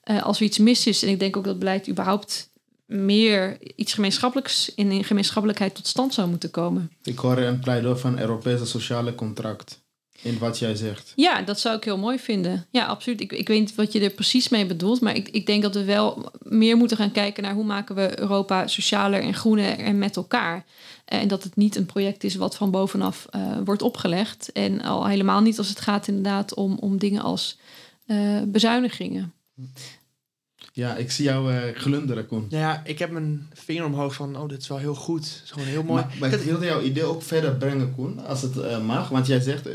Uh, 0.04 0.22
als 0.22 0.38
er 0.38 0.44
iets 0.44 0.59
mis 0.59 0.86
is. 0.86 1.02
En 1.02 1.09
ik 1.09 1.18
denk 1.18 1.36
ook 1.36 1.44
dat 1.44 1.59
beleid 1.59 1.88
überhaupt 1.88 2.48
meer 2.89 3.59
iets 3.76 3.95
gemeenschappelijks 3.95 4.74
in 4.74 5.05
gemeenschappelijkheid 5.05 5.74
tot 5.74 5.86
stand 5.86 6.14
zou 6.14 6.28
moeten 6.28 6.51
komen. 6.51 6.91
Ik 7.03 7.18
hoor 7.18 7.39
een 7.39 7.61
pleidooi 7.61 7.99
van 7.99 8.18
Europese 8.18 8.66
sociale 8.66 9.14
contract 9.14 9.80
in 10.22 10.39
wat 10.39 10.59
jij 10.59 10.74
zegt. 10.74 11.12
Ja, 11.16 11.43
dat 11.43 11.61
zou 11.61 11.76
ik 11.76 11.84
heel 11.84 11.99
mooi 11.99 12.18
vinden. 12.18 12.66
Ja, 12.70 12.86
absoluut. 12.86 13.20
Ik, 13.20 13.32
ik 13.32 13.49
weet 13.49 13.61
niet 13.61 13.74
wat 13.74 13.93
je 13.93 14.01
er 14.01 14.11
precies 14.11 14.49
mee 14.49 14.66
bedoelt, 14.66 15.01
maar 15.01 15.14
ik, 15.14 15.28
ik 15.28 15.47
denk 15.47 15.62
dat 15.62 15.74
we 15.74 15.84
wel 15.84 16.30
meer 16.43 16.76
moeten 16.76 16.97
gaan 16.97 17.12
kijken 17.12 17.43
naar 17.43 17.55
hoe 17.55 17.64
maken 17.64 17.95
we 17.95 18.20
Europa 18.20 18.66
socialer 18.66 19.22
en 19.22 19.34
groener 19.34 19.78
en 19.78 19.99
met 19.99 20.16
elkaar. 20.16 20.64
En 21.05 21.28
dat 21.28 21.43
het 21.43 21.57
niet 21.57 21.76
een 21.76 21.86
project 21.86 22.24
is 22.24 22.34
wat 22.34 22.57
van 22.57 22.70
bovenaf 22.70 23.26
uh, 23.34 23.59
wordt 23.64 23.82
opgelegd. 23.82 24.53
En 24.53 24.82
al 24.82 25.07
helemaal 25.07 25.41
niet 25.41 25.59
als 25.59 25.68
het 25.68 25.80
gaat 25.80 26.09
inderdaad 26.09 26.55
om, 26.55 26.78
om 26.78 26.99
dingen 26.99 27.22
als 27.22 27.59
uh, 28.07 28.43
bezuinigingen. 28.47 29.32
Ja, 30.79 30.97
ik 30.97 31.11
zie 31.11 31.24
jou 31.24 31.53
uh, 31.53 31.61
glunderen, 31.74 32.26
Koen. 32.26 32.47
Ja, 32.49 32.83
ik 32.85 32.99
heb 32.99 33.11
mijn 33.11 33.49
vinger 33.53 33.85
omhoog 33.85 34.14
van, 34.14 34.37
oh, 34.37 34.49
dit 34.49 34.61
is 34.61 34.68
wel 34.68 34.79
heel 34.79 34.95
goed. 34.95 35.24
Het 35.24 35.41
is 35.45 35.51
gewoon 35.51 35.68
heel 35.68 35.83
mooi. 35.83 36.03
Maar, 36.03 36.16
maar 36.20 36.33
ik 36.33 36.41
wilde 36.41 36.64
jouw 36.64 36.81
idee 36.81 37.05
ook 37.05 37.22
verder 37.22 37.57
brengen, 37.57 37.95
Koen, 37.95 38.18
als 38.26 38.43
het 38.43 38.57
uh, 38.57 38.87
mag. 38.87 39.09
Want 39.09 39.26
jij 39.26 39.41
zegt, 39.41 39.68
uh, 39.68 39.74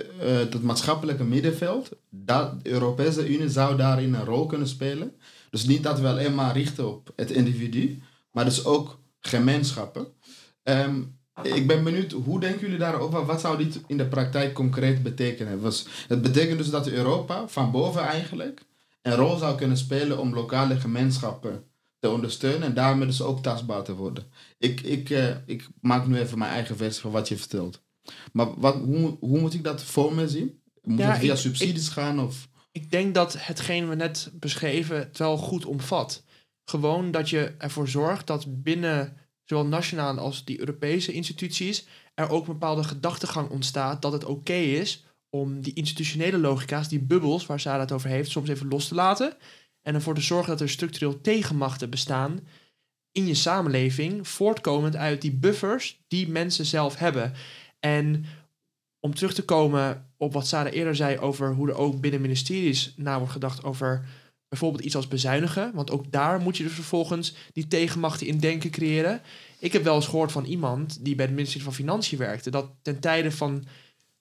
dat 0.49 0.61
maatschappelijke 0.61 1.23
middenveld, 1.23 1.89
dat 2.09 2.63
de 2.63 2.69
Europese 2.69 3.33
Unie 3.33 3.49
zou 3.49 3.77
daarin 3.77 4.13
een 4.13 4.25
rol 4.25 4.45
kunnen 4.45 4.67
spelen. 4.67 5.13
Dus 5.49 5.65
niet 5.65 5.83
dat 5.83 5.99
we 5.99 6.07
alleen 6.07 6.35
maar 6.35 6.53
richten 6.53 6.89
op 6.89 7.11
het 7.15 7.31
individu, 7.31 8.01
maar 8.31 8.45
dus 8.45 8.65
ook 8.65 8.99
gemeenschappen. 9.19 10.07
Um, 10.63 11.17
ik 11.41 11.67
ben 11.67 11.83
benieuwd, 11.83 12.11
hoe 12.11 12.39
denken 12.39 12.61
jullie 12.61 12.77
daarover? 12.77 13.25
Wat 13.25 13.41
zou 13.41 13.57
dit 13.57 13.81
in 13.87 13.97
de 13.97 14.05
praktijk 14.05 14.53
concreet 14.53 15.03
betekenen? 15.03 15.61
Was, 15.61 15.85
het 16.07 16.21
betekent 16.21 16.57
dus 16.57 16.69
dat 16.69 16.87
Europa 16.87 17.47
van 17.47 17.71
boven 17.71 18.01
eigenlijk 18.01 18.61
een 19.03 19.15
rol 19.15 19.37
zou 19.37 19.57
kunnen 19.57 19.77
spelen 19.77 20.19
om 20.19 20.33
lokale 20.33 20.79
gemeenschappen 20.79 21.63
te 21.99 22.09
ondersteunen 22.09 22.67
en 22.67 22.73
daarmee 22.73 23.07
dus 23.07 23.21
ook 23.21 23.43
tastbaar 23.43 23.83
te 23.83 23.95
worden. 23.95 24.23
Ik, 24.57 24.81
ik, 24.81 25.09
uh, 25.09 25.35
ik 25.45 25.67
maak 25.81 26.07
nu 26.07 26.19
even 26.19 26.37
mijn 26.37 26.51
eigen 26.51 26.77
versie 26.77 27.01
van 27.01 27.11
wat 27.11 27.27
je 27.27 27.37
vertelt. 27.37 27.83
Maar 28.31 28.59
wat, 28.59 28.75
hoe, 28.75 29.17
hoe 29.19 29.39
moet 29.39 29.53
ik 29.53 29.63
dat 29.63 29.83
voor 29.83 30.13
me 30.13 30.27
zien? 30.27 30.61
Moet 30.81 30.99
ja, 30.99 31.09
het 31.09 31.19
via 31.19 31.33
ik, 31.33 31.39
subsidies 31.39 31.87
ik, 31.87 31.93
gaan? 31.93 32.19
Of? 32.19 32.47
Ik 32.71 32.91
denk 32.91 33.13
dat 33.13 33.45
hetgeen 33.45 33.89
we 33.89 33.95
net 33.95 34.31
beschreven 34.33 34.97
het 34.97 35.17
wel 35.17 35.37
goed 35.37 35.65
omvat. 35.65 36.23
Gewoon 36.65 37.11
dat 37.11 37.29
je 37.29 37.55
ervoor 37.57 37.87
zorgt 37.87 38.27
dat 38.27 38.63
binnen 38.63 39.17
zowel 39.43 39.65
nationale 39.65 40.21
als 40.21 40.45
die 40.45 40.59
Europese 40.59 41.11
instituties 41.11 41.87
er 42.13 42.29
ook 42.29 42.47
een 42.47 42.53
bepaalde 42.53 42.83
gedachtegang 42.83 43.49
ontstaat 43.49 44.01
dat 44.01 44.11
het 44.11 44.25
oké 44.25 44.53
is 44.53 45.05
om 45.35 45.61
die 45.61 45.73
institutionele 45.73 46.37
logica's, 46.37 46.87
die 46.87 46.99
bubbels 46.99 47.45
waar 47.45 47.59
Sarah 47.59 47.79
het 47.79 47.91
over 47.91 48.09
heeft, 48.09 48.31
soms 48.31 48.49
even 48.49 48.67
los 48.67 48.87
te 48.87 48.95
laten. 48.95 49.33
En 49.81 49.93
ervoor 49.93 50.15
te 50.15 50.21
zorgen 50.21 50.49
dat 50.49 50.61
er 50.61 50.69
structureel 50.69 51.21
tegenmachten 51.21 51.89
bestaan 51.89 52.39
in 53.11 53.27
je 53.27 53.33
samenleving, 53.33 54.27
voortkomend 54.27 54.95
uit 54.95 55.21
die 55.21 55.31
buffers 55.31 56.03
die 56.07 56.29
mensen 56.29 56.65
zelf 56.65 56.95
hebben. 56.95 57.33
En 57.79 58.25
om 58.99 59.15
terug 59.15 59.33
te 59.33 59.45
komen 59.45 60.09
op 60.17 60.33
wat 60.33 60.47
Sarah 60.47 60.73
eerder 60.73 60.95
zei 60.95 61.17
over 61.17 61.53
hoe 61.53 61.69
er 61.69 61.75
ook 61.75 62.01
binnen 62.01 62.21
ministeries 62.21 62.93
na 62.97 63.17
wordt 63.17 63.33
gedacht 63.33 63.63
over 63.63 64.05
bijvoorbeeld 64.49 64.83
iets 64.83 64.95
als 64.95 65.07
bezuinigen. 65.07 65.71
Want 65.73 65.91
ook 65.91 66.11
daar 66.11 66.39
moet 66.39 66.57
je 66.57 66.63
dus 66.63 66.73
vervolgens 66.73 67.35
die 67.53 67.67
tegenmachten 67.67 68.27
in 68.27 68.39
denken 68.39 68.69
creëren. 68.69 69.21
Ik 69.59 69.73
heb 69.73 69.83
wel 69.83 69.95
eens 69.95 70.07
gehoord 70.07 70.31
van 70.31 70.45
iemand 70.45 71.05
die 71.05 71.15
bij 71.15 71.25
het 71.25 71.35
ministerie 71.35 71.63
van 71.63 71.73
Financiën 71.73 72.17
werkte, 72.17 72.49
dat 72.49 72.69
ten 72.81 72.99
tijde 72.99 73.31
van 73.31 73.65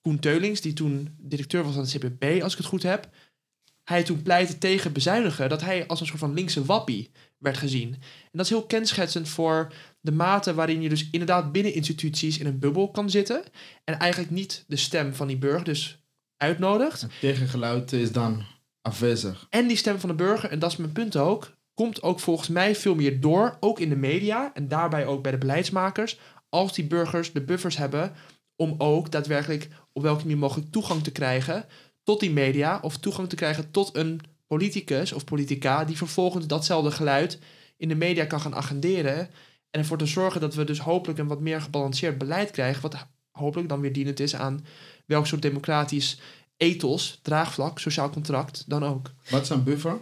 Koen 0.02 0.18
Teulings, 0.18 0.60
die 0.60 0.72
toen 0.72 1.16
directeur 1.18 1.64
was 1.64 1.74
aan 1.74 1.82
het 1.82 1.96
CPB, 1.96 2.42
als 2.42 2.52
ik 2.52 2.58
het 2.58 2.66
goed 2.66 2.82
heb. 2.82 3.08
Hij 3.84 4.02
toen 4.02 4.22
pleitte 4.22 4.58
tegen 4.58 4.92
bezuinigen, 4.92 5.48
dat 5.48 5.60
hij 5.60 5.86
als 5.86 6.00
een 6.00 6.06
soort 6.06 6.18
van 6.18 6.34
linkse 6.34 6.64
wappie 6.64 7.10
werd 7.38 7.56
gezien. 7.56 7.92
En 7.94 8.30
dat 8.32 8.44
is 8.44 8.50
heel 8.50 8.66
kenschetsend 8.66 9.28
voor 9.28 9.72
de 10.00 10.12
mate 10.12 10.54
waarin 10.54 10.82
je 10.82 10.88
dus 10.88 11.10
inderdaad 11.10 11.52
binnen 11.52 11.74
instituties 11.74 12.38
in 12.38 12.46
een 12.46 12.58
bubbel 12.58 12.90
kan 12.90 13.10
zitten. 13.10 13.42
En 13.84 13.98
eigenlijk 13.98 14.30
niet 14.32 14.64
de 14.66 14.76
stem 14.76 15.14
van 15.14 15.26
die 15.26 15.38
burger 15.38 15.64
dus 15.64 16.02
uitnodigt. 16.36 17.00
Het 17.00 17.10
tegengeluid 17.20 17.92
is 17.92 18.12
dan 18.12 18.44
afwezig. 18.82 19.46
En 19.50 19.66
die 19.66 19.76
stem 19.76 19.98
van 19.98 20.08
de 20.08 20.14
burger, 20.14 20.50
en 20.50 20.58
dat 20.58 20.70
is 20.70 20.76
mijn 20.76 20.92
punt 20.92 21.16
ook, 21.16 21.52
komt 21.74 22.02
ook 22.02 22.20
volgens 22.20 22.48
mij 22.48 22.76
veel 22.76 22.94
meer 22.94 23.20
door, 23.20 23.56
ook 23.60 23.80
in 23.80 23.88
de 23.88 23.96
media 23.96 24.50
en 24.54 24.68
daarbij 24.68 25.06
ook 25.06 25.22
bij 25.22 25.32
de 25.32 25.38
beleidsmakers, 25.38 26.18
als 26.48 26.74
die 26.74 26.84
burgers 26.84 27.32
de 27.32 27.40
buffers 27.40 27.76
hebben 27.76 28.12
om 28.56 28.74
ook 28.78 29.10
daadwerkelijk 29.10 29.68
op 29.92 30.02
welke 30.02 30.22
manier 30.22 30.38
mogelijk 30.38 30.70
toegang 30.70 31.02
te 31.02 31.10
krijgen 31.10 31.64
tot 32.02 32.20
die 32.20 32.30
media 32.30 32.78
of 32.82 32.96
toegang 32.96 33.28
te 33.28 33.36
krijgen 33.36 33.70
tot 33.70 33.96
een 33.96 34.20
politicus 34.46 35.12
of 35.12 35.24
politica 35.24 35.84
die 35.84 35.96
vervolgens 35.96 36.46
datzelfde 36.46 36.90
geluid 36.90 37.38
in 37.76 37.88
de 37.88 37.94
media 37.94 38.24
kan 38.24 38.40
gaan 38.40 38.54
agenderen 38.54 39.18
en 39.70 39.80
ervoor 39.80 39.98
te 39.98 40.06
zorgen 40.06 40.40
dat 40.40 40.54
we 40.54 40.64
dus 40.64 40.78
hopelijk 40.78 41.18
een 41.18 41.26
wat 41.26 41.40
meer 41.40 41.60
gebalanceerd 41.60 42.18
beleid 42.18 42.50
krijgen, 42.50 42.82
wat 42.82 43.06
hopelijk 43.30 43.68
dan 43.68 43.80
weer 43.80 43.92
dienend 43.92 44.20
is 44.20 44.34
aan 44.34 44.64
welk 45.06 45.26
soort 45.26 45.42
democratisch 45.42 46.20
ethos, 46.56 47.18
draagvlak, 47.22 47.78
sociaal 47.78 48.10
contract 48.10 48.64
dan 48.66 48.84
ook. 48.84 49.10
Wat 49.30 49.42
is 49.42 49.48
een 49.48 49.64
buffer? 49.64 50.00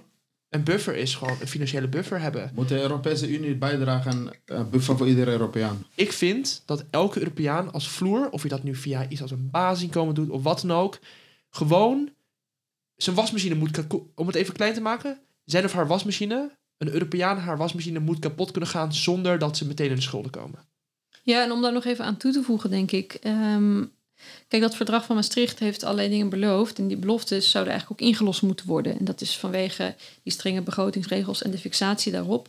Een 0.50 0.64
buffer 0.64 0.96
is 0.96 1.14
gewoon 1.14 1.36
een 1.40 1.48
financiële 1.48 1.88
buffer 1.88 2.20
hebben. 2.20 2.50
Moet 2.54 2.68
de 2.68 2.80
Europese 2.80 3.30
Unie 3.30 3.54
bijdragen 3.54 4.12
aan 4.12 4.30
een 4.44 4.70
buffer 4.70 4.96
voor 4.96 5.08
iedere 5.08 5.30
Europeaan? 5.30 5.84
Ik 5.94 6.12
vind 6.12 6.62
dat 6.66 6.84
elke 6.90 7.18
Europeaan 7.18 7.72
als 7.72 7.88
vloer, 7.88 8.30
of 8.30 8.42
je 8.42 8.48
dat 8.48 8.62
nu 8.62 8.74
via 8.74 9.08
iets 9.08 9.22
als 9.22 9.30
een 9.30 9.50
basisinkomen 9.50 10.14
doet 10.14 10.30
of 10.30 10.42
wat 10.42 10.60
dan 10.60 10.72
ook, 10.72 10.98
gewoon 11.50 12.10
zijn 12.96 13.16
wasmachine 13.16 13.54
moet, 13.54 13.86
om 14.14 14.26
het 14.26 14.36
even 14.36 14.54
klein 14.54 14.74
te 14.74 14.80
maken, 14.80 15.18
zijn 15.44 15.64
of 15.64 15.72
haar 15.72 15.86
wasmachine, 15.86 16.56
een 16.78 16.92
Europeaan 16.92 17.38
haar 17.38 17.56
wasmachine 17.56 17.98
moet 17.98 18.18
kapot 18.18 18.50
kunnen 18.50 18.70
gaan 18.70 18.94
zonder 18.94 19.38
dat 19.38 19.56
ze 19.56 19.66
meteen 19.66 19.90
in 19.90 19.94
de 19.94 20.00
schulden 20.00 20.30
komen. 20.30 20.68
Ja, 21.22 21.42
en 21.42 21.52
om 21.52 21.62
daar 21.62 21.72
nog 21.72 21.84
even 21.84 22.04
aan 22.04 22.16
toe 22.16 22.32
te 22.32 22.42
voegen, 22.42 22.70
denk 22.70 22.90
ik. 22.90 23.12
ehm, 23.12 23.84
kijk, 24.48 24.62
dat 24.62 24.76
verdrag 24.76 25.04
van 25.04 25.16
Maastricht 25.16 25.58
heeft 25.58 25.84
allerlei 25.84 26.08
dingen 26.08 26.28
beloofd. 26.28 26.78
En 26.78 26.88
die 26.88 26.96
beloftes 26.96 27.50
zouden 27.50 27.72
eigenlijk 27.72 28.02
ook 28.02 28.08
ingelost 28.08 28.42
moeten 28.42 28.66
worden. 28.66 28.98
En 28.98 29.04
dat 29.04 29.20
is 29.20 29.38
vanwege 29.38 29.94
die 30.22 30.32
strenge 30.32 30.62
begrotingsregels 30.62 31.42
en 31.42 31.50
de 31.50 31.58
fixatie 31.58 32.12
daarop. 32.12 32.48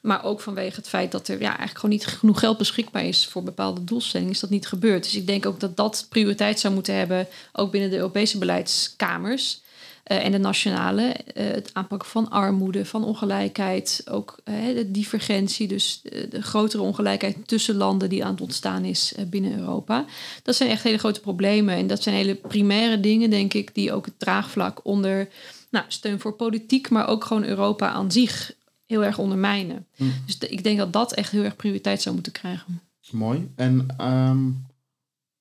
Maar 0.00 0.24
ook 0.24 0.40
vanwege 0.40 0.76
het 0.76 0.88
feit 0.88 1.12
dat 1.12 1.28
er 1.28 1.40
ja, 1.40 1.46
eigenlijk 1.46 1.78
gewoon 1.78 1.90
niet 1.90 2.06
genoeg 2.06 2.38
geld 2.38 2.58
beschikbaar 2.58 3.04
is 3.04 3.26
voor 3.26 3.42
bepaalde 3.42 3.84
doelstellingen, 3.84 4.32
is 4.32 4.40
dat 4.40 4.50
niet 4.50 4.66
gebeurd. 4.66 5.02
Dus 5.02 5.14
ik 5.14 5.26
denk 5.26 5.46
ook 5.46 5.60
dat 5.60 5.76
dat 5.76 6.06
prioriteit 6.08 6.60
zou 6.60 6.74
moeten 6.74 6.94
hebben, 6.94 7.28
ook 7.52 7.70
binnen 7.70 7.90
de 7.90 7.96
Europese 7.96 8.38
beleidskamers. 8.38 9.60
Eh, 10.02 10.24
en 10.24 10.32
de 10.32 10.38
nationale, 10.38 11.02
eh, 11.02 11.46
het 11.46 11.70
aanpakken 11.72 12.08
van 12.08 12.30
armoede, 12.30 12.84
van 12.86 13.04
ongelijkheid, 13.04 14.02
ook 14.10 14.38
eh, 14.44 14.54
de 14.74 14.90
divergentie, 14.90 15.68
dus 15.68 16.00
de 16.30 16.42
grotere 16.42 16.82
ongelijkheid 16.82 17.36
tussen 17.48 17.74
landen 17.74 18.08
die 18.08 18.24
aan 18.24 18.30
het 18.30 18.40
ontstaan 18.40 18.84
is 18.84 19.14
binnen 19.26 19.58
Europa. 19.58 20.04
Dat 20.42 20.56
zijn 20.56 20.70
echt 20.70 20.82
hele 20.82 20.98
grote 20.98 21.20
problemen 21.20 21.74
en 21.74 21.86
dat 21.86 22.02
zijn 22.02 22.14
hele 22.14 22.34
primaire 22.34 23.00
dingen, 23.00 23.30
denk 23.30 23.54
ik, 23.54 23.74
die 23.74 23.92
ook 23.92 24.04
het 24.04 24.18
draagvlak 24.18 24.80
onder 24.82 25.28
nou, 25.70 25.84
steun 25.88 26.20
voor 26.20 26.32
politiek, 26.32 26.90
maar 26.90 27.08
ook 27.08 27.24
gewoon 27.24 27.44
Europa 27.44 27.88
aan 27.88 28.12
zich 28.12 28.54
heel 28.86 29.04
erg 29.04 29.18
ondermijnen. 29.18 29.86
Hm. 29.96 30.04
Dus 30.26 30.38
de- 30.38 30.48
ik 30.48 30.62
denk 30.64 30.78
dat 30.78 30.92
dat 30.92 31.12
echt 31.12 31.30
heel 31.30 31.44
erg 31.44 31.56
prioriteit 31.56 32.02
zou 32.02 32.14
moeten 32.14 32.32
krijgen. 32.32 32.80
Mooi. 33.10 33.50
En 33.56 33.86
ehm, 33.96 34.50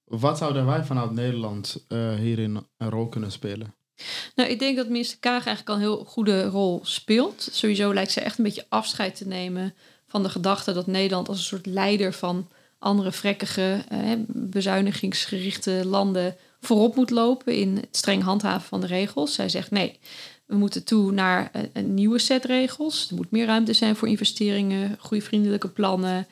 wat 0.04 0.38
zouden 0.38 0.66
wij 0.66 0.84
vanuit 0.84 1.12
Nederland 1.12 1.86
hierin 2.20 2.66
een 2.78 2.90
rol 2.90 3.08
kunnen 3.08 3.32
spelen? 3.32 3.74
Nou, 4.36 4.50
ik 4.50 4.60
denk 4.60 4.78
dat 4.78 4.88
minister 4.88 5.20
Kaag 5.20 5.46
eigenlijk 5.46 5.70
al 5.70 5.76
een 5.76 5.82
heel 5.82 6.06
goede 6.06 6.44
rol 6.44 6.80
speelt. 6.84 7.48
Sowieso 7.52 7.94
lijkt 7.94 8.12
ze 8.12 8.22
echt 8.22 8.38
een 8.38 8.44
beetje 8.44 8.66
afscheid 8.70 9.16
te 9.16 9.28
nemen 9.28 9.74
van 10.08 10.24
de 10.24 10.30
gedachte 10.30 10.74
dat 10.74 10.88
Nederland 10.88 11.28
als 11.28 11.38
een 11.38 11.44
soort 11.44 11.66
leider 11.66 12.14
van 12.14 12.48
andere 12.80 13.12
vrekkige, 13.12 13.84
eh, 13.90 14.12
bezuinigingsgerichte 14.28 15.82
landen 15.86 16.36
voorop 16.62 16.96
moet 16.96 17.10
lopen 17.10 17.56
in 17.56 17.76
het 17.76 17.98
streng 17.98 18.24
handhaven 18.24 18.68
van 18.68 18.82
de 18.82 18.88
regels. 18.88 19.34
Zij 19.34 19.50
zegt 19.50 19.72
nee, 19.72 20.00
we 20.46 20.56
moeten 20.56 20.84
toe 20.84 21.12
naar 21.12 21.52
een, 21.74 21.94
nieuwe 21.94 22.20
set 22.20 22.46
regels. 22.46 23.10
Er 23.10 23.16
moet 23.16 23.32
meer 23.32 23.46
ruimte 23.46 23.74
zijn 23.74 23.96
voor 23.96 24.08
investeringen, 24.08 24.98
groeivriendelijke 25.00 25.70
plannen, 25.70 26.28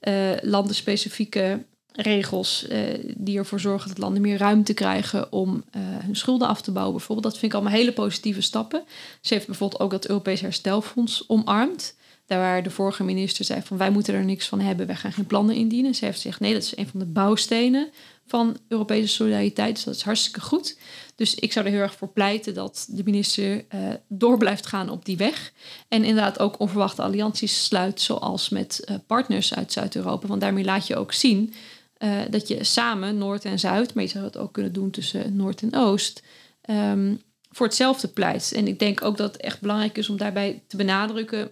eh, 0.00 0.30
landenspecifieke 0.40 1.64
regels 1.92 2.66
eh, 2.66 2.80
die 3.16 3.38
ervoor 3.38 3.60
zorgen 3.60 3.88
dat 3.88 3.98
landen 3.98 4.22
meer 4.22 4.38
ruimte 4.38 4.74
krijgen 4.74 5.32
om 5.32 5.64
eh, 5.70 5.80
hun 5.82 6.16
schulden 6.16 6.48
af 6.48 6.62
te 6.62 6.72
bouwen. 6.72 6.96
Bijvoorbeeld, 6.96 7.26
dat 7.26 7.38
vind 7.38 7.52
ik 7.52 7.58
allemaal 7.58 7.78
hele 7.78 7.92
positieve 7.92 8.40
stappen. 8.40 8.82
Ze 9.20 9.34
heeft 9.34 9.46
bijvoorbeeld 9.46 9.82
ook 9.82 9.90
dat 9.90 10.06
Europees 10.06 10.40
Herstelfonds 10.40 11.24
omarmd. 11.26 11.98
Daar 12.26 12.38
waar 12.38 12.62
de 12.62 12.70
vorige 12.70 13.04
minister 13.04 13.44
zei 13.44 13.62
van 13.62 13.76
wij 13.76 13.90
moeten 13.90 14.14
er 14.14 14.24
niks 14.24 14.48
van 14.48 14.60
hebben, 14.60 14.86
wij 14.86 14.96
gaan 14.96 15.12
geen 15.12 15.26
plannen 15.26 15.54
indienen. 15.54 15.94
Ze 15.94 16.04
heeft 16.04 16.16
gezegd 16.16 16.40
nee, 16.40 16.52
dat 16.52 16.62
is 16.62 16.76
een 16.76 16.88
van 16.88 17.00
de 17.00 17.06
bouwstenen 17.06 17.90
van 18.26 18.56
Europese 18.68 19.08
solidariteit. 19.08 19.74
Dus 19.74 19.84
dat 19.84 19.94
is 19.94 20.02
hartstikke 20.02 20.40
goed. 20.40 20.78
Dus 21.14 21.34
ik 21.34 21.52
zou 21.52 21.66
er 21.66 21.72
heel 21.72 21.80
erg 21.80 21.94
voor 21.94 22.08
pleiten 22.08 22.54
dat 22.54 22.86
de 22.90 23.02
minister 23.04 23.64
eh, 23.68 23.80
door 24.08 24.38
blijft 24.38 24.66
gaan 24.66 24.90
op 24.90 25.04
die 25.04 25.16
weg. 25.16 25.52
En 25.88 26.04
inderdaad 26.04 26.38
ook 26.38 26.60
onverwachte 26.60 27.02
allianties 27.02 27.64
sluit, 27.64 28.00
zoals 28.00 28.48
met 28.48 28.84
partners 29.06 29.54
uit 29.54 29.72
Zuid-Europa. 29.72 30.26
Want 30.26 30.40
daarmee 30.40 30.64
laat 30.64 30.86
je 30.86 30.96
ook 30.96 31.12
zien 31.12 31.54
eh, 32.00 32.18
dat 32.30 32.48
je 32.48 32.64
samen 32.64 33.18
Noord 33.18 33.44
en 33.44 33.58
Zuid, 33.58 33.94
maar 33.94 34.04
je 34.04 34.10
zou 34.10 34.24
het 34.24 34.36
ook 34.36 34.52
kunnen 34.52 34.72
doen 34.72 34.90
tussen 34.90 35.36
Noord 35.36 35.62
en 35.62 35.74
Oost, 35.74 36.22
ehm, 36.60 37.14
voor 37.50 37.66
hetzelfde 37.66 38.08
pleit. 38.08 38.52
En 38.56 38.66
ik 38.68 38.78
denk 38.78 39.04
ook 39.04 39.16
dat 39.16 39.32
het 39.32 39.42
echt 39.42 39.60
belangrijk 39.60 39.98
is 39.98 40.08
om 40.08 40.16
daarbij 40.16 40.62
te 40.66 40.76
benadrukken 40.76 41.50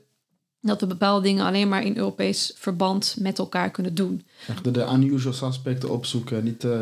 dat 0.61 0.81
we 0.81 0.87
bepaalde 0.87 1.23
dingen 1.23 1.45
alleen 1.47 1.69
maar 1.69 1.83
in 1.85 1.97
Europees 1.97 2.53
verband 2.57 3.17
met 3.19 3.39
elkaar 3.39 3.71
kunnen 3.71 3.95
doen. 3.95 4.27
Echt 4.49 4.75
de, 4.75 4.89
unusual 4.93 5.49
aspecten 5.49 5.91
opzoeken. 5.91 6.45
Niet 6.45 6.65
uh, 6.65 6.81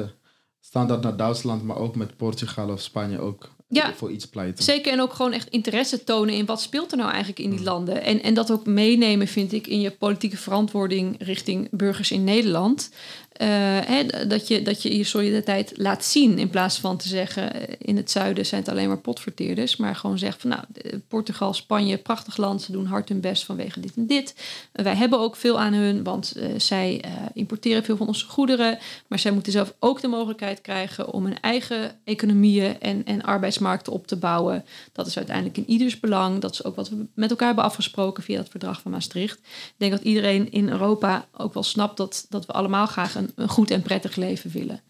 standaard 0.61 1.03
naar 1.03 1.17
Duitsland, 1.17 1.62
maar 1.62 1.77
ook 1.77 1.97
met 1.97 2.17
Portugal 2.17 2.71
of 2.71 2.81
Spanje 2.81 3.21
ook 3.21 3.51
Ja. 3.69 3.95
voor 3.95 4.11
iets 4.11 4.27
pleiten. 4.27 4.64
Zeker 4.64 4.93
en 4.93 5.01
ook 5.01 5.12
gewoon 5.12 5.33
echt 5.33 5.49
interesse 5.49 6.05
tonen 6.05 6.35
in 6.35 6.47
wat 6.47 6.61
speelt 6.61 6.91
er 6.91 6.97
nou 6.99 7.11
eigenlijk 7.11 7.41
in 7.41 7.51
die 7.51 7.62
landen. 7.62 8.03
En, 8.03 8.23
en 8.23 8.35
dat 8.35 8.51
ook 8.51 8.67
meenemen, 8.67 9.27
vind 9.29 9.53
ik, 9.53 9.67
in 9.67 9.81
je 9.81 9.91
politieke 9.91 10.37
verantwoording 10.37 11.17
richting 11.19 11.69
burgers 11.71 12.11
in 12.11 12.25
Nederland. 12.25 12.91
Eh, 13.37 13.49
hè, 13.84 14.26
dat, 14.28 14.49
je, 14.49 14.62
dat 14.62 14.82
je 14.82 14.97
je 14.97 15.05
solidariteit 15.05 15.72
laat 15.76 16.05
zien 16.05 16.39
in 16.39 16.51
plaats 16.51 16.78
van 16.78 16.97
te 16.97 17.09
zeggen 17.09 17.55
eh, 17.55 17.74
in 17.78 17.97
het 17.97 18.11
zuiden 18.11 18.47
zijn 18.47 18.61
het 18.61 18.70
alleen 18.70 18.89
maar 18.89 18.99
potverteerders. 18.99 19.76
Maar 19.76 19.97
gewoon 19.97 20.18
zegt 20.18 20.41
van 20.41 20.51
nou, 20.51 20.62
Portugal, 21.09 21.55
Spanje, 21.55 21.99
prachtig 21.99 22.37
land, 22.37 22.62
ze 22.62 22.72
doen 22.72 22.87
hard 22.87 23.09
hun 23.09 23.20
best 23.20 23.45
vanwege 23.45 23.80
dit 23.80 23.97
en 23.97 24.07
dit. 24.07 24.34
Eh, 24.72 24.84
wij 24.84 24.95
hebben 24.95 25.18
ook 25.18 25.37
veel 25.37 25.61
aan 25.61 25.72
hun, 25.72 26.03
want 26.03 26.34
zij 26.57 27.05
importeren 27.32 27.84
veel 27.84 27.97
van 27.97 28.07
onze 28.07 28.26
goederen. 28.26 28.78
Maar 29.07 29.18
zij 29.18 29.30
moeten 29.30 29.53
zelf 29.53 29.74
ook 29.78 30.01
de 30.01 30.09
mogelijkheid 30.09 30.61
krijgen 30.61 31.12
om 31.12 31.24
hun 31.24 31.41
eigen 31.41 31.99
economieën 32.05 32.80
en, 32.80 33.05
en 33.05 33.22
arbeidsmarkten 33.22 33.93
op 33.93 34.07
te 34.07 34.16
bouwen. 34.16 34.64
Dat 34.93 35.07
is 35.07 35.16
uiteindelijk 35.16 35.57
in 35.57 35.70
ieders 35.70 36.01
belang. 36.01 36.41
Dat 36.41 36.53
is 36.53 36.64
ook 36.64 36.76
wat 36.76 36.89
we 36.89 37.07
met 37.14 37.30
elkaar 37.30 37.47
hebben 37.47 37.64
afgesproken 37.64 38.22
via 38.22 38.39
het 38.39 38.49
verdrag 38.49 38.80
van 38.80 38.91
Maastricht. 38.91 39.39
Ik 39.39 39.74
denk 39.76 39.93
dat 39.93 40.03
iedereen 40.03 40.53
in 40.53 40.68
Europa 40.68 41.26
ook 41.37 41.55
wel 41.55 41.62
snapt 41.62 41.97
dat, 41.97 42.26
dat 42.28 42.47
we 42.47 42.53
allemaal 42.53 42.87
graag 42.87 43.14
een, 43.14 43.26
een 43.35 43.49
goed 43.49 43.70
en 43.70 43.83
prettig 43.83 44.16
leven 44.16 44.51
willen. 44.51 44.81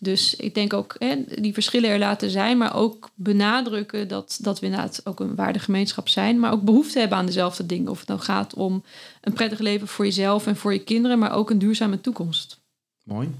Dus 0.00 0.36
ik 0.36 0.54
denk 0.54 0.72
ook 0.72 0.96
hè, 0.98 1.24
die 1.40 1.52
verschillen 1.52 1.90
er 1.90 1.98
laten 1.98 2.30
zijn, 2.30 2.58
maar 2.58 2.74
ook 2.74 3.10
benadrukken 3.14 4.08
dat, 4.08 4.38
dat 4.40 4.60
we 4.60 4.66
inderdaad 4.66 5.00
ook 5.04 5.20
een 5.20 5.34
waardegemeenschap 5.34 6.08
zijn, 6.08 6.38
maar 6.38 6.52
ook 6.52 6.62
behoefte 6.62 6.98
hebben 6.98 7.18
aan 7.18 7.26
dezelfde 7.26 7.66
dingen. 7.66 7.90
Of 7.90 7.98
het 7.98 8.08
nou 8.08 8.20
gaat 8.20 8.54
om 8.54 8.84
een 9.20 9.32
prettig 9.32 9.58
leven 9.58 9.88
voor 9.88 10.04
jezelf 10.04 10.46
en 10.46 10.56
voor 10.56 10.72
je 10.72 10.84
kinderen, 10.84 11.18
maar 11.18 11.32
ook 11.32 11.50
een 11.50 11.58
duurzame 11.58 12.00
toekomst. 12.00 12.60
Mooi. 13.04 13.34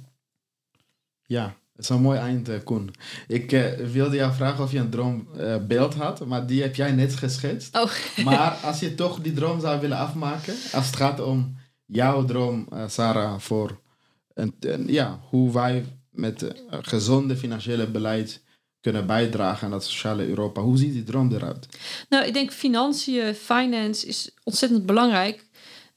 Ja, 1.26 1.44
het 1.78 1.84
is 1.84 1.88
een 1.88 2.02
mooi 2.02 2.18
eind, 2.18 2.48
eh, 2.48 2.56
Koen. 2.64 2.94
Ik 3.26 3.52
eh, 3.52 3.72
wilde 3.72 4.16
jou 4.16 4.32
vragen 4.32 4.64
of 4.64 4.72
je 4.72 4.78
een 4.78 4.90
droombeeld 4.90 5.94
had, 5.94 6.26
maar 6.26 6.46
die 6.46 6.62
heb 6.62 6.74
jij 6.74 6.92
net 6.92 7.16
geschetst. 7.16 7.76
Oh. 7.76 7.90
Maar 8.24 8.50
als 8.50 8.80
je 8.80 8.94
toch 8.94 9.20
die 9.20 9.32
droom 9.32 9.60
zou 9.60 9.80
willen 9.80 9.98
afmaken, 9.98 10.54
als 10.72 10.86
het 10.86 10.96
gaat 10.96 11.20
om 11.20 11.56
jouw 11.86 12.24
droom, 12.24 12.66
eh, 12.72 12.84
Sarah, 12.86 13.38
voor 13.38 13.80
een- 14.60 14.84
ja, 14.86 15.20
hoe 15.30 15.52
wij 15.52 15.84
met 16.10 16.42
eh, 16.42 16.50
gezonde 16.80 17.36
financiële 17.36 17.86
beleid 17.86 18.42
kunnen 18.80 19.06
bijdragen 19.06 19.64
aan 19.64 19.70
dat 19.70 19.84
sociale 19.84 20.26
Europa. 20.26 20.60
Hoe 20.60 20.78
ziet 20.78 20.92
die 20.92 21.02
droom 21.02 21.32
eruit? 21.32 21.68
Nou, 22.08 22.24
ik 22.26 22.32
denk 22.32 22.52
financiën, 22.52 23.34
finance 23.34 24.06
is 24.06 24.30
ontzettend 24.44 24.86
belangrijk. 24.86 25.46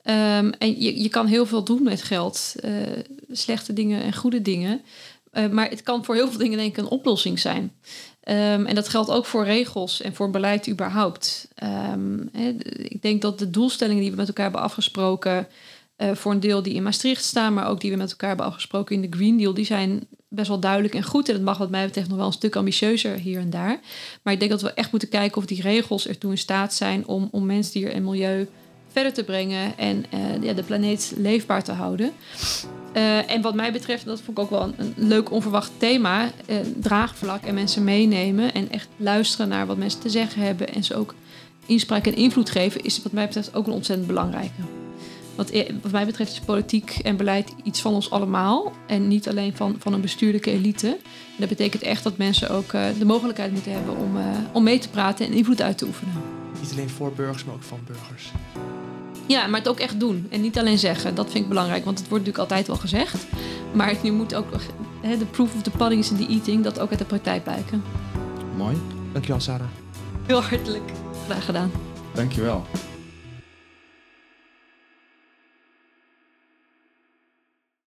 Ehm, 0.01 0.51
en 0.57 0.81
je, 0.81 1.01
je 1.01 1.09
kan 1.09 1.25
heel 1.25 1.45
veel 1.45 1.63
doen 1.63 1.83
met 1.83 2.01
geld. 2.01 2.53
eh, 2.59 2.71
slechte 3.31 3.73
dingen 3.73 4.01
en 4.03 4.13
goede 4.15 4.41
dingen. 4.41 4.81
Eh, 5.31 5.49
maar 5.49 5.69
het 5.69 5.83
kan 5.83 6.05
voor 6.05 6.15
heel 6.15 6.29
veel 6.29 6.37
dingen 6.39 6.57
denk 6.57 6.71
ik 6.77 6.83
een 6.83 6.89
oplossing 6.89 7.39
zijn. 7.39 7.73
Ehm, 8.21 8.65
en 8.65 8.75
dat 8.75 8.87
geldt 8.89 9.09
ook 9.09 9.25
voor 9.25 9.43
regels 9.45 10.01
en 10.01 10.15
voor 10.15 10.29
beleid 10.29 10.69
überhaupt. 10.69 11.47
Ehm, 11.55 12.21
ik 12.77 13.01
denk 13.01 13.21
dat 13.21 13.39
de 13.39 13.49
doelstellingen 13.49 14.01
die 14.01 14.11
we 14.11 14.17
met 14.17 14.27
elkaar 14.27 14.43
hebben 14.43 14.61
afgesproken... 14.63 15.47
eh, 16.01 16.15
voor 16.15 16.31
een 16.31 16.39
deel 16.39 16.61
die 16.61 16.73
in 16.73 16.83
Maastricht 16.83 17.23
staan... 17.23 17.53
maar 17.53 17.67
ook 17.67 17.81
die 17.81 17.91
we 17.91 17.97
met 17.97 18.11
elkaar 18.11 18.27
hebben 18.27 18.45
afgesproken 18.45 18.95
in 18.95 19.01
de 19.01 19.17
Green 19.17 19.37
Deal... 19.37 19.53
die 19.53 19.65
zijn 19.65 20.07
best 20.29 20.47
wel 20.47 20.59
duidelijk 20.59 20.93
en 20.93 21.03
goed. 21.03 21.27
En 21.27 21.33
dat 21.33 21.43
mag 21.43 21.57
wat 21.57 21.69
mij 21.69 21.85
betreft 21.85 22.07
nog 22.07 22.17
wel 22.17 22.27
een 22.27 22.33
stuk 22.33 22.55
ambitieuzer 22.55 23.13
hier 23.13 23.39
en 23.39 23.49
daar. 23.49 23.79
Maar 24.23 24.33
ik 24.33 24.39
denk 24.39 24.51
dat 24.51 24.61
we 24.61 24.73
echt 24.73 24.91
moeten 24.91 25.09
kijken 25.09 25.37
of 25.37 25.45
die 25.45 25.61
regels 25.61 26.07
ertoe 26.07 26.31
in 26.31 26.37
staat 26.37 26.73
zijn... 26.73 27.07
om, 27.07 27.27
om 27.31 27.45
mensdier 27.45 27.91
en 27.91 28.03
milieu 28.03 28.47
verder 28.87 29.13
te 29.13 29.23
brengen... 29.23 29.77
en 29.77 30.05
eh, 30.09 30.43
ja, 30.43 30.53
de 30.53 30.63
planeet 30.63 31.13
leefbaar 31.17 31.63
te 31.63 31.71
houden. 31.71 32.11
Eh, 32.93 33.31
en 33.31 33.41
wat 33.41 33.55
mij 33.55 33.71
betreft, 33.71 34.05
dat 34.05 34.21
vond 34.21 34.37
ik 34.37 34.43
ook 34.43 34.49
wel 34.49 34.63
een, 34.63 34.73
een 34.77 34.93
leuk 34.95 35.31
onverwacht 35.31 35.71
thema... 35.77 36.31
draagvlak 36.75 37.43
en 37.43 37.53
mensen 37.53 37.83
meenemen... 37.83 38.53
en 38.53 38.71
echt 38.71 38.87
luisteren 38.97 39.47
naar 39.47 39.67
wat 39.67 39.77
mensen 39.77 39.99
te 39.99 40.09
zeggen 40.09 40.41
hebben... 40.41 40.73
en 40.73 40.83
ze 40.83 40.95
ook 40.95 41.15
inspraak 41.65 42.05
en 42.05 42.15
invloed 42.15 42.49
geven... 42.49 42.83
is 42.83 43.01
wat 43.03 43.11
mij 43.11 43.25
betreft 43.25 43.55
ook 43.55 43.67
een 43.67 43.73
ontzettend 43.73 44.07
belangrijke. 44.07 44.80
Want 45.35 45.51
eh, 45.51 45.73
wat 45.81 45.91
mij 45.91 46.05
betreft 46.05 46.31
is 46.31 46.39
politiek 46.39 46.97
en 47.03 47.17
beleid 47.17 47.53
iets 47.63 47.81
van 47.81 47.93
ons 47.93 48.11
allemaal. 48.11 48.71
En 48.87 49.07
niet 49.07 49.29
alleen 49.29 49.55
van, 49.55 49.75
van 49.79 49.93
een 49.93 50.01
bestuurlijke 50.01 50.51
elite. 50.51 50.87
En 50.87 51.37
dat 51.37 51.49
betekent 51.49 51.83
echt 51.83 52.03
dat 52.03 52.17
mensen 52.17 52.49
ook 52.49 52.73
eh, 52.73 52.85
de 52.99 53.05
mogelijkheid 53.05 53.51
moeten 53.51 53.71
hebben 53.71 53.97
om, 53.97 54.17
eh, 54.17 54.25
om 54.51 54.63
mee 54.63 54.79
te 54.79 54.89
praten 54.89 55.25
en 55.25 55.33
invloed 55.33 55.61
uit 55.61 55.77
te 55.77 55.85
oefenen. 55.85 56.13
Niet 56.61 56.71
alleen 56.71 56.89
voor 56.89 57.11
burgers, 57.15 57.45
maar 57.45 57.55
ook 57.55 57.63
van 57.63 57.79
burgers. 57.85 58.31
Ja, 59.25 59.47
maar 59.47 59.59
het 59.59 59.69
ook 59.69 59.79
echt 59.79 59.99
doen. 59.99 60.27
En 60.29 60.41
niet 60.41 60.59
alleen 60.59 60.79
zeggen. 60.79 61.15
Dat 61.15 61.31
vind 61.31 61.43
ik 61.43 61.49
belangrijk. 61.49 61.85
Want 61.85 61.99
het 61.99 62.07
wordt 62.07 62.25
natuurlijk 62.25 62.51
altijd 62.51 62.67
wel 62.67 62.81
gezegd. 62.81 63.25
Maar 63.73 63.95
je 64.03 64.11
moet 64.11 64.35
ook 64.35 64.47
hè, 65.01 65.17
de 65.17 65.25
proof 65.25 65.55
of 65.55 65.61
the 65.61 65.69
pudding 65.69 66.01
is 66.01 66.11
in 66.11 66.17
the 66.17 66.27
eating. 66.27 66.63
Dat 66.63 66.79
ook 66.79 66.89
uit 66.89 66.99
de 66.99 67.05
praktijk 67.05 67.43
blijken. 67.43 67.83
Mooi. 68.57 68.77
Dankjewel, 69.11 69.41
Sarah. 69.41 69.67
Heel 70.25 70.43
hartelijk. 70.43 70.91
Graag 71.27 71.45
gedaan. 71.45 71.71
Dankjewel. 72.13 72.65